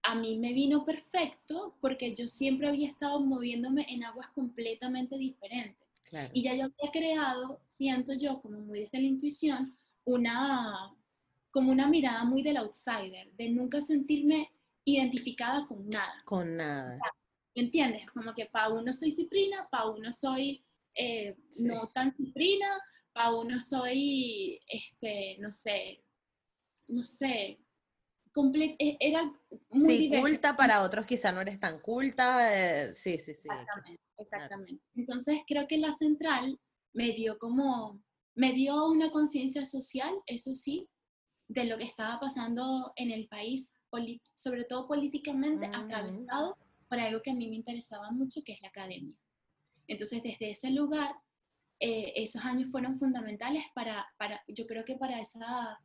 a 0.06 0.16
mí 0.16 0.38
me 0.38 0.54
vino 0.54 0.86
perfecto 0.86 1.76
porque 1.82 2.14
yo 2.14 2.28
siempre 2.28 2.68
había 2.68 2.88
estado 2.88 3.20
moviéndome 3.20 3.86
en 3.90 4.04
aguas 4.04 4.30
completamente 4.30 5.18
diferentes. 5.18 5.86
Y 6.32 6.44
ya 6.44 6.54
yo 6.54 6.66
había 6.66 6.92
creado, 6.94 7.60
siento 7.66 8.14
yo, 8.14 8.40
como 8.40 8.60
muy 8.60 8.82
desde 8.82 9.00
la 9.00 9.08
intuición, 9.08 9.76
una, 10.06 10.94
como 11.52 11.72
una 11.72 11.88
mirada 11.88 12.24
muy 12.24 12.44
del 12.44 12.58
outsider, 12.58 13.34
de 13.34 13.50
nunca 13.50 13.82
sentirme 13.82 14.52
identificada 14.86 15.66
con 15.66 15.90
nada. 15.90 16.22
Con 16.24 16.56
nada. 16.56 17.00
¿Me 17.56 17.64
entiendes? 17.64 18.06
Como 18.12 18.34
que 18.34 18.46
para 18.48 18.70
uno 18.70 18.92
soy 18.92 19.12
cifrina, 19.12 19.68
para 19.72 19.90
uno 19.90 20.12
soy 20.12 20.66
eh, 20.94 21.38
no 21.60 21.90
tan 21.94 22.16
cifrina, 22.16 22.68
para 23.14 23.34
uno 23.34 23.60
soy, 23.62 24.60
este, 24.68 25.38
no 25.40 25.52
sé, 25.52 26.04
no 26.88 27.04
sé, 27.04 27.60
e, 28.80 28.98
era 29.00 29.32
muy 29.70 29.96
Sí, 29.96 30.10
culta, 30.10 30.58
para 30.58 30.84
otros 30.84 31.06
quizá 31.06 31.32
no 31.32 31.42
eres 31.42 31.60
tan 31.60 31.80
culta, 31.80 32.54
eh, 32.54 32.94
sí, 32.94 33.18
sí, 33.18 33.34
sí. 33.34 33.48
Exactamente, 33.50 34.04
exactamente. 34.18 34.84
Entonces 34.94 35.40
creo 35.48 35.68
que 35.68 35.78
la 35.78 35.94
central 35.94 36.60
me 36.94 37.14
dio 37.14 37.38
como, 37.38 38.02
me 38.36 38.52
dio 38.52 38.88
una 38.88 39.12
conciencia 39.12 39.64
social, 39.64 40.14
eso 40.26 40.54
sí, 40.54 40.90
de 41.48 41.66
lo 41.66 41.78
que 41.78 41.86
estaba 41.86 42.20
pasando 42.20 42.92
en 42.98 43.12
el 43.12 43.28
país, 43.28 43.76
sobre 44.34 44.66
todo 44.66 44.88
políticamente, 44.88 45.68
atravesado 45.68 46.58
por 46.88 47.00
algo 47.00 47.22
que 47.22 47.32
a 47.32 47.36
mí 47.36 47.48
me 47.48 47.56
interesaba 47.56 48.12
mucho, 48.12 48.42
que 48.44 48.54
es 48.54 48.62
la 48.62 48.70
academia. 48.70 49.18
Entonces 49.88 50.24
desde 50.24 50.52
ese 50.52 50.72
lugar, 50.72 51.14
eh, 51.80 52.14
esos 52.16 52.44
años 52.46 52.70
fueron 52.72 52.98
fundamentales 52.98 53.64
para, 53.74 54.08
para, 54.18 54.42
yo 54.48 54.66
creo 54.66 54.86
que 54.86 54.96
para 54.96 55.20
esa, 55.20 55.80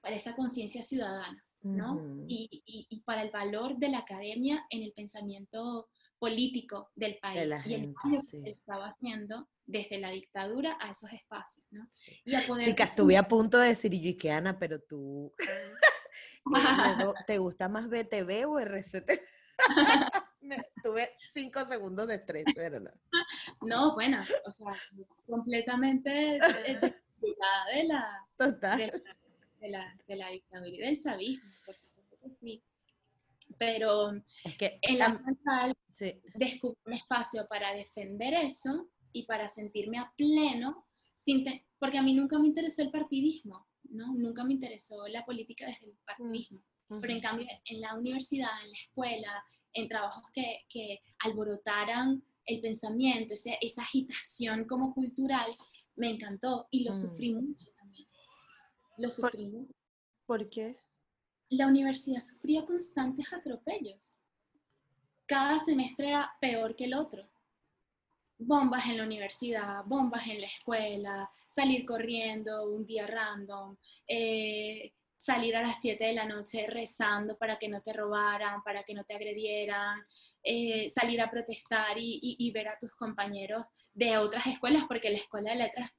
para 0.00 0.16
esa 0.16 0.34
conciencia 0.34 0.82
ciudadana. 0.82 1.42
¿no? 1.66 2.26
y, 2.28 2.62
y, 2.66 3.00
para 3.06 3.22
el 3.22 3.30
valor 3.30 3.78
de 3.78 3.88
la 3.88 4.00
academia 4.00 4.66
en 4.68 4.82
el 4.82 4.92
pensamiento 4.92 5.88
político 6.18 6.90
del 6.94 7.18
país 7.18 7.50
y 7.64 7.74
el 7.74 7.94
cambio 7.94 8.20
que 8.20 8.38
se 8.38 8.50
estaba 8.50 8.88
haciendo 8.88 9.48
desde 9.66 9.98
la 9.98 10.10
dictadura 10.10 10.76
a 10.80 10.90
esos 10.90 11.10
espacios, 11.12 11.66
¿no? 11.70 11.88
Y 12.24 12.34
a 12.34 12.40
poder 12.46 12.64
Chicas, 12.64 12.90
estuve 12.90 13.16
a 13.16 13.28
punto 13.28 13.58
de 13.58 13.68
decir, 13.68 13.94
y 13.94 14.16
yo, 14.16 14.32
Ana, 14.32 14.58
pero 14.58 14.80
tú, 14.80 15.32
¿te 17.26 17.38
gusta 17.38 17.68
más 17.68 17.88
BTV 17.88 18.46
o 18.46 18.58
RCT? 18.58 19.10
Tuve 20.82 21.10
cinco 21.32 21.64
segundos 21.64 22.06
de 22.06 22.16
estrés, 22.16 22.44
pero 22.54 22.80
no. 22.80 22.90
No, 23.62 23.94
bueno, 23.94 24.22
o 24.46 24.50
sea, 24.50 24.72
completamente 25.26 26.10
de 26.10 27.84
la, 27.86 28.26
Total 28.36 29.02
de 29.64 29.70
la, 29.70 29.96
de 30.06 30.16
la 30.16 30.28
dictadura 30.28 30.70
y 30.70 30.78
del 30.78 30.98
chavismo, 30.98 31.50
por 31.64 31.76
supuesto 31.76 32.16
que 32.20 32.30
sí. 32.40 32.62
Pero 33.58 34.12
es 34.44 34.56
que 34.56 34.78
en 34.82 34.98
la 34.98 35.14
central 35.14 35.74
descubrí 36.34 36.78
un 36.86 36.92
espacio 36.94 37.46
para 37.48 37.72
defender 37.72 38.34
eso 38.34 38.88
y 39.12 39.24
para 39.24 39.48
sentirme 39.48 39.98
a 39.98 40.12
pleno, 40.16 40.86
sin 41.14 41.44
porque 41.78 41.98
a 41.98 42.02
mí 42.02 42.14
nunca 42.14 42.38
me 42.38 42.48
interesó 42.48 42.82
el 42.82 42.90
partidismo, 42.90 43.66
¿no? 43.90 44.12
Nunca 44.14 44.44
me 44.44 44.54
interesó 44.54 45.06
la 45.08 45.24
política 45.24 45.66
desde 45.66 45.86
el 45.86 45.98
partidismo. 46.04 46.62
Pero 47.00 47.12
en 47.12 47.20
cambio, 47.20 47.46
en 47.64 47.80
la 47.80 47.94
universidad, 47.94 48.50
en 48.62 48.70
la 48.70 48.78
escuela, 48.78 49.44
en 49.74 49.88
trabajos 49.88 50.24
que, 50.32 50.60
que 50.68 51.02
alborotaran 51.18 52.22
el 52.46 52.60
pensamiento, 52.60 53.34
esa, 53.34 53.54
esa 53.60 53.82
agitación 53.82 54.64
como 54.64 54.94
cultural, 54.94 55.56
me 55.96 56.10
encantó 56.10 56.66
y 56.70 56.84
lo 56.84 56.90
mm. 56.90 56.94
sufrí 56.94 57.34
mucho 57.34 57.74
lo 58.96 59.10
sufrimos. 59.10 59.66
¿Por 60.26 60.48
qué? 60.48 60.78
La 61.50 61.66
universidad 61.66 62.20
sufría 62.20 62.64
constantes 62.64 63.32
atropellos. 63.32 64.16
Cada 65.26 65.58
semestre 65.60 66.08
era 66.08 66.32
peor 66.40 66.74
que 66.76 66.84
el 66.84 66.94
otro. 66.94 67.22
Bombas 68.38 68.86
en 68.86 68.98
la 68.98 69.04
universidad, 69.04 69.84
bombas 69.84 70.26
en 70.26 70.40
la 70.40 70.46
escuela, 70.46 71.30
salir 71.46 71.86
corriendo 71.86 72.68
un 72.68 72.84
día 72.84 73.06
random, 73.06 73.76
eh, 74.08 74.92
salir 75.24 75.56
a 75.56 75.62
las 75.62 75.80
7 75.80 76.04
de 76.04 76.12
la 76.12 76.26
noche 76.26 76.66
rezando 76.68 77.38
para 77.38 77.58
que 77.58 77.68
no 77.68 77.80
te 77.80 77.94
robaran, 77.94 78.62
para 78.62 78.82
que 78.82 78.92
no 78.92 79.04
te 79.04 79.14
agredieran, 79.14 80.02
eh, 80.42 80.90
salir 80.90 81.22
a 81.22 81.30
protestar 81.30 81.96
y, 81.96 82.50
ver 82.52 82.68
a 82.68 82.78
tus 82.78 82.92
compañeros 82.94 83.64
de 83.94 84.18
otras 84.18 84.46
escuelas, 84.46 84.84
porque 84.86 85.10
la 85.10 85.16
escuela 85.16 85.50
de 85.52 85.56
letras 85.56 85.90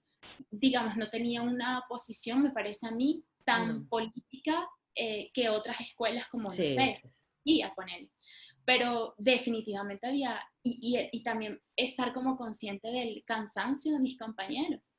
digamos, 0.50 0.96
no 0.98 1.08
tenía 1.10 1.42
una 1.44 1.84
posición, 1.88 2.42
me 2.42 2.52
parece 2.52 2.88
a 2.88 2.92
mí, 2.92 3.24
tan 3.44 3.82
mm. 3.82 3.90
política 3.90 4.68
eh, 4.96 5.30
que 5.34 5.50
otras 5.50 5.80
escuelas 5.82 6.28
como, 6.30 6.46
no 6.46 6.50
sé, 6.50 6.96
y 7.44 7.62
a 7.62 7.74
poner. 7.76 8.10
Pero 8.64 9.14
definitivamente 9.18 10.08
había, 10.08 10.42
y, 10.64 10.98
y, 11.12 11.24
también 11.24 11.62
estar 11.76 12.12
como 12.14 12.38
consciente 12.38 12.88
del 12.88 13.24
cansancio 13.26 13.94
de 13.94 14.00
mis 14.00 14.18
compañeros, 14.18 14.96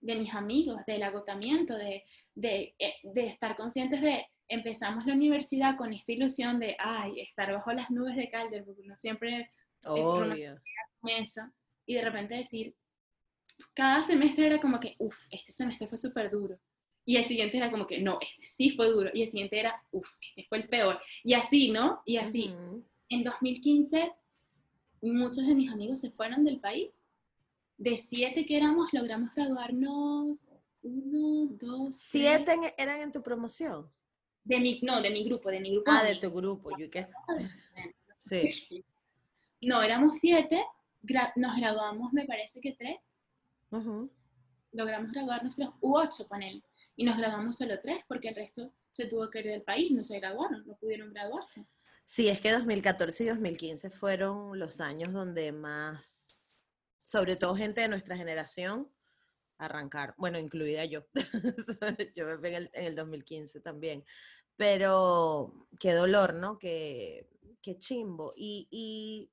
de 0.00 0.14
mis 0.14 0.32
amigos, 0.32 0.80
del 0.86 1.02
agotamiento, 1.02 1.76
de, 1.76 2.04
de, 2.36 2.74
eh, 2.78 2.94
de 3.02 3.26
estar 3.26 3.56
conscientes 3.56 4.00
de, 4.00 4.24
empezamos 4.48 5.04
la 5.06 5.14
universidad 5.14 5.76
con 5.76 5.92
esta 5.92 6.12
ilusión 6.12 6.60
de, 6.60 6.76
ay, 6.78 7.20
estar 7.20 7.52
bajo 7.52 7.72
las 7.72 7.90
nubes 7.90 8.14
de 8.14 8.30
Calder, 8.30 8.64
porque 8.64 8.82
uno 8.82 8.96
siempre... 8.96 9.50
Obvio. 9.84 10.60
y 11.86 11.94
de 11.94 12.02
repente 12.02 12.34
decir, 12.34 12.74
cada 13.74 14.02
semestre 14.04 14.46
era 14.46 14.60
como 14.60 14.80
que, 14.80 14.96
uff, 14.98 15.26
este 15.30 15.52
semestre 15.52 15.86
fue 15.86 15.98
súper 15.98 16.30
duro. 16.30 16.58
Y 17.04 17.16
el 17.16 17.24
siguiente 17.24 17.56
era 17.56 17.70
como 17.70 17.86
que, 17.86 18.00
no, 18.00 18.18
este 18.20 18.44
sí 18.46 18.70
fue 18.70 18.88
duro. 18.88 19.10
Y 19.14 19.22
el 19.22 19.28
siguiente 19.28 19.60
era, 19.60 19.80
uff, 19.92 20.08
este 20.20 20.48
fue 20.48 20.58
el 20.58 20.68
peor. 20.68 21.00
Y 21.22 21.34
así, 21.34 21.70
¿no? 21.70 22.02
Y 22.04 22.16
así. 22.16 22.52
En 23.08 23.22
2015, 23.22 24.12
muchos 25.02 25.46
de 25.46 25.54
mis 25.54 25.70
amigos 25.70 26.00
se 26.00 26.10
fueron 26.10 26.44
del 26.44 26.58
país. 26.58 27.04
De 27.78 27.96
siete 27.96 28.44
que 28.44 28.56
éramos, 28.56 28.92
logramos 28.92 29.32
graduarnos 29.34 30.50
uno, 30.86 31.48
dos. 31.52 31.96
¿Siete 31.96 32.56
eran 32.78 33.00
en 33.00 33.12
tu 33.12 33.22
promoción? 33.22 33.90
De 34.44 34.60
mi, 34.60 34.80
no, 34.82 35.02
de 35.02 35.10
mi 35.10 35.24
grupo, 35.24 35.50
de 35.50 35.60
mi 35.60 35.72
grupo. 35.72 35.90
Ah, 35.90 36.04
de 36.04 36.16
tu 36.16 36.30
grupo, 36.30 36.70
¿yo 36.78 36.90
qué? 36.90 37.08
Sí. 38.18 38.84
No, 39.60 39.82
éramos 39.82 40.18
siete, 40.18 40.64
nos 41.36 41.56
graduamos, 41.56 42.12
me 42.12 42.24
parece 42.24 42.60
que 42.60 42.72
tres. 42.72 42.98
Logramos 44.72 45.12
graduarnos 45.12 45.54
tres, 45.54 45.68
u 45.80 45.96
ocho, 45.96 46.26
él 46.40 46.64
Y 46.96 47.04
nos 47.04 47.18
graduamos 47.18 47.56
solo 47.56 47.78
tres, 47.80 48.02
porque 48.08 48.30
el 48.30 48.34
resto 48.34 48.72
se 48.90 49.06
tuvo 49.06 49.30
que 49.30 49.40
ir 49.40 49.46
del 49.46 49.62
país, 49.62 49.92
no 49.92 50.02
se 50.02 50.18
graduaron, 50.18 50.66
no 50.66 50.74
pudieron 50.76 51.12
graduarse. 51.12 51.68
Sí, 52.04 52.28
es 52.28 52.40
que 52.40 52.50
2014 52.50 53.24
y 53.24 53.28
2015 53.28 53.90
fueron 53.90 54.58
los 54.58 54.80
años 54.80 55.12
donde 55.12 55.52
más, 55.52 56.56
sobre 56.98 57.36
todo 57.36 57.54
gente 57.54 57.80
de 57.80 57.88
nuestra 57.88 58.16
generación, 58.16 58.88
arrancar, 59.58 60.14
bueno, 60.18 60.38
incluida 60.38 60.84
yo. 60.84 61.06
yo 62.14 62.38
me 62.38 62.56
en 62.56 62.70
el 62.72 62.94
2015 62.94 63.60
también. 63.60 64.04
Pero 64.56 65.68
qué 65.78 65.92
dolor, 65.92 66.34
¿no? 66.34 66.58
Qué, 66.58 67.28
qué 67.60 67.78
chimbo. 67.78 68.32
Y, 68.36 68.68
y 68.70 69.30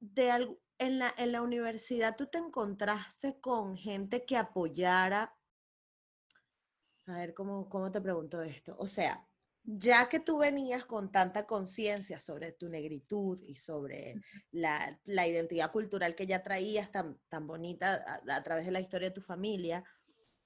de 0.00 0.56
en, 0.78 0.98
la, 0.98 1.12
en 1.16 1.32
la 1.32 1.42
universidad 1.42 2.16
tú 2.16 2.26
te 2.26 2.38
encontraste 2.38 3.40
con 3.40 3.76
gente 3.76 4.24
que 4.24 4.36
apoyara. 4.36 5.36
A 7.06 7.16
ver, 7.16 7.34
¿cómo, 7.34 7.68
cómo 7.68 7.90
te 7.90 8.00
pregunto 8.00 8.42
esto? 8.42 8.76
O 8.78 8.86
sea, 8.86 9.27
ya 9.70 10.08
que 10.08 10.18
tú 10.18 10.38
venías 10.38 10.86
con 10.86 11.12
tanta 11.12 11.46
conciencia 11.46 12.18
sobre 12.18 12.52
tu 12.52 12.70
negritud 12.70 13.38
y 13.42 13.56
sobre 13.56 14.14
la, 14.50 14.98
identidad 15.04 15.70
cultural 15.70 16.14
que 16.14 16.26
ya 16.26 16.42
traías 16.42 16.90
tan, 16.90 17.18
tan 17.28 17.46
bonita 17.46 18.02
a, 18.30 18.42
través 18.42 18.64
de 18.64 18.72
la 18.72 18.80
historia 18.80 19.10
de 19.10 19.14
tu 19.14 19.20
familia, 19.20 19.84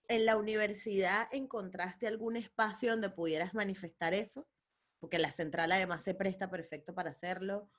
¿en 0.08 0.26
la 0.26 0.36
universidad 0.36 1.28
encontraste 1.30 2.08
algún 2.08 2.36
espacio 2.36 2.90
donde 2.90 3.10
pudieras 3.10 3.54
manifestar 3.54 4.12
eso? 4.12 4.48
Porque 4.98 5.20
la 5.20 5.30
central 5.30 5.70
además 5.70 6.02
se 6.02 6.14
presta 6.14 6.50
perfecto 6.50 6.92
para 6.92 7.10
hacerlo. 7.10 7.70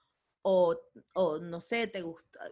O, 0.46 0.78
o 1.14 1.40
no 1.40 1.62
sé, 1.62 1.88
te 1.88 2.04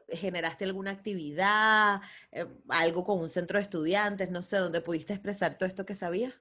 generaste 0.10 0.64
alguna 0.66 0.92
actividad, 0.92 2.02
eh, 2.32 2.46
algo 2.70 3.04
con 3.04 3.20
un 3.20 3.30
centro 3.30 3.58
de 3.58 3.64
estudiantes, 3.64 4.32
no 4.32 4.44
sé, 4.44 4.58
donde 4.58 4.80
pudiste 4.82 5.14
expresar 5.14 5.58
todo 5.58 5.68
esto 5.68 5.86
que 5.86 5.96
sabías. 5.96 6.39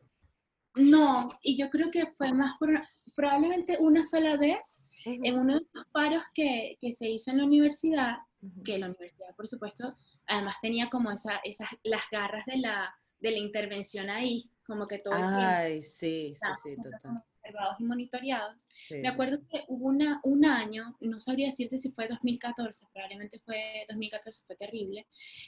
No, 0.74 1.30
y 1.42 1.56
yo 1.56 1.68
creo 1.70 1.90
que 1.90 2.06
fue 2.16 2.32
más 2.32 2.56
por, 2.58 2.80
probablemente 3.14 3.76
una 3.80 4.02
sola 4.02 4.36
vez 4.36 4.60
en 5.04 5.38
uno 5.38 5.54
de 5.54 5.66
los 5.72 5.86
paros 5.86 6.22
que, 6.34 6.76
que, 6.80 6.92
se 6.92 7.08
hizo 7.08 7.30
en 7.30 7.38
la 7.38 7.44
universidad, 7.44 8.16
que 8.64 8.78
la 8.78 8.86
universidad, 8.86 9.34
por 9.34 9.46
supuesto, 9.46 9.96
además 10.26 10.56
tenía 10.60 10.88
como 10.88 11.10
esa, 11.10 11.40
esas, 11.44 11.68
las 11.82 12.02
garras 12.10 12.44
de 12.46 12.58
la, 12.58 12.94
de 13.18 13.30
la 13.30 13.38
intervención 13.38 14.10
ahí, 14.10 14.50
como 14.64 14.86
que 14.86 14.98
todo 14.98 15.14
Ay, 15.16 15.82
sí, 15.82 16.34
sí, 16.34 16.48
sí, 16.62 16.76
total. 16.76 17.22
Observados 17.42 17.76
y 17.80 17.84
monitoreados. 17.84 18.68
Me 18.90 19.08
acuerdo 19.08 19.38
que 19.50 19.64
hubo 19.68 19.88
una, 19.88 20.20
un 20.24 20.44
año, 20.44 20.96
no 21.00 21.20
sabría 21.20 21.46
decirte 21.46 21.78
si 21.78 21.90
fue 21.90 22.06
2014, 22.06 22.86
probablemente 22.92 23.40
fue 23.40 23.86
2014, 23.88 24.44
fue 24.46 24.56
terrible. 24.56 25.06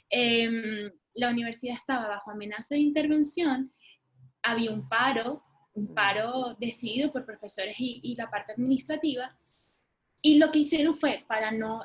Em, 0.09 0.91
la 1.13 1.29
universidad 1.29 1.75
estaba 1.75 2.07
bajo 2.07 2.31
amenaza 2.31 2.75
de 2.75 2.81
intervención 2.81 3.71
había 4.43 4.71
un 4.71 4.87
paro, 4.87 5.43
un 5.73 5.93
paro 5.93 6.55
decidido 6.59 7.11
por 7.11 7.25
profesores 7.25 7.75
y, 7.79 8.15
la 8.15 8.29
parte 8.29 8.51
administrativa, 8.53 9.35
y 10.21 10.37
lo 10.37 10.51
que 10.51 10.59
hicieron 10.59 10.95
fue, 10.95 11.25
para 11.27 11.51
no 11.51 11.81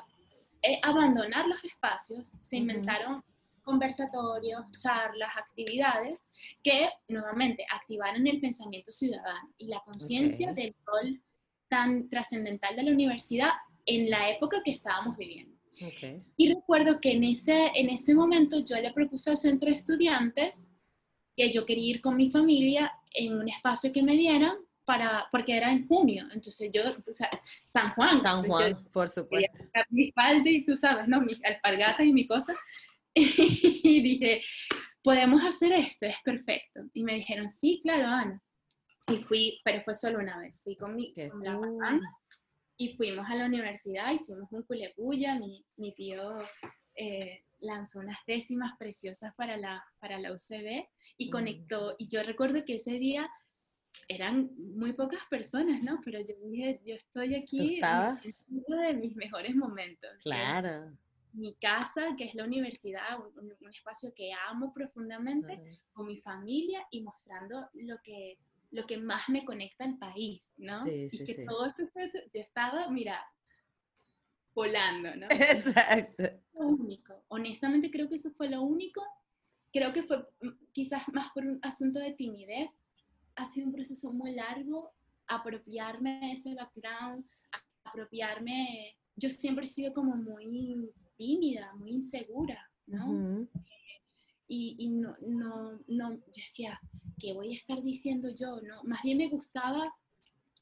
eh, 0.63 0.79
abandonar 0.83 1.47
los 1.47 1.63
espacios, 1.65 2.29
se 2.43 2.57
inventaron 2.57 3.23
conversatorios, 3.63 4.65
charlas, 4.83 5.31
actividades 5.37 6.29
que 6.63 6.89
nuevamente 7.09 7.67
activaran 7.71 8.27
el 8.27 8.41
pensamiento 8.41 8.91
ciudadano 8.91 9.53
y 9.59 9.69
la 9.69 9.81
conciencia 9.81 10.55
del 10.55 10.75
rol 10.87 11.23
tan 11.69 12.09
trascendental 12.09 12.77
de 12.77 12.83
la 12.83 12.93
universidad 12.93 13.51
en 13.85 14.09
la 14.09 14.31
época 14.31 14.63
que 14.65 14.73
estábamos 14.73 15.17
viviendo. 15.19 15.59
Y 16.37 16.55
recuerdo 16.55 16.99
que 16.99 17.13
en 17.13 17.25
ese, 17.25 17.71
en 17.75 17.91
ese 17.91 18.15
momento 18.15 18.65
yo 18.65 18.77
le 18.77 18.93
propuse 18.93 19.31
al 19.31 19.37
centro 19.37 19.69
de 19.69 19.77
estudiantes 19.77 20.73
que 21.39 21.53
yo 21.53 21.65
quería 21.65 21.91
ir 21.91 22.01
con 22.01 22.17
mi 22.17 22.31
familia 22.31 22.93
en 23.15 23.39
un 23.39 23.49
espacio 23.49 23.93
que 23.93 24.03
me 24.03 24.17
dieran 24.17 24.57
para, 24.85 25.29
porque 25.31 25.57
era 25.57 25.71
en 25.71 25.87
junio, 25.87 26.27
entonces 26.35 26.71
yo, 26.73 26.83
o 26.83 27.13
sea, 27.13 27.31
San 27.67 27.91
Juan. 27.93 28.21
San 28.23 28.43
Juan, 28.43 28.85
por 28.93 29.09
supuesto. 29.09 29.65
Mi 29.91 30.11
falda 30.13 30.51
y 30.51 30.65
tú 30.65 30.77
sabes, 30.77 31.07
¿no? 31.07 31.21
Mis 31.21 31.43
alpargatas 31.45 32.05
y 32.05 32.13
mi 32.13 32.27
cosa. 32.27 32.55
Y 33.15 34.01
dije, 34.01 34.43
podemos 35.03 35.43
hacer 35.45 35.73
esto, 35.73 36.07
es 36.07 36.17
perfecto. 36.25 36.83
Y 36.93 37.03
me 37.03 37.15
dijeron, 37.15 37.49
sí, 37.49 37.81
claro, 37.83 38.07
Ana. 38.07 38.43
Y 39.09 39.19
fui, 39.19 39.61
pero 39.65 39.83
fue 39.83 39.95
solo 39.95 40.19
una 40.19 40.39
vez, 40.39 40.63
fui 40.63 40.77
con, 40.77 40.95
mi, 40.95 41.15
con 41.15 41.43
la 41.43 41.53
hermana 41.53 42.19
y 42.77 42.97
fuimos 42.97 43.29
a 43.29 43.35
la 43.35 43.47
universidad, 43.47 44.13
hicimos 44.13 44.51
un 44.53 44.63
culepuya, 44.63 45.39
mi, 45.39 45.65
mi 45.77 45.95
tío 45.95 46.39
eh, 46.95 47.45
lanzó 47.61 48.01
unas 48.01 48.19
décimas 48.27 48.77
preciosas 48.79 49.35
para 49.35 49.57
la, 49.57 49.85
para 49.99 50.19
la 50.19 50.33
UCB 50.33 50.87
y 51.17 51.31
conectó. 51.31 51.97
Y 51.99 52.09
yo 52.09 52.23
recuerdo 52.23 52.65
que 52.65 52.77
ese 52.77 52.93
día 52.93 53.29
eran 54.07 54.51
muy 54.57 54.93
pocas 54.93 55.21
personas, 55.29 55.83
¿no? 55.83 56.01
Pero 56.05 56.21
yo 56.21 56.35
dije, 56.49 56.81
yo 56.85 56.95
estoy 56.95 57.35
aquí 57.35 57.81
en 57.81 58.65
uno 58.67 58.83
de 58.83 58.95
mis 58.95 59.17
mejores 59.17 59.55
momentos. 59.55 60.11
Claro. 60.23 60.97
Mi 61.33 61.55
casa, 61.57 62.15
que 62.17 62.25
es 62.25 62.35
la 62.35 62.45
universidad, 62.45 63.19
un, 63.37 63.71
espacio 63.71 64.13
que 64.15 64.31
amo 64.49 64.73
profundamente, 64.73 65.61
con 65.93 66.07
mi 66.07 66.21
familia 66.21 66.87
y 66.91 67.03
mostrando 67.03 67.69
lo 67.75 68.01
que, 68.03 68.39
lo 68.71 68.87
que 68.87 68.99
más 68.99 69.29
me 69.29 69.45
conecta 69.45 69.85
al 69.85 69.99
país, 69.99 70.43
¿no? 70.57 70.85
Sí, 70.85 71.09
y 71.13 71.25
que 71.25 71.45
todo 71.45 71.67
esto, 71.67 71.83
yo 71.95 72.41
estaba, 72.41 72.89
mira, 72.91 73.25
volando, 74.55 75.15
¿no? 75.17 75.27
Exacto. 75.31 76.25
Lo 76.59 76.67
único. 76.67 77.25
Honestamente 77.29 77.91
creo 77.91 78.09
que 78.09 78.17
eso 78.17 78.31
fue 78.33 78.49
lo 78.49 78.63
único. 78.63 79.03
Creo 79.73 79.93
que 79.93 80.03
fue 80.03 80.19
mm, 80.41 80.49
quizás 80.73 81.03
más 81.13 81.31
por 81.33 81.45
un 81.45 81.59
asunto 81.63 81.99
de 81.99 82.13
timidez. 82.13 82.71
Ha 83.37 83.45
sido 83.45 83.67
un 83.67 83.73
proceso 83.73 84.13
muy 84.13 84.33
largo 84.33 84.93
apropiarme 85.29 86.21
de 86.21 86.33
ese 86.33 86.55
background, 86.55 87.25
apropiarme. 87.85 88.97
Yo 89.15 89.31
siempre 89.31 89.65
he 89.65 89.69
sido 89.69 89.93
como 89.93 90.17
muy 90.17 90.91
tímida, 91.17 91.75
muy 91.75 91.91
insegura, 91.93 92.59
¿no? 92.87 93.47
y, 94.47 94.77
y, 94.79 94.89
no, 94.89 95.15
no, 95.21 95.79
no, 95.89 96.15
yo 96.15 96.43
decía, 96.43 96.81
¿qué 97.19 97.35
voy 97.35 97.53
a 97.53 97.57
estar 97.57 97.83
diciendo 97.83 98.31
yo? 98.31 98.61
No, 98.63 98.83
más 98.85 99.03
bien 99.03 99.19
me 99.19 99.29
gustaba 99.29 99.95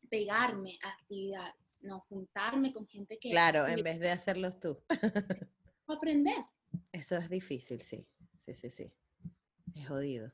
pegarme 0.09 0.79
a 0.83 0.89
actividades 0.89 1.55
no 1.83 2.01
juntarme 2.09 2.73
con 2.73 2.87
gente 2.87 3.19
que... 3.19 3.31
Claro, 3.31 3.67
en 3.67 3.83
vez 3.83 4.01
de 4.01 4.11
hacerlos 4.11 4.59
tú. 4.61 4.79
aprender. 5.95 6.45
Eso 6.93 7.17
es 7.17 7.29
difícil, 7.29 7.81
sí. 7.83 8.09
Sí, 8.39 8.55
sí, 8.55 8.71
sí. 8.71 8.93
Es 9.75 9.89
jodido. 9.89 10.33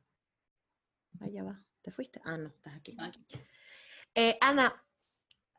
Vaya 1.13 1.45
va. 1.45 1.65
¿Te 1.83 1.91
fuiste? 1.91 2.21
Ah, 2.25 2.37
no, 2.37 2.49
estás 2.49 2.75
aquí. 2.77 2.97
Eh, 4.15 4.39
Ana, 4.41 4.85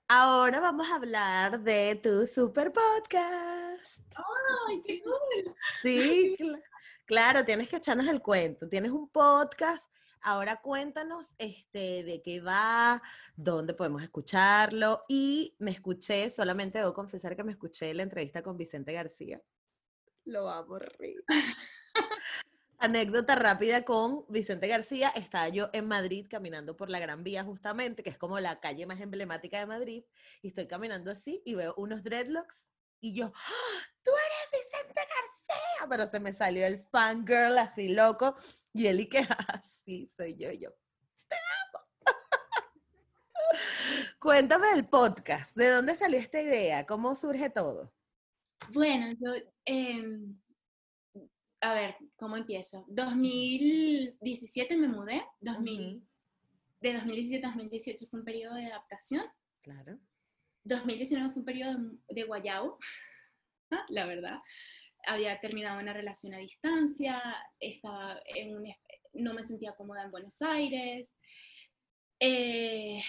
ahora 0.07 0.59
vamos 0.59 0.89
a 0.89 0.95
hablar 0.95 1.61
de 1.61 1.95
tu 2.01 2.25
super 2.27 2.71
podcast. 2.71 4.01
¡Ay, 4.67 4.81
qué 4.85 5.01
cool! 5.03 5.55
Sí, 5.81 6.37
claro, 7.05 7.43
tienes 7.43 7.67
que 7.67 7.77
echarnos 7.77 8.07
el 8.07 8.21
cuento. 8.21 8.69
Tienes 8.69 8.91
un 8.91 9.09
podcast 9.09 9.93
Ahora 10.25 10.61
cuéntanos 10.61 11.35
este, 11.37 12.05
de 12.05 12.21
qué 12.23 12.39
va, 12.39 13.01
dónde 13.35 13.73
podemos 13.73 14.01
escucharlo. 14.01 15.03
Y 15.09 15.53
me 15.59 15.71
escuché, 15.71 16.29
solamente 16.29 16.79
debo 16.79 16.93
confesar 16.93 17.35
que 17.35 17.43
me 17.43 17.51
escuché 17.51 17.93
la 17.93 18.03
entrevista 18.03 18.41
con 18.41 18.57
Vicente 18.57 18.93
García. 18.93 19.41
Lo 20.25 20.49
amo. 20.49 20.79
Anécdota 22.79 23.35
rápida 23.35 23.83
con 23.83 24.25
Vicente 24.29 24.67
García. 24.67 25.09
Estaba 25.15 25.47
yo 25.49 25.69
en 25.73 25.87
Madrid 25.87 26.27
caminando 26.29 26.75
por 26.75 26.89
la 26.89 26.99
Gran 26.99 27.23
Vía 27.23 27.43
justamente, 27.43 28.03
que 28.03 28.09
es 28.09 28.17
como 28.17 28.39
la 28.39 28.59
calle 28.59 28.85
más 28.85 28.99
emblemática 28.99 29.59
de 29.59 29.65
Madrid, 29.65 30.03
y 30.41 30.49
estoy 30.49 30.67
caminando 30.67 31.11
así 31.11 31.41
y 31.45 31.55
veo 31.55 31.73
unos 31.77 32.03
dreadlocks 32.03 32.69
y 32.99 33.13
yo, 33.13 33.31
¡Ah! 33.35 33.79
¡tú 34.01 34.11
eres 34.11 34.63
Vicente 34.63 35.01
García! 35.01 35.87
Pero 35.89 36.07
se 36.07 36.19
me 36.19 36.33
salió 36.33 36.65
el 36.65 36.85
fangirl 36.89 37.57
así 37.57 37.89
loco 37.89 38.35
y 38.73 38.87
él 38.87 39.01
y 39.01 39.09
que 39.09 39.19
así 39.53 40.07
soy 40.07 40.35
yo, 40.35 40.51
yo 40.51 40.71
te 41.27 41.35
amo. 41.35 41.85
Cuéntame 44.19 44.67
del 44.69 44.87
podcast, 44.87 45.55
¿de 45.55 45.69
dónde 45.69 45.95
salió 45.95 46.17
esta 46.17 46.41
idea? 46.41 46.85
¿Cómo 46.85 47.13
surge 47.13 47.49
todo? 47.49 47.93
Bueno, 48.71 49.13
yo, 49.19 49.33
em, 49.65 50.39
a 51.61 51.73
ver, 51.73 51.95
¿cómo 52.17 52.37
empiezo? 52.37 52.85
2017 52.87 54.77
me 54.77 54.87
mudé, 54.87 55.23
2000, 55.41 56.05
de 56.81 56.93
2017 56.93 57.45
a 57.45 57.49
2018 57.49 58.07
fue 58.07 58.19
un 58.19 58.25
periodo 58.25 58.55
de 58.55 58.65
adaptación. 58.65 59.25
Claro. 59.61 59.99
2019 60.63 61.31
fue 61.31 61.39
un 61.39 61.45
periodo 61.45 61.79
de 62.09 62.23
guayao, 62.23 62.77
la 63.89 64.05
verdad. 64.05 64.39
Había 65.05 65.39
terminado 65.39 65.81
una 65.81 65.93
relación 65.93 66.33
a 66.33 66.37
distancia, 66.37 67.21
estaba 67.59 68.19
en 68.25 68.55
un, 68.55 68.73
no 69.13 69.33
me 69.33 69.43
sentía 69.43 69.75
cómoda 69.75 70.03
en 70.03 70.11
Buenos 70.11 70.41
Aires, 70.41 71.13
eh, 72.19 73.01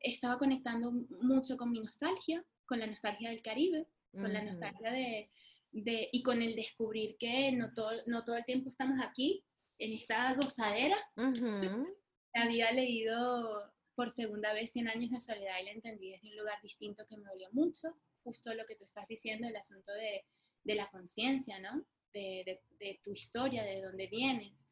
estaba 0.00 0.38
conectando 0.38 0.90
mucho 1.20 1.56
con 1.56 1.70
mi 1.70 1.80
nostalgia, 1.80 2.44
con 2.66 2.80
la 2.80 2.86
nostalgia 2.86 3.30
del 3.30 3.42
Caribe, 3.42 3.86
con 4.12 4.32
la 4.32 4.42
nostalgia 4.42 4.90
de, 4.90 5.30
de, 5.72 6.08
y 6.12 6.22
con 6.22 6.42
el 6.42 6.56
descubrir 6.56 7.16
que 7.18 7.52
no 7.52 7.72
todo, 7.72 7.92
no 8.06 8.24
todo 8.24 8.36
el 8.36 8.44
tiempo 8.44 8.68
estamos 8.68 8.98
aquí, 9.04 9.44
en 9.78 9.92
esta 9.92 10.34
gozadera. 10.34 10.96
Había 12.34 12.72
leído 12.72 13.72
por 13.94 14.10
segunda 14.10 14.52
vez 14.52 14.70
100 14.72 14.88
años 14.88 15.10
de 15.10 15.20
soledad 15.20 15.58
y 15.60 15.64
la 15.64 15.72
entendí 15.72 16.12
desde 16.12 16.28
un 16.28 16.36
lugar 16.36 16.60
distinto 16.62 17.04
que 17.08 17.16
me 17.16 17.28
dolió 17.28 17.48
mucho, 17.52 17.96
justo 18.22 18.54
lo 18.54 18.64
que 18.64 18.76
tú 18.76 18.84
estás 18.84 19.08
diciendo, 19.08 19.48
el 19.48 19.56
asunto 19.56 19.92
de, 19.92 20.24
de 20.62 20.74
la 20.74 20.88
conciencia, 20.88 21.58
¿no? 21.58 21.84
De, 22.12 22.60
de, 22.78 23.00
tu 23.02 23.12
historia, 23.12 23.64
de 23.64 23.82
dónde 23.82 24.06
vienes. 24.06 24.68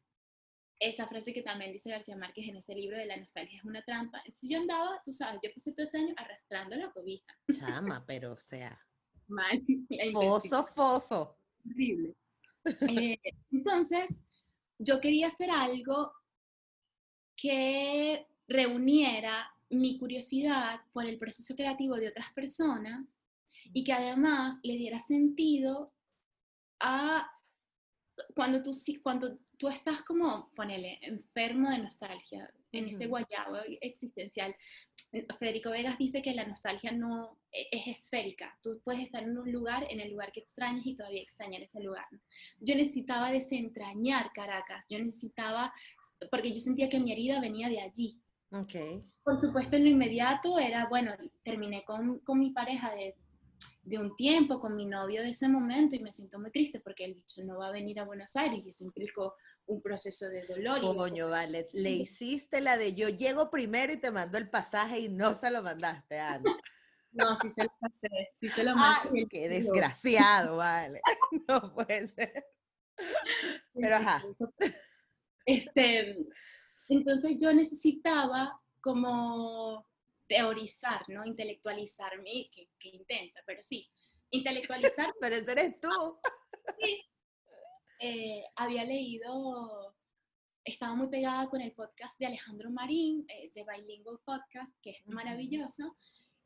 Esa 0.79 1.07
frase 1.07 1.33
que 1.33 1.41
también 1.41 1.73
dice 1.73 1.89
García 1.89 2.15
Márquez 2.15 2.47
en 2.47 2.57
ese 2.57 2.75
libro 2.75 2.97
de 2.97 3.05
la 3.05 3.17
nostalgia 3.17 3.57
es 3.57 3.65
una 3.65 3.83
trampa. 3.83 4.19
Entonces 4.19 4.49
yo 4.49 4.59
andaba, 4.59 5.01
tú 5.03 5.11
sabes, 5.11 5.39
yo 5.43 5.51
pasé 5.53 5.71
todo 5.73 5.83
ese 5.83 5.97
año 5.97 6.13
arrastrando 6.17 6.75
la 6.75 6.91
cobija. 6.91 7.37
Chama, 7.51 8.05
pero 8.05 8.33
o 8.33 8.37
sea. 8.37 8.79
Mal. 9.27 9.63
Foso, 10.13 10.65
foso. 10.65 11.37
Horrible. 11.65 12.15
Eh, 12.89 13.17
entonces, 13.49 14.21
yo 14.77 14.99
quería 14.99 15.27
hacer 15.27 15.49
algo 15.49 16.11
que 17.37 18.27
reuniera 18.45 19.49
mi 19.69 19.97
curiosidad 19.97 20.81
por 20.91 21.05
el 21.05 21.17
proceso 21.17 21.55
creativo 21.55 21.95
de 21.95 22.09
otras 22.09 22.33
personas 22.33 23.17
y 23.71 23.85
que 23.85 23.93
además 23.93 24.59
le 24.63 24.75
diera 24.75 24.99
sentido 24.99 25.93
a 26.81 27.29
cuando 28.35 28.63
tú, 28.63 28.71
cuando 29.01 29.39
tú 29.57 29.67
estás 29.67 30.01
como, 30.03 30.51
ponele, 30.55 30.99
enfermo 31.01 31.69
de 31.69 31.79
nostalgia, 31.79 32.51
en 32.71 32.87
ese 32.87 33.07
guayabo 33.07 33.57
existencial. 33.81 34.55
Federico 35.39 35.69
Vegas 35.69 35.97
dice 35.97 36.21
que 36.21 36.33
la 36.33 36.45
nostalgia 36.45 36.91
no 36.91 37.37
e, 37.51 37.67
es 37.71 37.87
esférica. 37.87 38.57
Tú 38.61 38.81
puedes 38.83 39.03
estar 39.03 39.23
en 39.23 39.37
un 39.37 39.51
lugar, 39.51 39.85
en 39.89 39.99
el 39.99 40.11
lugar 40.11 40.31
que 40.31 40.41
extrañas 40.41 40.85
y 40.85 40.95
todavía 40.95 41.21
extrañar 41.21 41.61
ese 41.61 41.81
lugar. 41.81 42.05
Yo 42.59 42.75
necesitaba 42.75 43.31
desentrañar 43.31 44.31
Caracas. 44.33 44.85
Yo 44.89 44.99
necesitaba, 44.99 45.73
porque 46.29 46.53
yo 46.53 46.59
sentía 46.59 46.89
que 46.89 46.99
mi 46.99 47.11
herida 47.11 47.39
venía 47.39 47.69
de 47.69 47.79
allí. 47.79 48.19
Okay. 48.51 49.03
Por 49.23 49.39
supuesto, 49.41 49.75
en 49.75 49.83
lo 49.83 49.89
inmediato 49.89 50.57
era, 50.57 50.87
bueno, 50.87 51.11
terminé 51.43 51.83
con, 51.83 52.19
con 52.19 52.39
mi 52.39 52.51
pareja 52.51 52.93
de, 52.93 53.15
de, 53.83 53.97
un 53.97 54.15
tiempo, 54.15 54.59
con 54.59 54.75
mi 54.75 54.85
novio 54.85 55.21
de 55.21 55.31
ese 55.31 55.49
momento 55.49 55.95
y 55.95 55.99
me 55.99 56.13
siento 56.13 56.39
muy 56.39 56.51
triste 56.51 56.79
porque 56.79 57.05
el 57.05 57.15
bicho 57.15 57.43
no 57.43 57.57
va 57.57 57.67
a 57.67 57.71
venir 57.71 57.99
a 57.99 58.05
Buenos 58.05 58.35
Aires 58.37 58.61
y 58.65 58.69
eso 58.69 58.85
implicó 58.85 59.35
un 59.67 59.81
proceso 59.81 60.29
de 60.29 60.45
dolor. 60.45 60.81
Coño, 60.81 61.29
vale, 61.29 61.67
le 61.73 61.91
hiciste 61.91 62.61
la 62.61 62.77
de 62.77 62.95
yo 62.95 63.09
llego 63.09 63.49
primero 63.49 63.93
y 63.93 63.97
te 63.97 64.11
mando 64.11 64.37
el 64.37 64.49
pasaje 64.49 64.99
y 64.99 65.09
no 65.09 65.33
se 65.33 65.51
lo 65.51 65.61
mandaste, 65.61 66.19
Ana. 66.19 66.57
No, 67.11 67.37
sí 67.41 67.49
se 67.49 67.63
lo 67.63 67.71
mandé, 67.79 68.29
sí 68.35 68.49
se 68.49 68.63
lo 68.63 68.75
mandé. 68.75 69.27
qué 69.29 69.49
desgraciado, 69.49 70.57
vale. 70.57 71.01
No 71.47 71.73
puede 71.73 72.07
ser. 72.07 72.45
Pero 73.73 73.95
ajá. 73.95 74.23
Este, 75.45 76.17
entonces 76.89 77.37
yo 77.39 77.53
necesitaba 77.53 78.59
como 78.81 79.87
teorizar, 80.27 81.01
¿no? 81.07 81.25
Intelectualizarme, 81.25 82.49
qué, 82.53 82.69
qué 82.79 82.89
intensa, 82.89 83.41
pero 83.45 83.61
sí, 83.63 83.89
intelectualizar. 84.29 85.13
pero 85.21 85.35
ese 85.35 85.51
eres 85.51 85.79
tú. 85.79 86.19
Sí. 86.79 87.05
Eh, 87.99 88.43
había 88.55 88.83
leído, 88.83 89.95
estaba 90.63 90.93
muy 90.93 91.09
pegada 91.09 91.49
con 91.49 91.61
el 91.61 91.71
podcast 91.73 92.19
de 92.19 92.27
Alejandro 92.27 92.69
Marín, 92.69 93.25
eh, 93.27 93.51
de 93.55 93.65
Bilingual 93.65 94.19
Podcast, 94.23 94.75
que 94.81 94.91
es 94.91 95.07
maravilloso, 95.07 95.97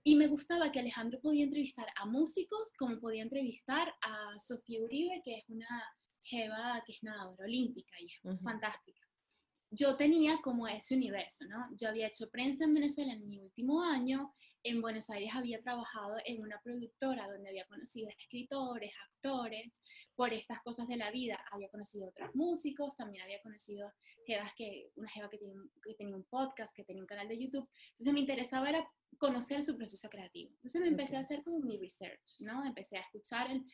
y 0.04 0.16
me 0.16 0.28
gustaba 0.28 0.72
que 0.72 0.80
Alejandro 0.80 1.20
podía 1.20 1.43
entrevistar 1.43 1.88
a 1.95 2.06
músicos, 2.06 2.74
como 2.78 2.99
podía 2.99 3.24
entrevistar 3.24 3.93
a 4.02 4.39
Sofía 4.39 4.82
Uribe, 4.82 5.22
que 5.24 5.39
es 5.39 5.43
una 5.49 5.84
jeva 6.24 6.82
que 6.86 6.93
es 6.93 7.04
nadadora 7.04 7.45
olímpica 7.45 7.99
y 7.99 8.06
es 8.06 8.41
fantástica. 8.41 9.02
Yo 9.72 9.95
tenía 9.97 10.39
como 10.41 10.68
ese 10.68 10.95
universo, 10.95 11.45
¿no? 11.45 11.68
Yo 11.78 11.89
había 11.89 12.08
hecho 12.08 12.30
prensa 12.30 12.64
en 12.64 12.74
Venezuela 12.74 13.14
en 13.14 13.28
mi 13.28 13.39
último 13.39 13.82
año, 13.84 14.34
en 14.64 14.82
Buenos 14.82 15.10
Aires 15.10 15.32
había 15.34 15.62
trabajado 15.62 16.18
en 16.24 16.41
una 16.41 16.60
productora 16.62 17.28
donde 17.28 17.49
había 17.49 17.66
conocido 17.66 18.10
escritores, 18.10 18.91
actores, 19.10 19.81
por 20.22 20.36
estas 20.36 20.61
cosas 20.61 20.88
de 20.88 20.97
la 20.97 21.09
vida, 21.09 21.43
había 21.51 21.67
conocido 21.67 22.09
otros 22.09 22.36
músicos, 22.36 22.95
también 22.95 23.24
había 23.24 23.41
conocido 23.41 23.91
jevas 24.24 24.53
que, 24.55 24.91
una 24.93 25.09
jeva 25.09 25.32
que 25.32 25.39
tenía, 25.39 25.55
que 25.82 25.95
tenía 25.95 26.15
un 26.15 26.26
podcast, 26.26 26.76
que 26.76 26.84
tenía 26.84 27.01
un 27.01 27.07
canal 27.07 27.28
de 27.28 27.39
YouTube, 27.39 27.67
entonces 27.93 28.13
me 28.13 28.19
interesaba 28.19 28.69
era 28.69 28.88
conocer 29.17 29.63
su 29.63 29.76
proceso 29.76 30.07
creativo. 30.11 30.51
Entonces 30.57 30.80
me 30.80 30.89
empecé 30.89 31.17
a 31.17 31.22
hacer 31.22 31.41
como 31.41 31.57
mi 31.57 31.76
research, 31.76 32.39
¿no? 32.41 32.63
Empecé 32.63 32.99
a 32.99 33.01
escuchar 33.01 33.49
el, 33.49 33.65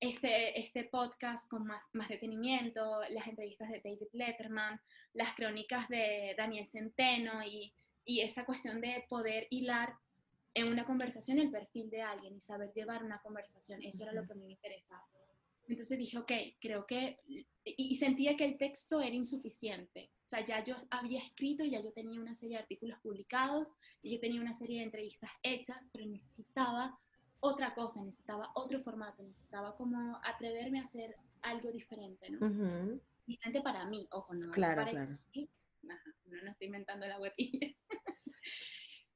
este, 0.00 0.58
este 0.58 0.84
podcast 0.84 1.46
con 1.50 1.66
más, 1.66 1.82
más, 1.92 2.08
detenimiento, 2.08 3.02
las 3.10 3.26
entrevistas 3.26 3.68
de 3.68 3.82
David 3.84 4.08
Letterman, 4.14 4.80
las 5.12 5.34
crónicas 5.34 5.86
de 5.90 6.34
Daniel 6.34 6.64
Centeno 6.64 7.44
y, 7.44 7.74
y 8.06 8.22
esa 8.22 8.46
cuestión 8.46 8.80
de 8.80 9.04
poder 9.06 9.48
hilar 9.50 9.98
en 10.54 10.72
una 10.72 10.86
conversación 10.86 11.38
el 11.38 11.50
perfil 11.50 11.90
de 11.90 12.00
alguien 12.00 12.34
y 12.34 12.40
saber 12.40 12.72
llevar 12.72 13.04
una 13.04 13.20
conversación, 13.20 13.82
eso 13.82 14.04
era 14.04 14.14
lo 14.14 14.24
que 14.24 14.32
a 14.32 14.36
mí 14.36 14.46
me 14.46 14.52
interesaba. 14.52 15.04
Entonces 15.70 15.98
dije, 15.98 16.18
ok, 16.18 16.32
creo 16.60 16.84
que, 16.84 17.20
y, 17.64 17.94
sentía 17.96 18.36
que 18.36 18.44
el 18.44 18.58
texto 18.58 19.00
era 19.00 19.14
insuficiente. 19.14 20.10
O 20.24 20.28
sea, 20.28 20.44
ya 20.44 20.64
yo 20.64 20.76
había 20.90 21.22
escrito, 21.22 21.64
ya 21.64 21.80
yo 21.80 21.92
tenía 21.92 22.20
una 22.20 22.34
serie 22.34 22.56
de 22.56 22.62
artículos 22.62 22.98
publicados, 23.00 23.76
y 24.02 24.12
yo 24.12 24.20
tenía 24.20 24.40
una 24.40 24.52
serie 24.52 24.78
de 24.78 24.84
entrevistas 24.84 25.30
hechas, 25.42 25.88
pero 25.92 26.06
necesitaba 26.06 26.98
otra 27.38 27.72
cosa, 27.74 28.02
necesitaba 28.02 28.50
otro 28.54 28.80
formato, 28.80 29.22
necesitaba 29.22 29.76
como 29.76 30.20
atreverme 30.24 30.80
a 30.80 30.82
hacer 30.82 31.16
algo 31.42 31.70
diferente, 31.70 32.30
¿no? 32.30 33.00
Diferente 33.26 33.62
para 33.62 33.86
mí, 33.86 34.08
ojo, 34.10 34.34
no. 34.34 34.50
Claro, 34.50 34.82
para 34.82 34.90
claro. 34.90 35.18
no, 35.82 36.42
no 36.42 36.50
estoy 36.50 36.66
inventando 36.66 37.06
la 37.06 37.18
botella. 37.18 37.74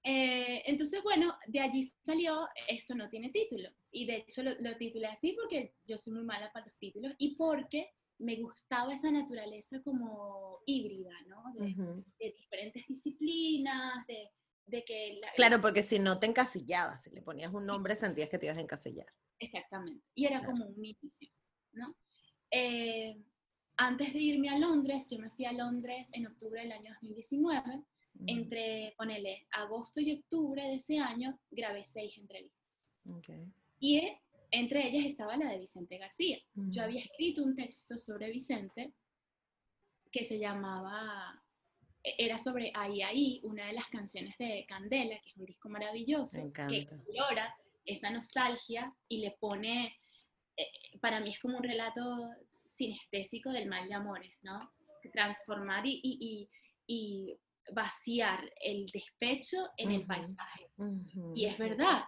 eh, 0.04 0.62
entonces, 0.66 1.02
bueno, 1.02 1.36
de 1.46 1.60
allí 1.60 1.82
salió, 2.04 2.46
esto 2.68 2.94
no 2.94 3.08
tiene 3.08 3.30
título. 3.30 3.68
Y 3.90 4.06
de 4.06 4.16
hecho 4.18 4.42
lo, 4.42 4.54
lo, 4.60 4.76
titulé 4.76 5.06
así 5.06 5.32
porque 5.32 5.74
yo 5.84 5.98
soy 5.98 6.12
muy 6.12 6.24
mala 6.24 6.52
para 6.52 6.66
los 6.66 6.76
títulos 6.78 7.12
y 7.18 7.36
porque 7.36 7.90
me 8.18 8.36
gustaba 8.36 8.92
esa 8.92 9.10
naturaleza 9.10 9.80
como 9.82 10.60
híbrida, 10.66 11.14
¿no? 11.26 11.42
De, 11.54 11.74
de 12.20 12.34
diferentes 12.36 12.86
disciplinas, 12.86 14.06
de 14.06 14.30
de 14.66 14.84
que... 14.84 15.20
claro, 15.36 15.60
porque 15.60 15.82
si 15.82 15.98
no 15.98 16.18
te 16.18 16.26
encasillabas, 16.26 17.02
si 17.02 17.10
le 17.10 17.22
ponías 17.22 17.52
un 17.52 17.66
nombre 17.66 17.96
sentías 17.96 18.28
que 18.28 18.38
te 18.38 18.46
ibas 18.46 18.58
a 18.58 18.62
encasillar. 18.62 19.06
Exactamente, 19.38 20.04
y 20.14 20.26
era 20.26 20.44
como 20.44 20.66
un 20.66 20.84
inicio, 20.84 21.28
¿no? 21.72 21.96
Eh, 22.50 23.20
antes 23.76 24.12
de 24.12 24.20
irme 24.20 24.48
a 24.48 24.58
Londres, 24.58 25.08
yo 25.10 25.18
me 25.18 25.30
fui 25.30 25.44
a 25.44 25.52
Londres 25.52 26.08
en 26.12 26.26
octubre 26.26 26.60
del 26.60 26.72
año 26.72 26.92
2019, 26.92 27.82
entre, 28.26 28.94
ponele, 28.96 29.46
agosto 29.50 30.00
y 30.00 30.12
octubre 30.12 30.62
de 30.62 30.76
ese 30.76 30.98
año, 30.98 31.38
grabé 31.50 31.84
seis 31.84 32.16
entrevistas. 32.18 32.64
Okay. 33.18 33.44
Y 33.78 33.98
eh, 33.98 34.20
entre 34.50 34.88
ellas 34.88 35.06
estaba 35.06 35.36
la 35.36 35.50
de 35.50 35.58
Vicente 35.58 35.98
García. 35.98 36.38
Yo 36.54 36.84
había 36.84 37.02
escrito 37.02 37.42
un 37.42 37.56
texto 37.56 37.98
sobre 37.98 38.30
Vicente 38.30 38.94
que 40.10 40.24
se 40.24 40.38
llamaba 40.38 41.42
e-, 42.04 42.14
era 42.18 42.38
sobre 42.38 42.70
Ahí 42.74 43.02
Ahí, 43.02 43.40
una 43.42 43.66
de 43.66 43.72
las 43.72 43.86
canciones 43.86 44.36
de 44.38 44.64
Candela, 44.68 45.18
que 45.20 45.30
es 45.30 45.36
un 45.36 45.46
disco 45.46 45.68
maravilloso, 45.68 46.52
que 46.68 46.78
explora 46.78 47.54
esa 47.84 48.10
nostalgia 48.10 48.94
y 49.08 49.18
le 49.18 49.32
pone, 49.32 49.96
eh, 50.56 50.70
para 51.00 51.20
mí 51.20 51.30
es 51.30 51.40
como 51.40 51.58
un 51.58 51.64
relato 51.64 52.30
sinestésico 52.76 53.50
del 53.50 53.68
mal 53.68 53.88
de 53.88 53.94
amores, 53.94 54.34
¿no? 54.42 54.72
Transformar 55.12 55.86
y, 55.86 56.00
y, 56.02 56.48
y 56.86 57.38
vaciar 57.72 58.50
el 58.60 58.86
despecho 58.86 59.70
en 59.76 59.90
el 59.90 60.06
paisaje. 60.06 60.70
Y 61.34 61.46
es 61.46 61.58
verdad. 61.58 62.04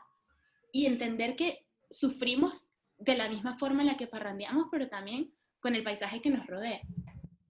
Y 0.73 0.87
entender 0.87 1.37
que 1.37 1.67
sufrimos 1.91 2.69
de 2.99 3.17
la 3.17 3.29
misma 3.29 3.59
forma 3.59 3.83
en 3.83 3.89
la 3.89 3.97
que 3.97 4.07
parrandeamos, 4.07 4.67
pero 4.71 4.89
también 4.89 5.33
con 5.61 5.75
el 5.75 5.83
paisaje 5.83 6.21
que 6.21 6.31
nos 6.31 6.47
rodea. 6.47 6.81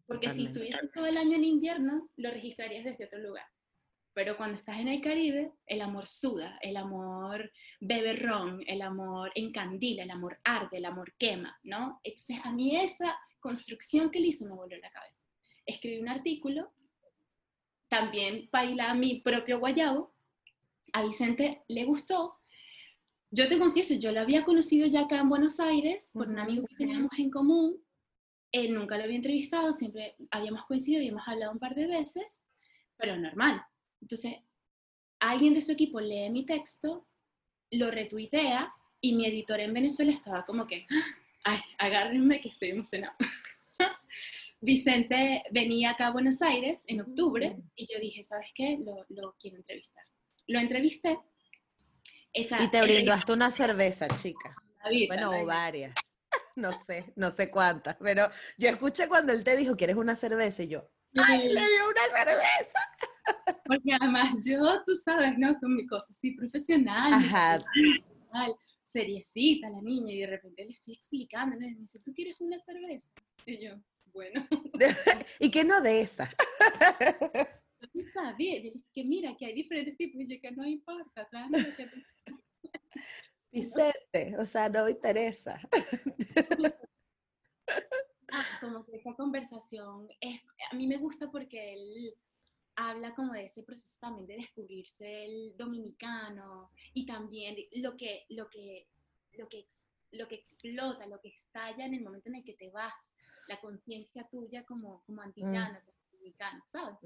Porque 0.07 0.31
si 0.31 0.47
estuvieses 0.47 0.91
todo 0.93 1.07
el 1.07 1.17
año 1.17 1.37
en 1.37 1.45
invierno, 1.45 2.09
lo 2.17 2.31
registrarías 2.31 2.85
desde 2.85 3.07
otro 3.07 3.19
lugar. 3.19 3.47
Pero 4.15 4.37
cuando 4.39 4.57
estás 4.57 4.79
en 4.79 4.89
el 4.89 5.03
Caribe, 5.03 5.53
el 5.67 5.83
amor 5.83 6.07
suda, 6.07 6.59
el 6.63 6.79
amor 6.79 7.53
bebe 7.81 8.15
ron, 8.15 8.63
el 8.67 8.81
amor 8.81 9.31
encandila, 9.35 10.05
el 10.05 10.11
amor 10.11 10.39
arde, 10.43 10.79
el 10.79 10.87
amor 10.87 11.13
quema, 11.19 11.59
¿no? 11.65 12.01
Entonces 12.03 12.39
a 12.43 12.51
mí 12.53 12.77
esa 12.77 13.15
construcción 13.41 14.11
que 14.11 14.21
le 14.21 14.29
hizo 14.29 14.47
me 14.47 14.55
volvió 14.55 14.79
la 14.79 14.91
cabeza. 14.91 15.27
Escribí 15.67 15.99
un 15.99 16.09
artículo, 16.09 16.73
también 17.89 18.49
baila 18.51 18.95
mi 18.95 19.21
propio 19.21 19.59
guayabo, 19.59 20.13
a 20.93 21.03
Vicente 21.03 21.63
le 21.69 21.85
gustó. 21.85 22.39
Yo 23.31 23.49
te 23.49 23.59
confieso, 23.59 23.95
yo 23.95 24.13
lo 24.13 24.21
había 24.21 24.45
conocido 24.45 24.87
ya 24.87 25.03
acá 25.03 25.19
en 25.21 25.29
Buenos 25.29 25.61
Aires 25.61 26.11
por 26.13 26.29
un 26.29 26.39
amigo 26.39 26.67
que 26.67 26.77
teníamos 26.77 27.11
en 27.19 27.31
común. 27.31 27.83
Él 28.53 28.75
nunca 28.75 28.97
lo 28.97 29.05
había 29.05 29.17
entrevistado, 29.17 29.73
siempre 29.73 30.15
habíamos 30.31 30.65
coincidido, 30.65 31.01
habíamos 31.01 31.27
hablado 31.27 31.53
un 31.53 31.59
par 31.59 31.75
de 31.75 31.87
veces, 31.87 32.45
pero 32.97 33.17
normal. 33.17 33.63
Entonces, 34.01 34.37
alguien 35.21 35.55
de 35.55 35.63
su 35.63 35.73
equipo 35.73 36.01
lee 36.01 36.31
mi 36.31 36.47
texto, 36.47 37.07
lo 37.71 37.91
retuitea 37.91 38.73
y 39.01 39.15
mi 39.17 39.27
editor 39.27 39.61
en 39.61 39.75
Venezuela 39.75 40.13
estaba 40.13 40.45
como 40.45 40.67
que, 40.67 40.87
ay, 41.45 41.61
agárrenme 41.79 42.41
que 42.41 42.49
estoy 42.51 42.71
emocionado. 42.71 43.15
Vicente 44.61 45.43
venía 45.51 45.91
acá 45.91 46.09
a 46.09 46.13
Buenos 46.13 46.41
Aires 46.43 46.85
en 46.87 47.01
octubre 47.01 47.57
y 47.75 47.87
yo 47.93 48.01
dije, 48.01 48.25
¿sabes 48.25 48.49
qué? 48.55 48.79
Lo, 48.81 49.05
lo 49.09 49.37
quiero 49.39 49.59
entrevistar. 49.59 50.03
Lo 50.47 50.59
entrevisté. 50.59 51.19
Esa, 52.33 52.63
y 52.63 52.69
te 52.69 52.83
brindó 52.83 53.13
hasta 53.13 53.33
una 53.33 53.51
cerveza, 53.51 54.09
chica. 54.09 54.55
bueno, 55.09 55.31
o 55.31 55.47
varias. 55.47 55.95
No 56.57 56.73
sé, 56.87 57.13
no 57.17 57.31
sé 57.31 57.51
cuántas, 57.51 57.97
pero 58.01 58.31
yo 58.57 58.71
escuché 58.71 59.09
cuando 59.09 59.31
él 59.35 59.45
te 59.45 59.59
dijo, 59.59 59.77
¿quieres 59.77 59.97
una 59.97 60.17
cerveza? 60.17 60.63
Y 60.63 60.69
yo, 60.69 60.91
¡ay, 61.15 61.49
le 61.49 61.61
dio 61.61 61.89
una 61.91 62.19
cerveza! 62.19 62.79
Porque 63.67 63.93
además 63.93 64.37
yo, 64.43 64.83
tú 64.87 64.95
sabes, 64.95 65.37
¿no? 65.37 65.59
Con 65.61 65.77
mi 65.77 65.87
cosa 65.87 66.07
así 66.13 66.31
profesional, 66.31 67.13
Ajá. 67.13 67.63
seriecita 68.85 69.69
la 69.69 69.83
niña, 69.83 70.15
y 70.15 70.21
de 70.21 70.29
repente 70.29 70.65
le 70.65 70.73
estoy 70.73 70.95
explicando, 70.95 71.57
y 71.57 71.75
me 71.75 71.81
dice, 71.83 72.01
¿tú 72.01 72.15
quieres 72.15 72.41
una 72.41 72.59
cerveza? 72.59 73.11
Y 73.45 73.63
yo, 73.63 73.75
bueno. 74.17 74.47
¿Y 75.41 75.51
qué 75.51 75.63
no 75.63 75.81
de 75.81 76.01
esa? 76.01 76.29
No 77.93 78.03
sabía, 78.13 78.63
yo 78.63 78.73
que 78.95 79.05
mira, 79.05 79.37
que 79.37 79.47
hay 79.47 79.53
diferentes 79.53 79.97
tipos, 79.99 80.21
y 80.23 80.35
yo 80.35 80.41
que 80.41 80.51
no 80.51 80.67
importa, 80.67 81.29
Vicente, 83.53 84.35
o 84.39 84.45
sea, 84.45 84.69
no 84.71 84.87
me 84.87 84.93
interesa. 84.93 85.61
Ah, 88.33 88.45
como 88.61 88.85
que 88.85 88.97
esta 88.97 89.15
conversación, 89.15 90.09
es, 90.21 90.41
a 90.71 90.75
mí 90.75 90.87
me 90.87 90.97
gusta 90.97 91.31
porque 91.31 91.75
él 91.75 92.15
habla 92.77 93.15
como 93.15 93.35
de 93.35 93.45
ese 93.45 93.63
proceso 93.63 93.99
también 94.01 94.27
de 94.27 94.37
descubrirse 94.37 95.25
el 95.25 95.57
dominicano 95.57 96.71
y 96.95 97.07
también 97.07 97.57
lo 97.73 97.97
que, 97.97 98.25
lo 98.31 98.49
que, 98.49 98.89
lo 99.33 99.49
que, 99.49 99.67
lo 100.13 100.29
que 100.29 100.35
explota, 100.35 101.07
lo 101.07 101.21
que 101.21 101.29
estalla 101.29 101.85
en 101.85 101.95
el 101.95 102.03
momento 102.03 102.31
en 102.31 102.37
el 102.37 102.45
que 102.45 102.55
te 102.55 102.71
vas, 102.71 103.06
la 103.49 103.61
conciencia 103.61 104.27
tuya 104.31 104.65
como, 104.65 105.03
como 105.05 105.23
antillano, 105.23 105.79
como 105.85 105.99
dominicano, 106.13 106.65
¿sabes? 106.69 106.99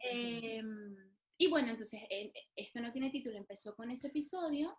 Em, 0.00 0.96
y 1.38 1.48
bueno, 1.48 1.70
entonces 1.70 2.02
esto 2.54 2.80
no 2.80 2.92
tiene 2.92 3.10
título, 3.10 3.36
empezó 3.36 3.74
con 3.74 3.90
ese 3.90 4.08
episodio, 4.08 4.76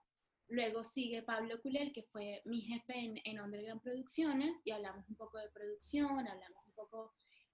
luego 0.48 0.84
sigue 0.84 1.24
Pablo 1.24 1.62
Culel, 1.62 1.92
que 1.94 2.04
fue 2.04 2.42
mi 2.46 2.62
jefe 2.62 2.98
en, 2.98 3.20
en 3.26 3.40
Underground 3.40 3.82
Producciones, 3.82 4.60
y 4.64 4.72
hablamos 4.72 5.08
un 5.10 5.16
poco 5.16 5.38
de 5.38 5.50
producción, 5.50 6.28
hablamos 6.28 6.66
un 6.66 6.74
poco 6.74 7.14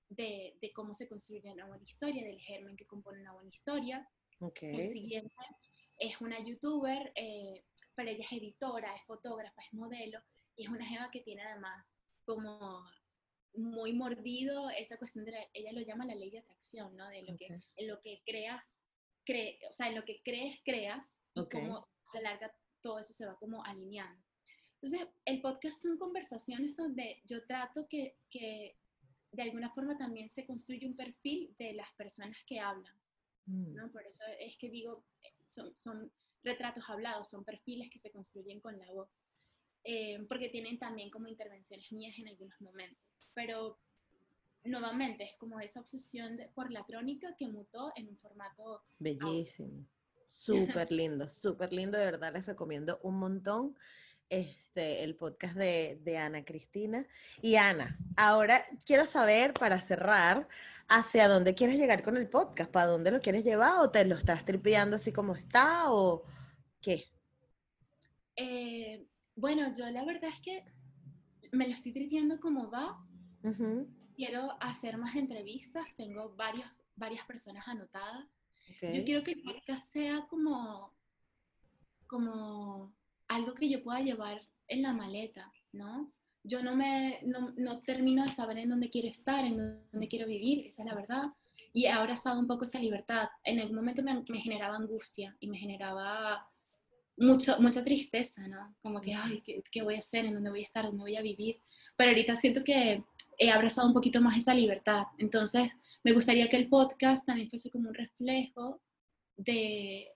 de, 0.09 0.57
de, 0.61 0.71
cómo 0.73 0.93
se 0.93 1.07
construye 1.07 1.51
una 1.51 1.65
buena 1.65 1.83
historia, 1.83 2.23
del 2.23 2.39
germen 2.39 2.77
que 2.77 2.85
compone 2.85 3.21
una 3.21 3.33
buena 3.33 3.49
historia. 3.49 4.07
Okay. 4.39 4.79
El 4.79 4.87
siguiente 4.87 5.33
es 5.97 6.19
una 6.21 6.39
youtuber, 6.43 7.11
eh, 7.15 7.63
pero 7.95 8.09
ella 8.09 8.25
es 8.25 8.31
editora, 8.31 8.95
es 8.95 9.03
fotógrafa, 9.05 9.61
es 9.61 9.73
modelo, 9.73 10.19
y 10.55 10.65
es 10.65 10.69
una 10.69 10.85
jeva 10.85 11.09
que 11.11 11.21
tiene 11.21 11.43
además 11.43 11.91
como 12.25 12.85
muy 13.55 13.93
mordido 13.93 14.69
esa 14.71 14.97
cuestión 14.97 15.25
de 15.25 15.49
ella 15.53 15.71
lo 15.73 15.81
llama 15.81 16.05
la 16.05 16.15
ley 16.15 16.31
de 16.31 16.39
atracción, 16.39 16.95
¿no? 16.95 17.07
De 17.09 17.23
lo 17.23 17.37
que 17.37 17.47
en 17.47 17.87
lo 17.87 18.01
que 18.01 18.21
creas, 18.25 18.63
cre, 19.25 19.59
o 19.69 19.73
sea, 19.73 19.87
en 19.87 19.95
lo 19.95 20.05
que 20.05 20.21
crees, 20.23 20.59
creas 20.63 21.05
y 21.35 21.47
como 21.47 21.77
a 21.77 22.15
la 22.15 22.21
larga 22.21 22.53
todo 22.81 22.99
eso 22.99 23.13
se 23.13 23.25
va 23.25 23.35
como 23.37 23.63
alineando. 23.63 24.21
Entonces, 24.81 25.07
el 25.25 25.41
podcast 25.41 25.81
son 25.81 25.97
conversaciones 25.97 26.75
donde 26.75 27.21
yo 27.23 27.45
trato 27.45 27.87
que, 27.87 28.17
que 28.29 28.77
de 29.31 29.41
alguna 29.41 29.73
forma 29.73 29.97
también 29.97 30.29
se 30.29 30.45
construye 30.45 30.85
un 30.85 30.95
perfil 30.95 31.55
de 31.57 31.73
las 31.73 31.87
personas 31.93 32.37
que 32.45 32.59
hablan, 32.59 32.93
mm. 33.45 33.73
¿no? 33.73 33.91
Por 33.91 34.05
eso 34.05 34.25
es 34.39 34.57
que 34.57 34.69
digo, 34.69 35.05
son, 35.39 35.73
son 35.75 36.11
retratos 36.43 36.83
hablados, 36.89 37.29
son 37.29 37.45
perfiles 37.45 37.89
que 37.89 37.99
se 37.99 38.11
construyen 38.11 38.59
con 38.59 38.77
la 38.77 38.91
voz, 38.91 39.23
eh, 39.85 40.19
porque 40.27 40.49
tienen 40.49 40.77
también 40.77 41.09
como 41.09 41.29
intervenciones 41.29 41.89
mías 41.93 42.17
en 42.19 42.27
algunos 42.27 42.59
momentos, 42.59 43.03
pero 43.33 43.79
nuevamente 44.63 45.23
es 45.23 45.37
como 45.37 45.59
esa 45.59 45.79
obsesión 45.79 46.39
por 46.53 46.71
la 46.71 46.85
crónica 46.85 47.35
que 47.37 47.47
mutó 47.47 47.91
en 47.95 48.09
un 48.09 48.17
formato... 48.17 48.83
Bellísimo, 48.99 49.85
súper 50.25 50.91
lindo, 50.91 51.29
súper 51.29 51.73
lindo, 51.73 51.97
de 51.97 52.05
verdad 52.05 52.33
les 52.33 52.45
recomiendo 52.45 52.99
un 53.03 53.19
montón 53.19 53.75
este, 54.29 55.03
el 55.03 55.15
podcast 55.15 55.55
de, 55.55 56.17
Ana 56.17 56.43
Cristina. 56.43 57.05
Y 57.41 57.55
Ana, 57.55 57.97
ahora 58.17 58.61
quiero 58.85 59.05
saber, 59.05 59.53
para 59.53 59.79
cerrar, 59.79 60.47
¿hacia 60.87 61.27
dónde 61.27 61.53
quieres 61.53 61.77
llegar 61.77 62.03
con 62.03 62.17
el 62.17 62.27
podcast? 62.27 62.71
¿Para 62.71 62.87
dónde 62.87 63.11
lo 63.11 63.21
quieres 63.21 63.43
llevar? 63.43 63.79
¿O 63.79 63.91
te 63.91 64.05
lo 64.05 64.15
estás 64.15 64.43
tripeando 64.45 64.95
así 64.95 65.11
como 65.11 65.35
está? 65.35 65.91
¿O 65.91 66.23
qué? 66.81 67.05
Eh, 68.35 69.05
bueno, 69.35 69.71
yo 69.77 69.87
la 69.89 70.03
verdad 70.03 70.31
es 70.33 70.39
que 70.41 70.65
me 71.51 71.67
lo 71.67 71.73
estoy 71.75 71.93
tripeando 71.93 72.39
como 72.39 72.71
va. 72.71 73.05
Quiero 74.15 74.55
hacer 74.61 74.97
más 74.97 75.15
entrevistas, 75.15 75.95
tengo 75.95 76.33
varias, 76.35 76.71
varias 76.95 77.25
personas 77.25 77.67
anotadas. 77.67 78.37
Yo 78.81 79.03
quiero 79.03 79.23
que 79.23 79.31
el 79.31 79.41
podcast 79.41 79.91
sea 79.91 80.25
como, 80.29 80.93
como 82.07 82.93
algo 83.27 83.53
que 83.53 83.69
yo 83.69 83.83
pueda 83.83 84.01
llevar 84.01 84.41
en 84.67 84.81
la 84.83 84.93
maleta, 84.93 85.51
¿no? 85.71 86.11
Yo 86.43 86.61
no 86.61 86.75
me, 86.75 87.19
no, 87.23 87.53
no 87.57 87.81
termino 87.81 88.23
de 88.23 88.29
saber 88.29 88.57
en 88.57 88.69
dónde 88.69 88.89
quiero 88.89 89.07
estar, 89.07 89.45
en 89.45 89.81
dónde 89.91 90.07
quiero 90.07 90.27
vivir, 90.27 90.67
esa 90.67 90.83
es 90.83 90.89
la 90.89 90.95
verdad. 90.95 91.23
Y 91.71 91.85
ahora 91.85 92.01
abrazado 92.03 92.39
un 92.39 92.47
poco 92.47 92.65
esa 92.65 92.79
libertad. 92.79 93.29
En 93.43 93.59
algún 93.59 93.75
momento 93.75 94.03
me, 94.03 94.23
me 94.27 94.39
generaba 94.39 94.75
angustia 94.75 95.35
y 95.39 95.47
me 95.47 95.57
generaba 95.57 96.47
mucho, 97.17 97.59
mucha 97.59 97.83
tristeza, 97.83 98.47
¿no? 98.47 98.75
Como 98.81 98.99
que, 99.01 99.13
ay, 99.13 99.41
¿qué, 99.41 99.63
¿qué, 99.71 99.81
voy 99.81 99.95
a 99.95 99.99
hacer? 99.99 100.25
¿En 100.25 100.33
dónde 100.33 100.49
voy 100.49 100.61
a 100.61 100.65
estar? 100.65 100.85
¿Dónde 100.85 101.01
voy 101.01 101.15
a 101.15 101.21
vivir? 101.21 101.59
Pero 101.95 102.09
ahorita 102.09 102.35
siento 102.35 102.63
que 102.63 103.03
he 103.37 103.51
abrazado 103.51 103.87
un 103.87 103.93
poquito 103.93 104.21
más 104.21 104.37
esa 104.37 104.53
libertad. 104.53 105.03
Entonces, 105.17 105.71
me 106.03 106.13
gustaría 106.13 106.49
que 106.49 106.57
el 106.57 106.69
podcast 106.69 107.25
también 107.25 107.49
fuese 107.49 107.69
como 107.69 107.89
un 107.89 107.95
reflejo 107.95 108.81
de, 109.37 110.09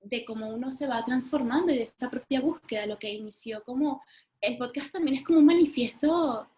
de 0.00 0.24
cómo 0.24 0.48
uno 0.48 0.70
se 0.70 0.86
va 0.86 1.04
transformando 1.04 1.72
y 1.72 1.76
de 1.76 1.82
esta 1.82 2.10
propia 2.10 2.40
búsqueda, 2.40 2.86
lo 2.86 2.98
que 2.98 3.12
inició 3.12 3.62
como, 3.64 4.02
el 4.40 4.58
podcast 4.58 4.92
también 4.92 5.18
es 5.18 5.24
como 5.24 5.38
un 5.38 5.46
manifiesto, 5.46 6.48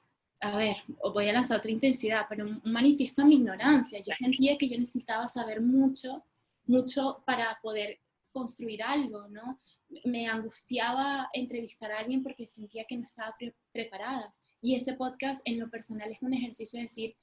a 0.41 0.57
ver, 0.57 0.77
voy 1.13 1.29
a 1.29 1.33
lanzar 1.33 1.59
otra 1.59 1.71
intensidad, 1.71 2.27
pero 2.29 2.47
un 2.47 2.73
manifiesto 2.73 3.23
a 3.23 3.27
mi 3.27 3.37
ignorancia. 3.37 4.01
Yo 4.01 4.13
sentía 4.15 4.57
que 4.59 4.69
yo 4.69 4.79
necesitaba 4.79 5.29
saber 5.29 5.61
mucho, 5.61 6.25
mucho 6.67 7.23
para 7.27 7.59
poder 7.63 8.01
construir 8.33 8.83
algo, 8.83 9.29
¿no? 9.29 9.61
Me 10.05 10.27
angustiaba 10.27 11.29
entrevistar 11.33 11.93
a 11.93 12.01
alguien 12.01 12.23
porque 12.23 12.47
sentía 12.47 12.85
que 12.85 12.97
no 12.97 13.05
estaba 13.05 13.37
preparada. 13.73 14.35
Y 14.65 14.77
ese 14.77 14.95
podcast 14.95 15.43
en 15.45 15.61
lo 15.61 15.69
personal 15.69 16.11
es 16.11 16.23
un 16.23 16.33
ejercicio 16.33 16.79
de 16.79 16.85
decir, 16.85 17.17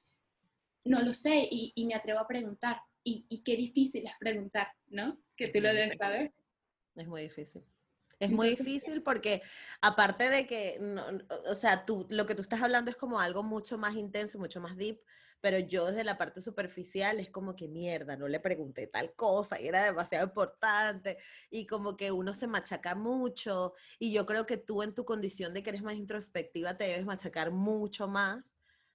no 0.85 1.01
lo 1.01 1.11
sé 1.11 1.47
y, 1.49 1.73
y 1.73 1.87
me 1.87 1.95
atrevo 1.95 2.19
a 2.19 2.27
preguntar. 2.27 2.79
Y, 3.03 3.25
y, 3.29 3.43
qué 3.43 3.55
difícil 3.55 4.05
es 4.05 4.13
preguntar, 4.19 4.67
¿no? 4.89 5.19
Que 5.35 5.47
tú 5.47 5.59
lo 5.59 5.69
debes 5.69 5.97
saber. 5.97 6.31
Es 6.95 7.07
muy 7.07 7.23
difícil. 7.23 7.63
Es 8.19 8.29
muy 8.29 8.49
difícil 8.49 9.01
porque 9.01 9.41
aparte 9.81 10.29
de 10.29 10.45
que, 10.45 10.79
o 11.49 11.55
sea, 11.55 11.83
tú, 11.83 12.05
lo 12.11 12.27
que 12.27 12.35
tú 12.35 12.43
estás 12.43 12.61
hablando 12.61 12.91
es 12.91 12.95
como 12.95 13.19
algo 13.19 13.41
mucho 13.41 13.79
más 13.79 13.95
intenso, 13.95 14.37
mucho 14.37 14.61
más 14.61 14.77
deep, 14.77 15.01
pero 15.41 15.59
yo 15.59 15.87
desde 15.87 16.03
la 16.03 16.17
parte 16.17 16.39
superficial 16.39 17.19
es 17.19 17.29
como 17.29 17.55
que 17.55 17.67
mierda, 17.67 18.15
no 18.15 18.27
le 18.27 18.39
pregunté 18.39 18.87
tal 18.87 19.13
cosa 19.15 19.59
y 19.59 19.67
era 19.67 19.83
demasiado 19.83 20.25
importante 20.25 21.17
y 21.49 21.65
como 21.65 21.97
que 21.97 22.11
uno 22.11 22.33
se 22.33 22.47
machaca 22.47 22.95
mucho 22.95 23.73
y 23.99 24.13
yo 24.13 24.25
creo 24.25 24.45
que 24.45 24.57
tú 24.57 24.83
en 24.83 24.93
tu 24.93 25.03
condición 25.03 25.53
de 25.53 25.63
que 25.63 25.71
eres 25.71 25.81
más 25.81 25.95
introspectiva 25.95 26.77
te 26.77 26.85
debes 26.85 27.05
machacar 27.05 27.51
mucho 27.51 28.07
más 28.07 28.53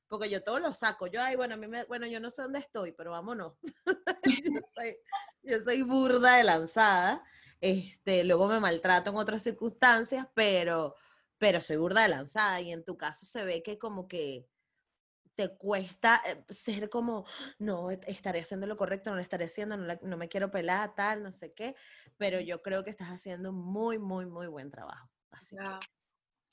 porque 0.09 0.30
yo 0.30 0.42
todo 0.42 0.61
lo 0.61 0.72
saco. 0.72 1.07
Yo, 1.07 1.20
ay, 1.20 1.36
bueno, 1.36 1.55
a 1.55 1.57
mí 1.57 1.66
me, 1.66 1.84
bueno, 1.84 2.07
yo 2.07 2.20
no 2.20 2.30
sé 2.30 2.42
dónde 2.42 2.61
estoy, 2.61 2.92
pero 2.92 3.11
vámonos. 3.11 3.55
yo, 5.42 5.59
soy, 5.64 5.82
burda 5.82 6.36
de 6.36 6.44
lanzada. 6.44 7.22
Este, 7.61 8.22
luego 8.24 8.47
me 8.47 8.61
maltrato 8.61 9.11
en 9.11 9.16
otras 9.16 9.42
circunstancias, 9.42 10.28
pero, 10.34 10.94
pero 11.38 11.61
soy 11.61 11.76
burda 11.76 12.03
de 12.03 12.09
lanzada. 12.09 12.61
Y 12.61 12.70
en 12.70 12.84
tu 12.84 12.97
caso 12.97 13.26
se 13.26 13.44
ve 13.44 13.62
que 13.62 13.78
como 13.78 14.07
que 14.07 14.47
te 15.37 15.55
cuesta 15.57 16.20
eh, 16.26 16.45
ser 16.49 16.89
como, 16.89 17.24
no, 17.59 17.91
estaré 17.91 18.41
haciendo 18.41 18.66
lo 18.66 18.76
correcto, 18.76 19.11
no 19.11 19.16
lo 19.16 19.22
estaré 19.22 19.45
haciendo, 19.45 19.76
no, 19.76 20.16
me 20.16 20.28
quiero 20.28 20.51
pelar, 20.51 20.95
tal, 20.95 21.22
no 21.22 21.30
sé 21.30 21.53
qué, 21.53 21.76
pero 22.16 22.41
yo 22.41 22.62
creo 22.62 22.82
que 22.82 22.91
estás 22.91 23.09
haciendo 23.09 23.53
muy, 23.53 23.99
muy, 23.99 24.26
muy 24.26 24.47
buen 24.49 24.70
trabajo. 24.70 25.09
Así, 25.30 25.57
que, 25.57 25.78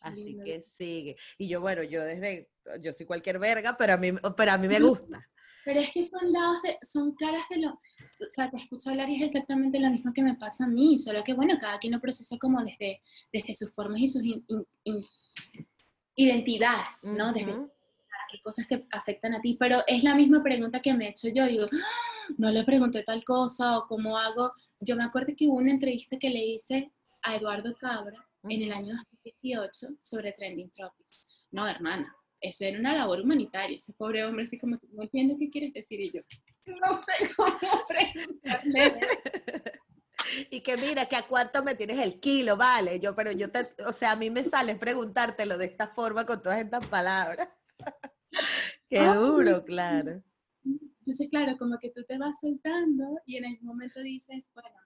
así 0.01 0.37
que 0.43 0.61
sigue. 0.61 1.15
Y 1.37 1.47
yo, 1.47 1.61
bueno, 1.61 1.81
yo 1.83 2.03
desde, 2.03 2.51
yo 2.81 2.91
soy 2.91 3.05
cualquier 3.05 3.39
verga, 3.39 3.75
pero 3.77 3.93
a 3.93 3.97
mí, 3.97 4.11
pero 4.35 4.51
a 4.51 4.57
mí 4.57 4.67
me 4.67 4.79
gusta. 4.79 5.27
Pero 5.65 5.79
es 5.79 5.91
que 5.93 6.05
son 6.05 6.33
lados 6.33 6.61
de, 6.63 6.77
son 6.81 7.15
caras 7.15 7.43
de 7.49 7.59
lo, 7.59 7.69
o 7.69 8.29
sea, 8.29 8.51
te 8.51 8.57
escucho 8.57 8.89
hablar 8.89 9.09
y 9.09 9.23
es 9.23 9.33
exactamente 9.33 9.79
lo 9.79 9.89
mismo 9.89 10.11
que 10.13 10.21
me 10.21 10.35
pasa 10.35 10.65
a 10.65 10.67
mí, 10.67 10.99
solo 10.99 11.23
que 11.23 11.33
bueno, 11.33 11.57
cada 11.57 11.79
quien 11.79 11.93
lo 11.93 12.01
procesa 12.01 12.37
como 12.37 12.61
desde, 12.61 13.01
desde 13.31 13.53
sus 13.53 13.73
formas 13.73 14.01
y 14.01 14.09
sus 14.09 14.23
identidad, 16.15 16.83
¿no? 17.01 17.31
Desde 17.31 17.53
qué 18.33 18.41
cosas 18.41 18.67
te 18.67 18.85
afectan 18.91 19.33
a 19.33 19.41
ti, 19.41 19.55
pero 19.59 19.83
es 19.87 20.03
la 20.03 20.15
misma 20.15 20.41
pregunta 20.41 20.81
que 20.81 20.93
me 20.93 21.05
he 21.05 21.09
hecho 21.09 21.29
yo, 21.29 21.45
digo, 21.45 21.67
¡Ah! 21.71 22.33
no 22.37 22.49
le 22.49 22.63
pregunté 22.63 23.03
tal 23.03 23.23
cosa 23.23 23.77
o 23.77 23.87
cómo 23.87 24.17
hago, 24.17 24.53
yo 24.79 24.95
me 24.95 25.03
acuerdo 25.03 25.33
que 25.37 25.47
hubo 25.47 25.57
una 25.57 25.71
entrevista 25.71 26.17
que 26.17 26.29
le 26.29 26.43
hice 26.43 26.91
a 27.21 27.35
Eduardo 27.35 27.75
Cabra 27.79 28.17
en 28.49 28.63
el 28.63 28.73
año 28.73 28.95
2018 29.23 29.87
sobre 30.01 30.33
Trending 30.33 30.71
Tropics. 30.71 31.47
No, 31.51 31.67
hermana, 31.67 32.13
eso 32.41 32.65
era 32.65 32.79
una 32.79 32.93
labor 32.93 33.21
humanitaria. 33.21 33.77
Ese 33.77 33.93
pobre 33.93 34.25
hombre 34.25 34.43
así 34.43 34.57
como, 34.57 34.77
no 34.91 35.03
entiendo 35.03 35.35
qué 35.39 35.49
quieres 35.49 35.73
decir. 35.73 35.99
Y 36.01 36.11
yo, 36.11 36.21
no 36.81 37.01
sé 37.03 37.33
cómo 37.35 37.57
preguntarle. 37.87 38.99
y 40.51 40.61
que 40.61 40.77
mira, 40.77 41.05
que 41.05 41.15
a 41.15 41.27
cuánto 41.27 41.63
me 41.63 41.75
tienes 41.75 41.99
el 41.99 42.19
kilo, 42.19 42.57
vale. 42.57 42.99
Yo, 42.99 43.15
pero 43.15 43.31
yo 43.31 43.49
te, 43.49 43.69
o 43.85 43.93
sea, 43.93 44.11
a 44.11 44.15
mí 44.15 44.29
me 44.29 44.43
sale 44.43 44.75
preguntártelo 44.75 45.57
de 45.57 45.65
esta 45.65 45.87
forma 45.87 46.25
con 46.25 46.41
todas 46.43 46.59
estas 46.59 46.85
palabras. 46.87 47.47
Qué 48.89 49.05
duro, 49.05 49.63
claro. 49.63 50.23
Entonces, 50.63 51.29
claro, 51.29 51.57
como 51.57 51.77
que 51.79 51.89
tú 51.89 52.03
te 52.05 52.17
vas 52.17 52.39
soltando 52.39 53.19
y 53.25 53.37
en 53.37 53.45
el 53.45 53.61
momento 53.61 54.01
dices, 54.01 54.49
bueno, 54.53 54.77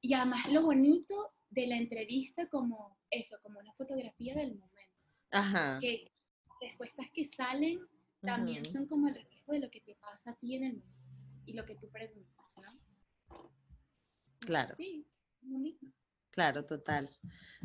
y 0.00 0.14
además 0.14 0.52
lo 0.52 0.62
bonito 0.62 1.32
de 1.50 1.66
la 1.66 1.76
entrevista 1.76 2.46
como 2.48 2.98
eso, 3.10 3.36
como 3.42 3.58
una 3.58 3.72
fotografía 3.74 4.34
del 4.34 4.54
momento. 4.54 4.94
Ajá. 5.30 5.78
Que 5.80 6.12
respuestas 6.60 7.06
que 7.12 7.24
salen 7.24 7.80
también 8.20 8.64
son 8.64 8.86
como 8.86 9.08
el 9.08 9.14
reflejo 9.14 9.52
de 9.52 9.60
lo 9.60 9.70
que 9.70 9.80
te 9.80 9.94
pasa 9.96 10.30
a 10.30 10.36
ti 10.36 10.54
en 10.56 10.64
el 10.64 10.72
momento 10.76 10.94
y 11.46 11.52
lo 11.52 11.64
que 11.64 11.74
tú 11.76 11.90
preguntas, 11.90 12.46
¿no? 12.56 13.50
Claro. 14.40 14.74
Sí, 14.76 15.06
Claro, 16.34 16.66
total. 16.66 17.08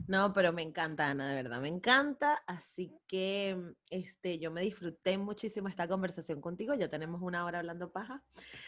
No, 0.08 0.32
pero 0.32 0.54
me 0.54 0.62
encanta, 0.62 1.10
Ana, 1.10 1.28
de 1.28 1.42
verdad, 1.42 1.60
me 1.60 1.70
encanta. 1.70 2.36
Así 2.46 2.96
que 3.08 3.58
este, 3.90 4.38
yo 4.38 4.52
me 4.52 4.62
disfruté 4.62 5.18
muchísimo 5.18 5.70
esta 5.70 5.88
conversación 5.88 6.40
contigo. 6.40 6.76
Ya 6.76 6.88
tenemos 6.88 7.20
una 7.24 7.46
hora 7.46 7.60
hablando 7.60 7.92
paja. 7.92 8.24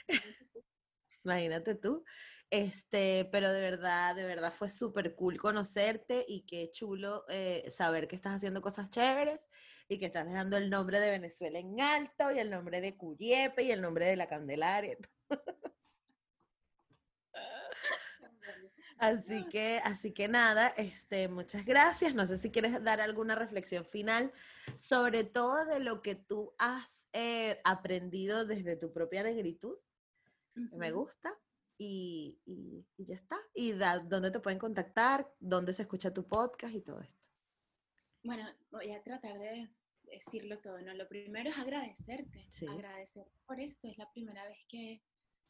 Imagínate 1.24 1.76
tú. 1.76 2.04
Este, 2.50 3.30
pero 3.32 3.52
de 3.54 3.62
verdad, 3.62 4.16
de 4.16 4.26
verdad 4.26 4.52
fue 4.52 4.72
súper 4.72 5.14
cool 5.14 5.38
conocerte 5.38 6.26
y 6.28 6.48
qué 6.48 6.72
chulo 6.72 7.24
eh, 7.30 7.72
saber 7.72 8.08
que 8.08 8.16
estás 8.16 8.38
haciendo 8.38 8.60
cosas 8.64 8.90
chéveres 8.90 9.40
y 9.88 10.00
que 10.00 10.08
estás 10.08 10.26
dejando 10.26 10.58
el 10.58 10.72
nombre 10.72 11.00
de 11.00 11.12
Venezuela 11.12 11.60
en 11.60 11.80
alto 11.80 12.32
y 12.32 12.40
el 12.40 12.50
nombre 12.50 12.82
de 12.82 12.98
Cuyiepe 12.98 13.62
y 13.62 13.72
el 13.72 13.82
nombre 13.84 14.08
de 14.08 14.16
la 14.16 14.28
Candelaria. 14.28 14.98
Así 19.02 19.46
que, 19.50 19.80
así 19.84 20.14
que 20.14 20.28
nada, 20.28 20.68
este, 20.78 21.28
muchas 21.28 21.66
gracias. 21.66 22.14
No 22.14 22.28
sé 22.28 22.38
si 22.38 22.52
quieres 22.52 22.84
dar 22.84 23.02
alguna 23.02 23.34
reflexión 23.34 23.84
final, 23.84 24.32
sobre 24.76 25.24
todo 25.24 25.66
de 25.66 25.80
lo 25.80 26.04
que 26.04 26.14
tú 26.14 26.54
has 26.60 27.08
eh, 27.12 27.60
aprendido 27.64 28.46
desde 28.46 28.76
tu 28.76 28.94
propia 28.94 29.24
negritud. 29.24 29.76
Me 30.54 30.92
gusta. 30.92 31.36
Y, 31.80 32.40
y, 32.46 32.86
ya 33.00 33.16
está. 33.16 33.40
Y 33.56 33.72
dónde 33.72 34.30
te 34.30 34.40
pueden 34.40 34.60
contactar, 34.60 35.28
dónde 35.40 35.74
se 35.74 35.82
escucha 35.82 36.14
tu 36.14 36.28
podcast 36.28 36.76
y 36.76 36.82
todo 36.82 37.02
esto. 37.02 37.28
Bueno, 38.22 38.48
voy 38.70 38.92
a 38.92 39.02
tratar 39.02 39.40
de 39.40 39.68
decirlo 40.04 40.60
todo, 40.60 40.80
¿no? 40.80 40.94
Lo 40.94 41.08
primero 41.08 41.50
es 41.50 41.58
agradecerte, 41.58 42.48
agradecer 42.70 43.26
por 43.48 43.60
esto. 43.60 43.88
Es 43.88 43.98
la 43.98 44.12
primera 44.12 44.46
vez 44.46 44.60
que, 44.70 45.02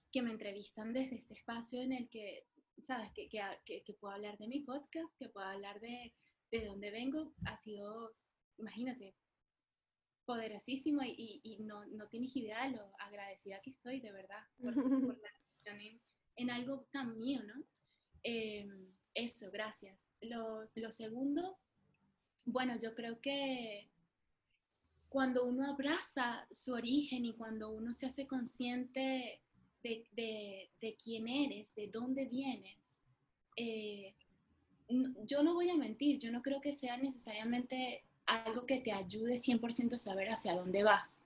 que, 0.10 0.22
me 0.22 0.32
entrevistan 0.32 0.94
desde 0.94 1.18
este 1.18 1.34
espacio 1.34 1.82
en 1.82 1.92
el 1.92 2.10
que, 2.10 2.46
¿sabes? 2.84 3.12
Que, 3.14 3.30
que, 3.30 3.84
que, 3.84 3.94
puedo 3.94 4.14
hablar 4.14 4.38
de 4.38 4.48
mi 4.48 4.62
podcast, 4.62 5.16
que 5.18 5.30
puedo 5.30 5.46
hablar 5.46 5.80
de, 5.80 6.14
de 6.52 6.66
dónde 6.66 6.92
vengo. 6.92 7.34
Ha 7.46 7.58
sido, 7.58 8.16
imagínate, 8.58 9.16
poderosísimo 10.26 11.02
y, 11.04 11.42
y, 11.44 11.64
no, 11.64 11.86
no, 11.86 12.08
tienes 12.08 12.36
idea 12.36 12.68
de 12.68 12.78
lo 12.78 12.94
agradecida 13.00 13.62
que 13.62 13.72
estoy, 13.72 14.00
de 14.00 14.12
verdad, 14.12 14.44
por, 14.58 14.74
por 14.74 15.22
la 15.66 15.72
en, 15.72 16.02
en, 16.36 16.50
algo 16.50 16.88
tan 16.92 17.18
mío, 17.18 17.42
¿no? 17.44 17.64
Em, 18.24 18.88
eso, 19.14 19.52
gracias. 19.52 20.00
Lo, 20.22 20.64
lo 20.76 20.92
segundo, 20.92 21.58
bueno, 22.46 22.78
yo 22.80 22.96
creo 22.96 23.20
que 23.22 23.90
cuando 25.10 25.44
uno 25.46 25.70
abraza 25.70 26.48
su 26.52 26.74
origen 26.74 27.26
y 27.26 27.34
cuando 27.36 27.70
uno 27.70 27.94
se 27.94 28.06
hace 28.06 28.28
consciente 28.28 29.42
de, 29.84 30.70
de, 30.80 30.96
quién 31.04 31.28
eres, 31.28 31.74
de 31.76 31.88
dónde 31.88 32.26
vienes, 32.26 32.78
eh, 33.56 34.14
yo 35.26 35.44
no 35.44 35.54
voy 35.54 35.70
a 35.70 35.78
mentir, 35.78 36.20
yo 36.20 36.32
no 36.32 36.42
creo 36.42 36.62
que 36.62 36.74
sea 36.74 36.98
necesariamente 36.98 38.04
algo 38.26 38.66
que 38.66 38.80
te 38.80 38.92
ayude 38.92 39.36
100% 39.36 39.94
a 39.94 39.98
saber 39.98 40.30
hacia 40.30 40.56
dónde 40.56 40.84
vas, 40.84 41.20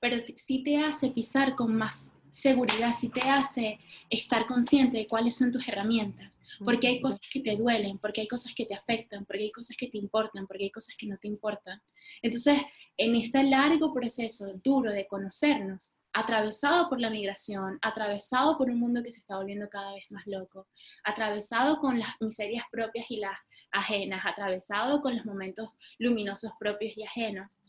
pero 0.00 0.16
sí 0.36 0.62
te 0.62 0.78
hace 0.78 1.10
pisar 1.10 1.54
con 1.54 1.74
más 1.74 2.10
seguridad, 2.30 2.92
sí 2.98 3.08
te 3.08 3.20
hace 3.20 3.78
estar 4.10 4.46
consciente 4.46 4.98
de 4.98 5.06
cuáles 5.06 5.36
son 5.36 5.52
tus 5.52 5.66
herramientas, 5.68 6.40
porque 6.64 6.88
hay 6.88 7.00
cosas 7.00 7.20
que 7.32 7.40
te 7.40 7.56
duelen, 7.56 7.98
porque 7.98 8.22
hay 8.22 8.28
cosas 8.28 8.52
que 8.54 8.66
te 8.66 8.74
afectan, 8.74 9.24
porque 9.24 9.44
hay 9.44 9.52
cosas 9.52 9.76
que 9.76 9.88
te 9.88 9.98
importan, 9.98 10.46
porque 10.46 10.64
hay 10.64 10.70
cosas 10.70 10.94
que 10.96 11.06
no 11.06 11.16
te 11.16 11.28
importan. 11.28 11.80
Entonces, 12.22 12.58
en 12.96 13.14
este 13.14 13.42
largo 13.44 13.92
proceso 13.92 14.52
duro 14.62 14.90
de 14.92 15.06
conocernos, 15.06 15.96
atravesado 16.14 16.88
por 16.88 17.00
la 17.00 17.10
migración, 17.10 17.76
atravesado 17.82 18.56
por 18.56 18.70
un 18.70 18.78
mundo 18.78 19.02
que 19.02 19.10
se 19.10 19.18
está 19.18 19.36
volviendo 19.36 19.68
cada 19.68 19.92
vez 19.94 20.04
más 20.10 20.24
loco, 20.26 20.68
atravesado 21.02 21.78
con 21.80 21.98
las 21.98 22.14
miserias 22.20 22.64
propias 22.70 23.10
y 23.10 23.16
las 23.16 23.36
ajenas, 23.72 24.24
atravesado 24.24 25.02
con 25.02 25.16
los 25.16 25.26
momentos 25.26 25.70
luminosos 25.98 26.52
propios 26.58 26.96
y 26.96 27.02
ajenos, 27.02 27.60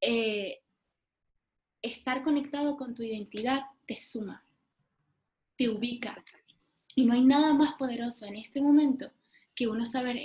eh, 0.00 0.58
estar 1.80 2.24
conectado 2.24 2.76
con 2.76 2.92
tu 2.92 3.04
identidad 3.04 3.62
te 3.86 3.96
suma, 3.96 4.44
te 5.56 5.68
ubica. 5.68 6.22
Y 6.96 7.06
no 7.06 7.14
hay 7.14 7.24
nada 7.24 7.54
más 7.54 7.74
poderoso 7.74 8.26
en 8.26 8.34
este 8.34 8.60
momento 8.60 9.12
que 9.54 9.68
uno 9.68 9.86
saber, 9.86 10.16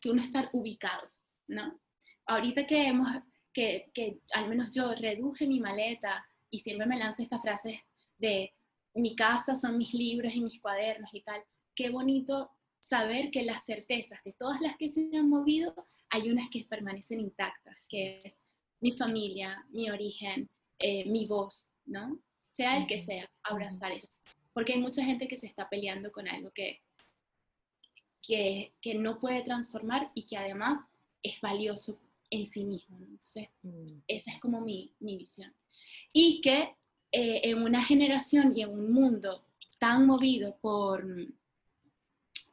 que 0.00 0.10
uno 0.10 0.22
estar 0.22 0.48
ubicado, 0.54 1.10
¿no? 1.46 1.78
Ahorita 2.24 2.66
que 2.66 2.86
hemos 2.86 3.08
que, 3.52 3.90
que 3.92 4.18
al 4.32 4.48
menos 4.48 4.70
yo 4.72 4.94
reduje 4.94 5.46
mi 5.46 5.60
maleta 5.60 6.26
y 6.52 6.58
siempre 6.58 6.86
me 6.86 6.98
lanzo 6.98 7.22
esta 7.22 7.40
frase 7.40 7.82
de 8.18 8.52
mi 8.94 9.16
casa 9.16 9.54
son 9.54 9.78
mis 9.78 9.92
libros 9.94 10.34
y 10.34 10.40
mis 10.42 10.60
cuadernos 10.60 11.12
y 11.14 11.22
tal. 11.22 11.42
Qué 11.74 11.90
bonito 11.90 12.50
saber 12.78 13.30
que 13.30 13.42
las 13.42 13.64
certezas 13.64 14.22
de 14.22 14.32
todas 14.32 14.60
las 14.60 14.76
que 14.76 14.88
se 14.88 15.08
han 15.14 15.30
movido, 15.30 15.74
hay 16.10 16.30
unas 16.30 16.50
que 16.50 16.64
permanecen 16.68 17.20
intactas, 17.20 17.86
que 17.88 18.22
es 18.24 18.38
mi 18.80 18.92
familia, 18.92 19.66
mi 19.70 19.88
origen, 19.88 20.50
eh, 20.78 21.06
mi 21.06 21.26
voz, 21.26 21.74
¿no? 21.86 22.20
Sea 22.50 22.76
el 22.76 22.86
que 22.86 23.00
sea, 23.00 23.30
abrazar 23.42 23.92
eso. 23.92 24.10
Porque 24.52 24.74
hay 24.74 24.80
mucha 24.80 25.02
gente 25.02 25.26
que 25.26 25.38
se 25.38 25.46
está 25.46 25.70
peleando 25.70 26.12
con 26.12 26.28
algo 26.28 26.50
que, 26.50 26.82
que, 28.20 28.74
que 28.82 28.94
no 28.94 29.18
puede 29.20 29.42
transformar 29.42 30.10
y 30.14 30.26
que 30.26 30.36
además 30.36 30.78
es 31.22 31.40
valioso 31.40 31.98
en 32.28 32.44
sí 32.44 32.64
mismo. 32.64 32.98
Entonces, 32.98 33.48
mm. 33.62 34.00
esa 34.06 34.32
es 34.32 34.40
como 34.40 34.60
mi, 34.60 34.94
mi 35.00 35.16
visión. 35.16 35.54
Y 36.12 36.40
que 36.40 36.76
eh, 37.10 37.40
en 37.44 37.62
una 37.62 37.82
generación 37.82 38.56
y 38.56 38.62
en 38.62 38.70
un 38.70 38.92
mundo 38.92 39.44
tan 39.78 40.06
movido 40.06 40.56
por, 40.60 41.06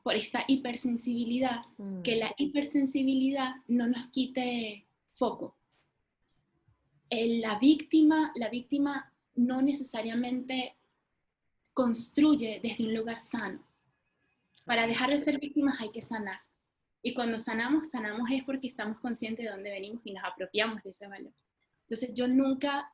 por 0.03 0.15
esta 0.15 0.43
hipersensibilidad, 0.47 1.61
que 2.03 2.15
la 2.15 2.29
mm. 2.29 2.33
hipersensibilidad 2.37 3.55
no 3.67 3.87
nos 3.87 4.07
quite 4.07 4.85
foco. 5.13 5.55
la, 7.09 7.59
víctima, 7.59 8.31
la 8.35 8.49
víctima 8.49 9.13
no 9.35 9.61
necesariamente 9.61 10.75
construye 11.73 12.59
desde 12.61 12.85
un 12.85 12.93
lugar 12.93 13.19
sano. 13.19 13.63
Para 14.65 14.85
dejar 14.87 15.11
de 15.11 15.19
ser 15.19 15.39
víctimas 15.39 15.79
hay 15.79 15.91
que 15.91 16.01
sanar. 16.01 16.41
Y 17.01 17.13
cuando 17.13 17.39
sanamos, 17.39 17.89
sanamos 17.89 18.29
es 18.31 18.43
porque 18.43 18.67
estamos 18.67 18.99
conscientes 18.99 19.45
de 19.45 19.51
dónde 19.51 19.71
venimos 19.71 20.01
y 20.03 20.13
nos 20.13 20.23
apropiamos 20.23 20.83
de 20.83 20.89
ese 20.89 21.07
valor. 21.07 21.33
Entonces 21.83 22.13
yo 22.13 22.27
nunca 22.27 22.91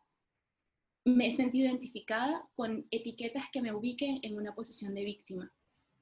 me 1.06 1.28
he 1.28 1.32
sentido 1.32 1.68
identificada 1.68 2.44
con 2.56 2.86
etiquetas 2.92 3.46
que 3.52 3.62
me 3.62 3.74
ubiquen 3.74 4.20
en 4.24 4.36
una 4.36 4.54
posición 4.54 4.94
de 4.96 5.06
víctima, 5.06 5.52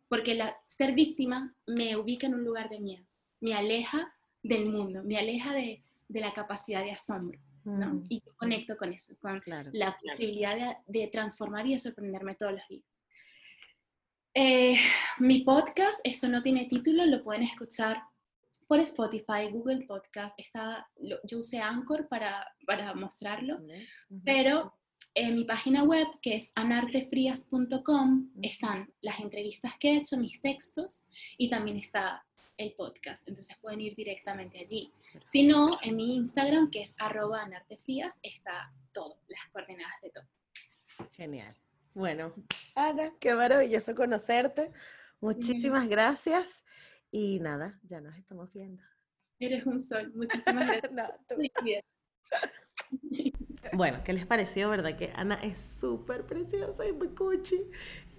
porque 0.08 0.34
la, 0.34 0.58
ser 0.66 0.93
víctima 0.93 1.54
me 1.68 1.95
ubica 1.97 2.28
en 2.28 2.36
un 2.36 2.43
lugar 2.43 2.70
de 2.70 2.80
miedo, 2.80 3.06
me 3.41 3.54
aleja 3.54 4.14
del 4.41 4.70
mundo, 4.70 5.04
me 5.04 5.18
aleja 5.18 5.54
de, 5.54 5.84
de 6.08 6.20
la 6.20 6.34
capacidad 6.34 6.84
de 6.84 6.91
asombro. 6.91 7.39
¿no? 7.66 8.04
Y 8.10 8.22
conecto 8.36 8.76
con 8.78 8.91
eso, 8.91 9.16
con 9.22 9.41
la 9.45 9.97
posibilidad 10.01 10.78
de, 10.86 11.08
transformar 11.08 11.66
y 11.66 11.74
de 11.74 11.80
sorprenderme 11.80 12.36
todos 12.36 12.54
los 12.54 12.68
días. 12.68 12.84
Eh, 14.34 14.76
mi 15.20 15.43
podcast, 15.43 15.99
esto 16.04 16.28
no 16.28 16.41
tiene 16.41 16.66
título, 16.66 17.06
lo 17.06 17.24
pueden 17.24 17.43
escuchar 17.43 18.01
por 18.68 18.80
Spotify, 18.80 19.49
Google 19.51 19.86
Podcast, 19.86 20.39
está, 20.39 20.88
yo 20.97 21.38
usé 21.38 21.60
Anchor 21.60 22.08
para, 22.08 22.45
para 22.66 22.93
mostrarlo, 22.95 23.60
pero 24.26 24.74
en 25.14 25.36
mi 25.36 25.43
página 25.43 25.84
web, 25.84 26.08
que 26.22 26.36
es 26.36 26.51
anartefrías.com, 26.56 28.32
están 28.41 28.91
las 29.01 29.20
entrevistas 29.20 29.74
que 29.80 29.91
he 29.91 29.97
hecho, 29.97 30.18
mis 30.18 30.41
textos, 30.41 31.04
y 31.38 31.49
también 31.49 31.78
está 31.78 32.26
el 32.58 32.74
podcast. 32.74 33.28
Entonces 33.28 33.56
pueden 33.62 33.82
ir 33.82 33.95
directamente 33.95 34.60
allí. 34.60 34.91
Si 35.24 35.45
no, 35.45 35.78
en 35.84 35.95
mi 35.95 36.16
Instagram, 36.16 36.70
que 36.70 36.82
es 36.82 36.95
arroba 36.99 37.41
anartefrías, 37.41 38.20
está 38.24 38.74
todo, 38.91 39.20
las 39.28 39.49
coordenadas 39.51 40.01
de 40.01 40.10
todo. 40.10 40.26
Genial. 41.12 41.56
Bueno, 41.93 42.34
Ana, 42.76 43.14
qué 43.20 43.36
maravilloso 43.36 43.93
conocerte. 43.95 44.72
Muchísimas 45.22 45.88
gracias. 45.88 46.64
Y 47.12 47.39
nada, 47.39 47.80
ya 47.84 48.01
nos 48.01 48.18
estamos 48.18 48.51
viendo. 48.51 48.82
Eres 49.39 49.66
un 49.66 49.80
sol. 49.80 50.12
Muchísimas 50.16 50.68
gracias. 50.68 50.91
no, 50.91 51.08
Bueno, 53.72 53.99
¿qué 54.03 54.14
les 54.14 54.26
pareció, 54.26 54.70
verdad? 54.70 54.97
Que 54.97 55.11
Ana 55.16 55.36
es 55.36 55.57
súper 55.57 56.26
preciosa 56.26 56.86
y 56.86 56.93
muy 56.93 57.09
cuchi. 57.09 57.70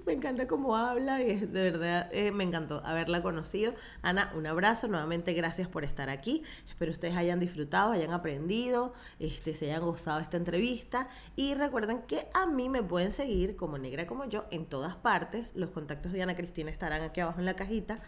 Me 0.07 0.13
encanta 0.13 0.47
cómo 0.47 0.77
habla 0.77 1.23
y 1.23 1.31
es, 1.31 1.53
de 1.53 1.71
verdad 1.71 2.11
eh, 2.13 2.31
me 2.31 2.45
encantó 2.45 2.83
haberla 2.85 3.23
conocido. 3.23 3.73
Ana, 4.03 4.33
un 4.37 4.47
abrazo, 4.47 4.87
nuevamente 4.87 5.33
gracias 5.33 5.67
por 5.67 5.83
estar 5.83 6.11
aquí. 6.11 6.43
Espero 6.69 6.93
ustedes 6.93 7.17
hayan 7.17 7.41
disfrutado, 7.41 7.93
hayan 7.93 8.13
aprendido, 8.13 8.93
este, 9.19 9.55
se 9.55 9.67
hayan 9.67 9.83
gozado 9.83 10.21
esta 10.21 10.37
entrevista. 10.37 11.09
Y 11.37 11.55
recuerden 11.55 12.03
que 12.03 12.29
a 12.35 12.47
mí 12.47 12.69
me 12.69 12.83
pueden 12.83 13.13
seguir 13.13 13.57
como 13.57 13.79
negra 13.79 14.07
como 14.07 14.27
yo 14.27 14.45
en 14.51 14.67
todas 14.67 14.95
partes. 14.95 15.53
Los 15.55 15.71
contactos 15.71 16.13
de 16.13 16.23
Ana 16.23 16.37
Cristina 16.37 16.71
estarán 16.71 17.01
aquí 17.03 17.21
abajo 17.21 17.39
en 17.39 17.47
la 17.47 17.57
cajita. 17.57 18.03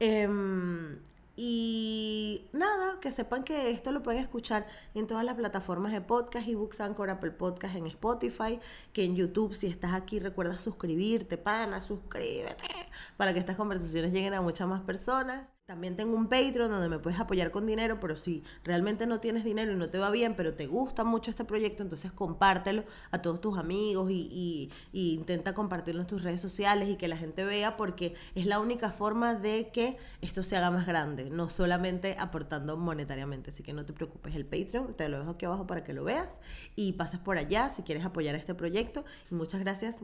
Em, 0.00 0.98
y 1.44 2.48
nada, 2.52 3.00
que 3.00 3.10
sepan 3.10 3.42
que 3.42 3.72
esto 3.72 3.90
lo 3.90 4.00
pueden 4.04 4.20
escuchar 4.20 4.64
en 4.94 5.08
todas 5.08 5.24
las 5.24 5.34
plataformas 5.34 5.90
de 5.90 6.00
podcast, 6.00 6.46
ebooks, 6.46 6.80
Anchor, 6.80 7.10
Apple 7.10 7.32
Podcast, 7.32 7.74
en 7.74 7.88
Spotify, 7.88 8.60
que 8.92 9.02
en 9.02 9.16
YouTube, 9.16 9.52
si 9.52 9.66
estás 9.66 9.92
aquí, 9.92 10.20
recuerda 10.20 10.60
suscribirte, 10.60 11.38
pana, 11.38 11.80
suscríbete, 11.80 12.68
para 13.16 13.32
que 13.34 13.40
estas 13.40 13.56
conversaciones 13.56 14.12
lleguen 14.12 14.34
a 14.34 14.40
muchas 14.40 14.68
más 14.68 14.82
personas. 14.82 15.50
También 15.72 15.96
tengo 15.96 16.14
un 16.14 16.26
Patreon 16.26 16.70
donde 16.70 16.90
me 16.90 16.98
puedes 16.98 17.18
apoyar 17.18 17.50
con 17.50 17.64
dinero, 17.64 17.98
pero 17.98 18.14
si 18.14 18.44
realmente 18.62 19.06
no 19.06 19.20
tienes 19.20 19.42
dinero 19.42 19.72
y 19.72 19.76
no 19.76 19.88
te 19.88 19.96
va 19.96 20.10
bien, 20.10 20.34
pero 20.36 20.52
te 20.52 20.66
gusta 20.66 21.02
mucho 21.02 21.30
este 21.30 21.46
proyecto, 21.46 21.82
entonces 21.82 22.12
compártelo 22.12 22.84
a 23.10 23.22
todos 23.22 23.40
tus 23.40 23.56
amigos 23.56 24.10
y, 24.10 24.70
intenta 24.92 25.54
compartirlo 25.54 26.02
en 26.02 26.06
tus 26.06 26.22
redes 26.22 26.42
sociales 26.42 26.90
y 26.90 26.96
que 26.96 27.08
la 27.08 27.16
gente 27.16 27.42
vea 27.42 27.78
porque 27.78 28.12
es 28.34 28.44
la 28.44 28.60
única 28.60 28.90
forma 28.90 29.34
de 29.34 29.70
que 29.72 29.96
esto 30.20 30.42
se 30.42 30.58
haga 30.58 30.70
más 30.70 30.84
grande, 30.86 31.30
no 31.30 31.48
solamente 31.48 32.16
aportando 32.18 32.76
monetariamente. 32.76 33.48
Así 33.48 33.62
que 33.62 33.72
no 33.72 33.86
te 33.86 33.94
preocupes, 33.94 34.34
el 34.34 34.44
Patreon 34.44 34.92
te 34.92 35.08
lo 35.08 35.20
dejo 35.20 35.30
aquí 35.30 35.46
abajo 35.46 35.66
para 35.66 35.82
que 35.84 35.94
lo 35.94 36.04
veas 36.04 36.28
y 36.76 36.92
pases 36.92 37.18
por 37.18 37.38
allá 37.38 37.70
si 37.70 37.80
quieres 37.82 38.04
apoyar 38.04 38.34
este 38.34 38.54
proyecto. 38.54 39.06
Y 39.30 39.34
muchas 39.36 39.60
gracias. 39.60 40.00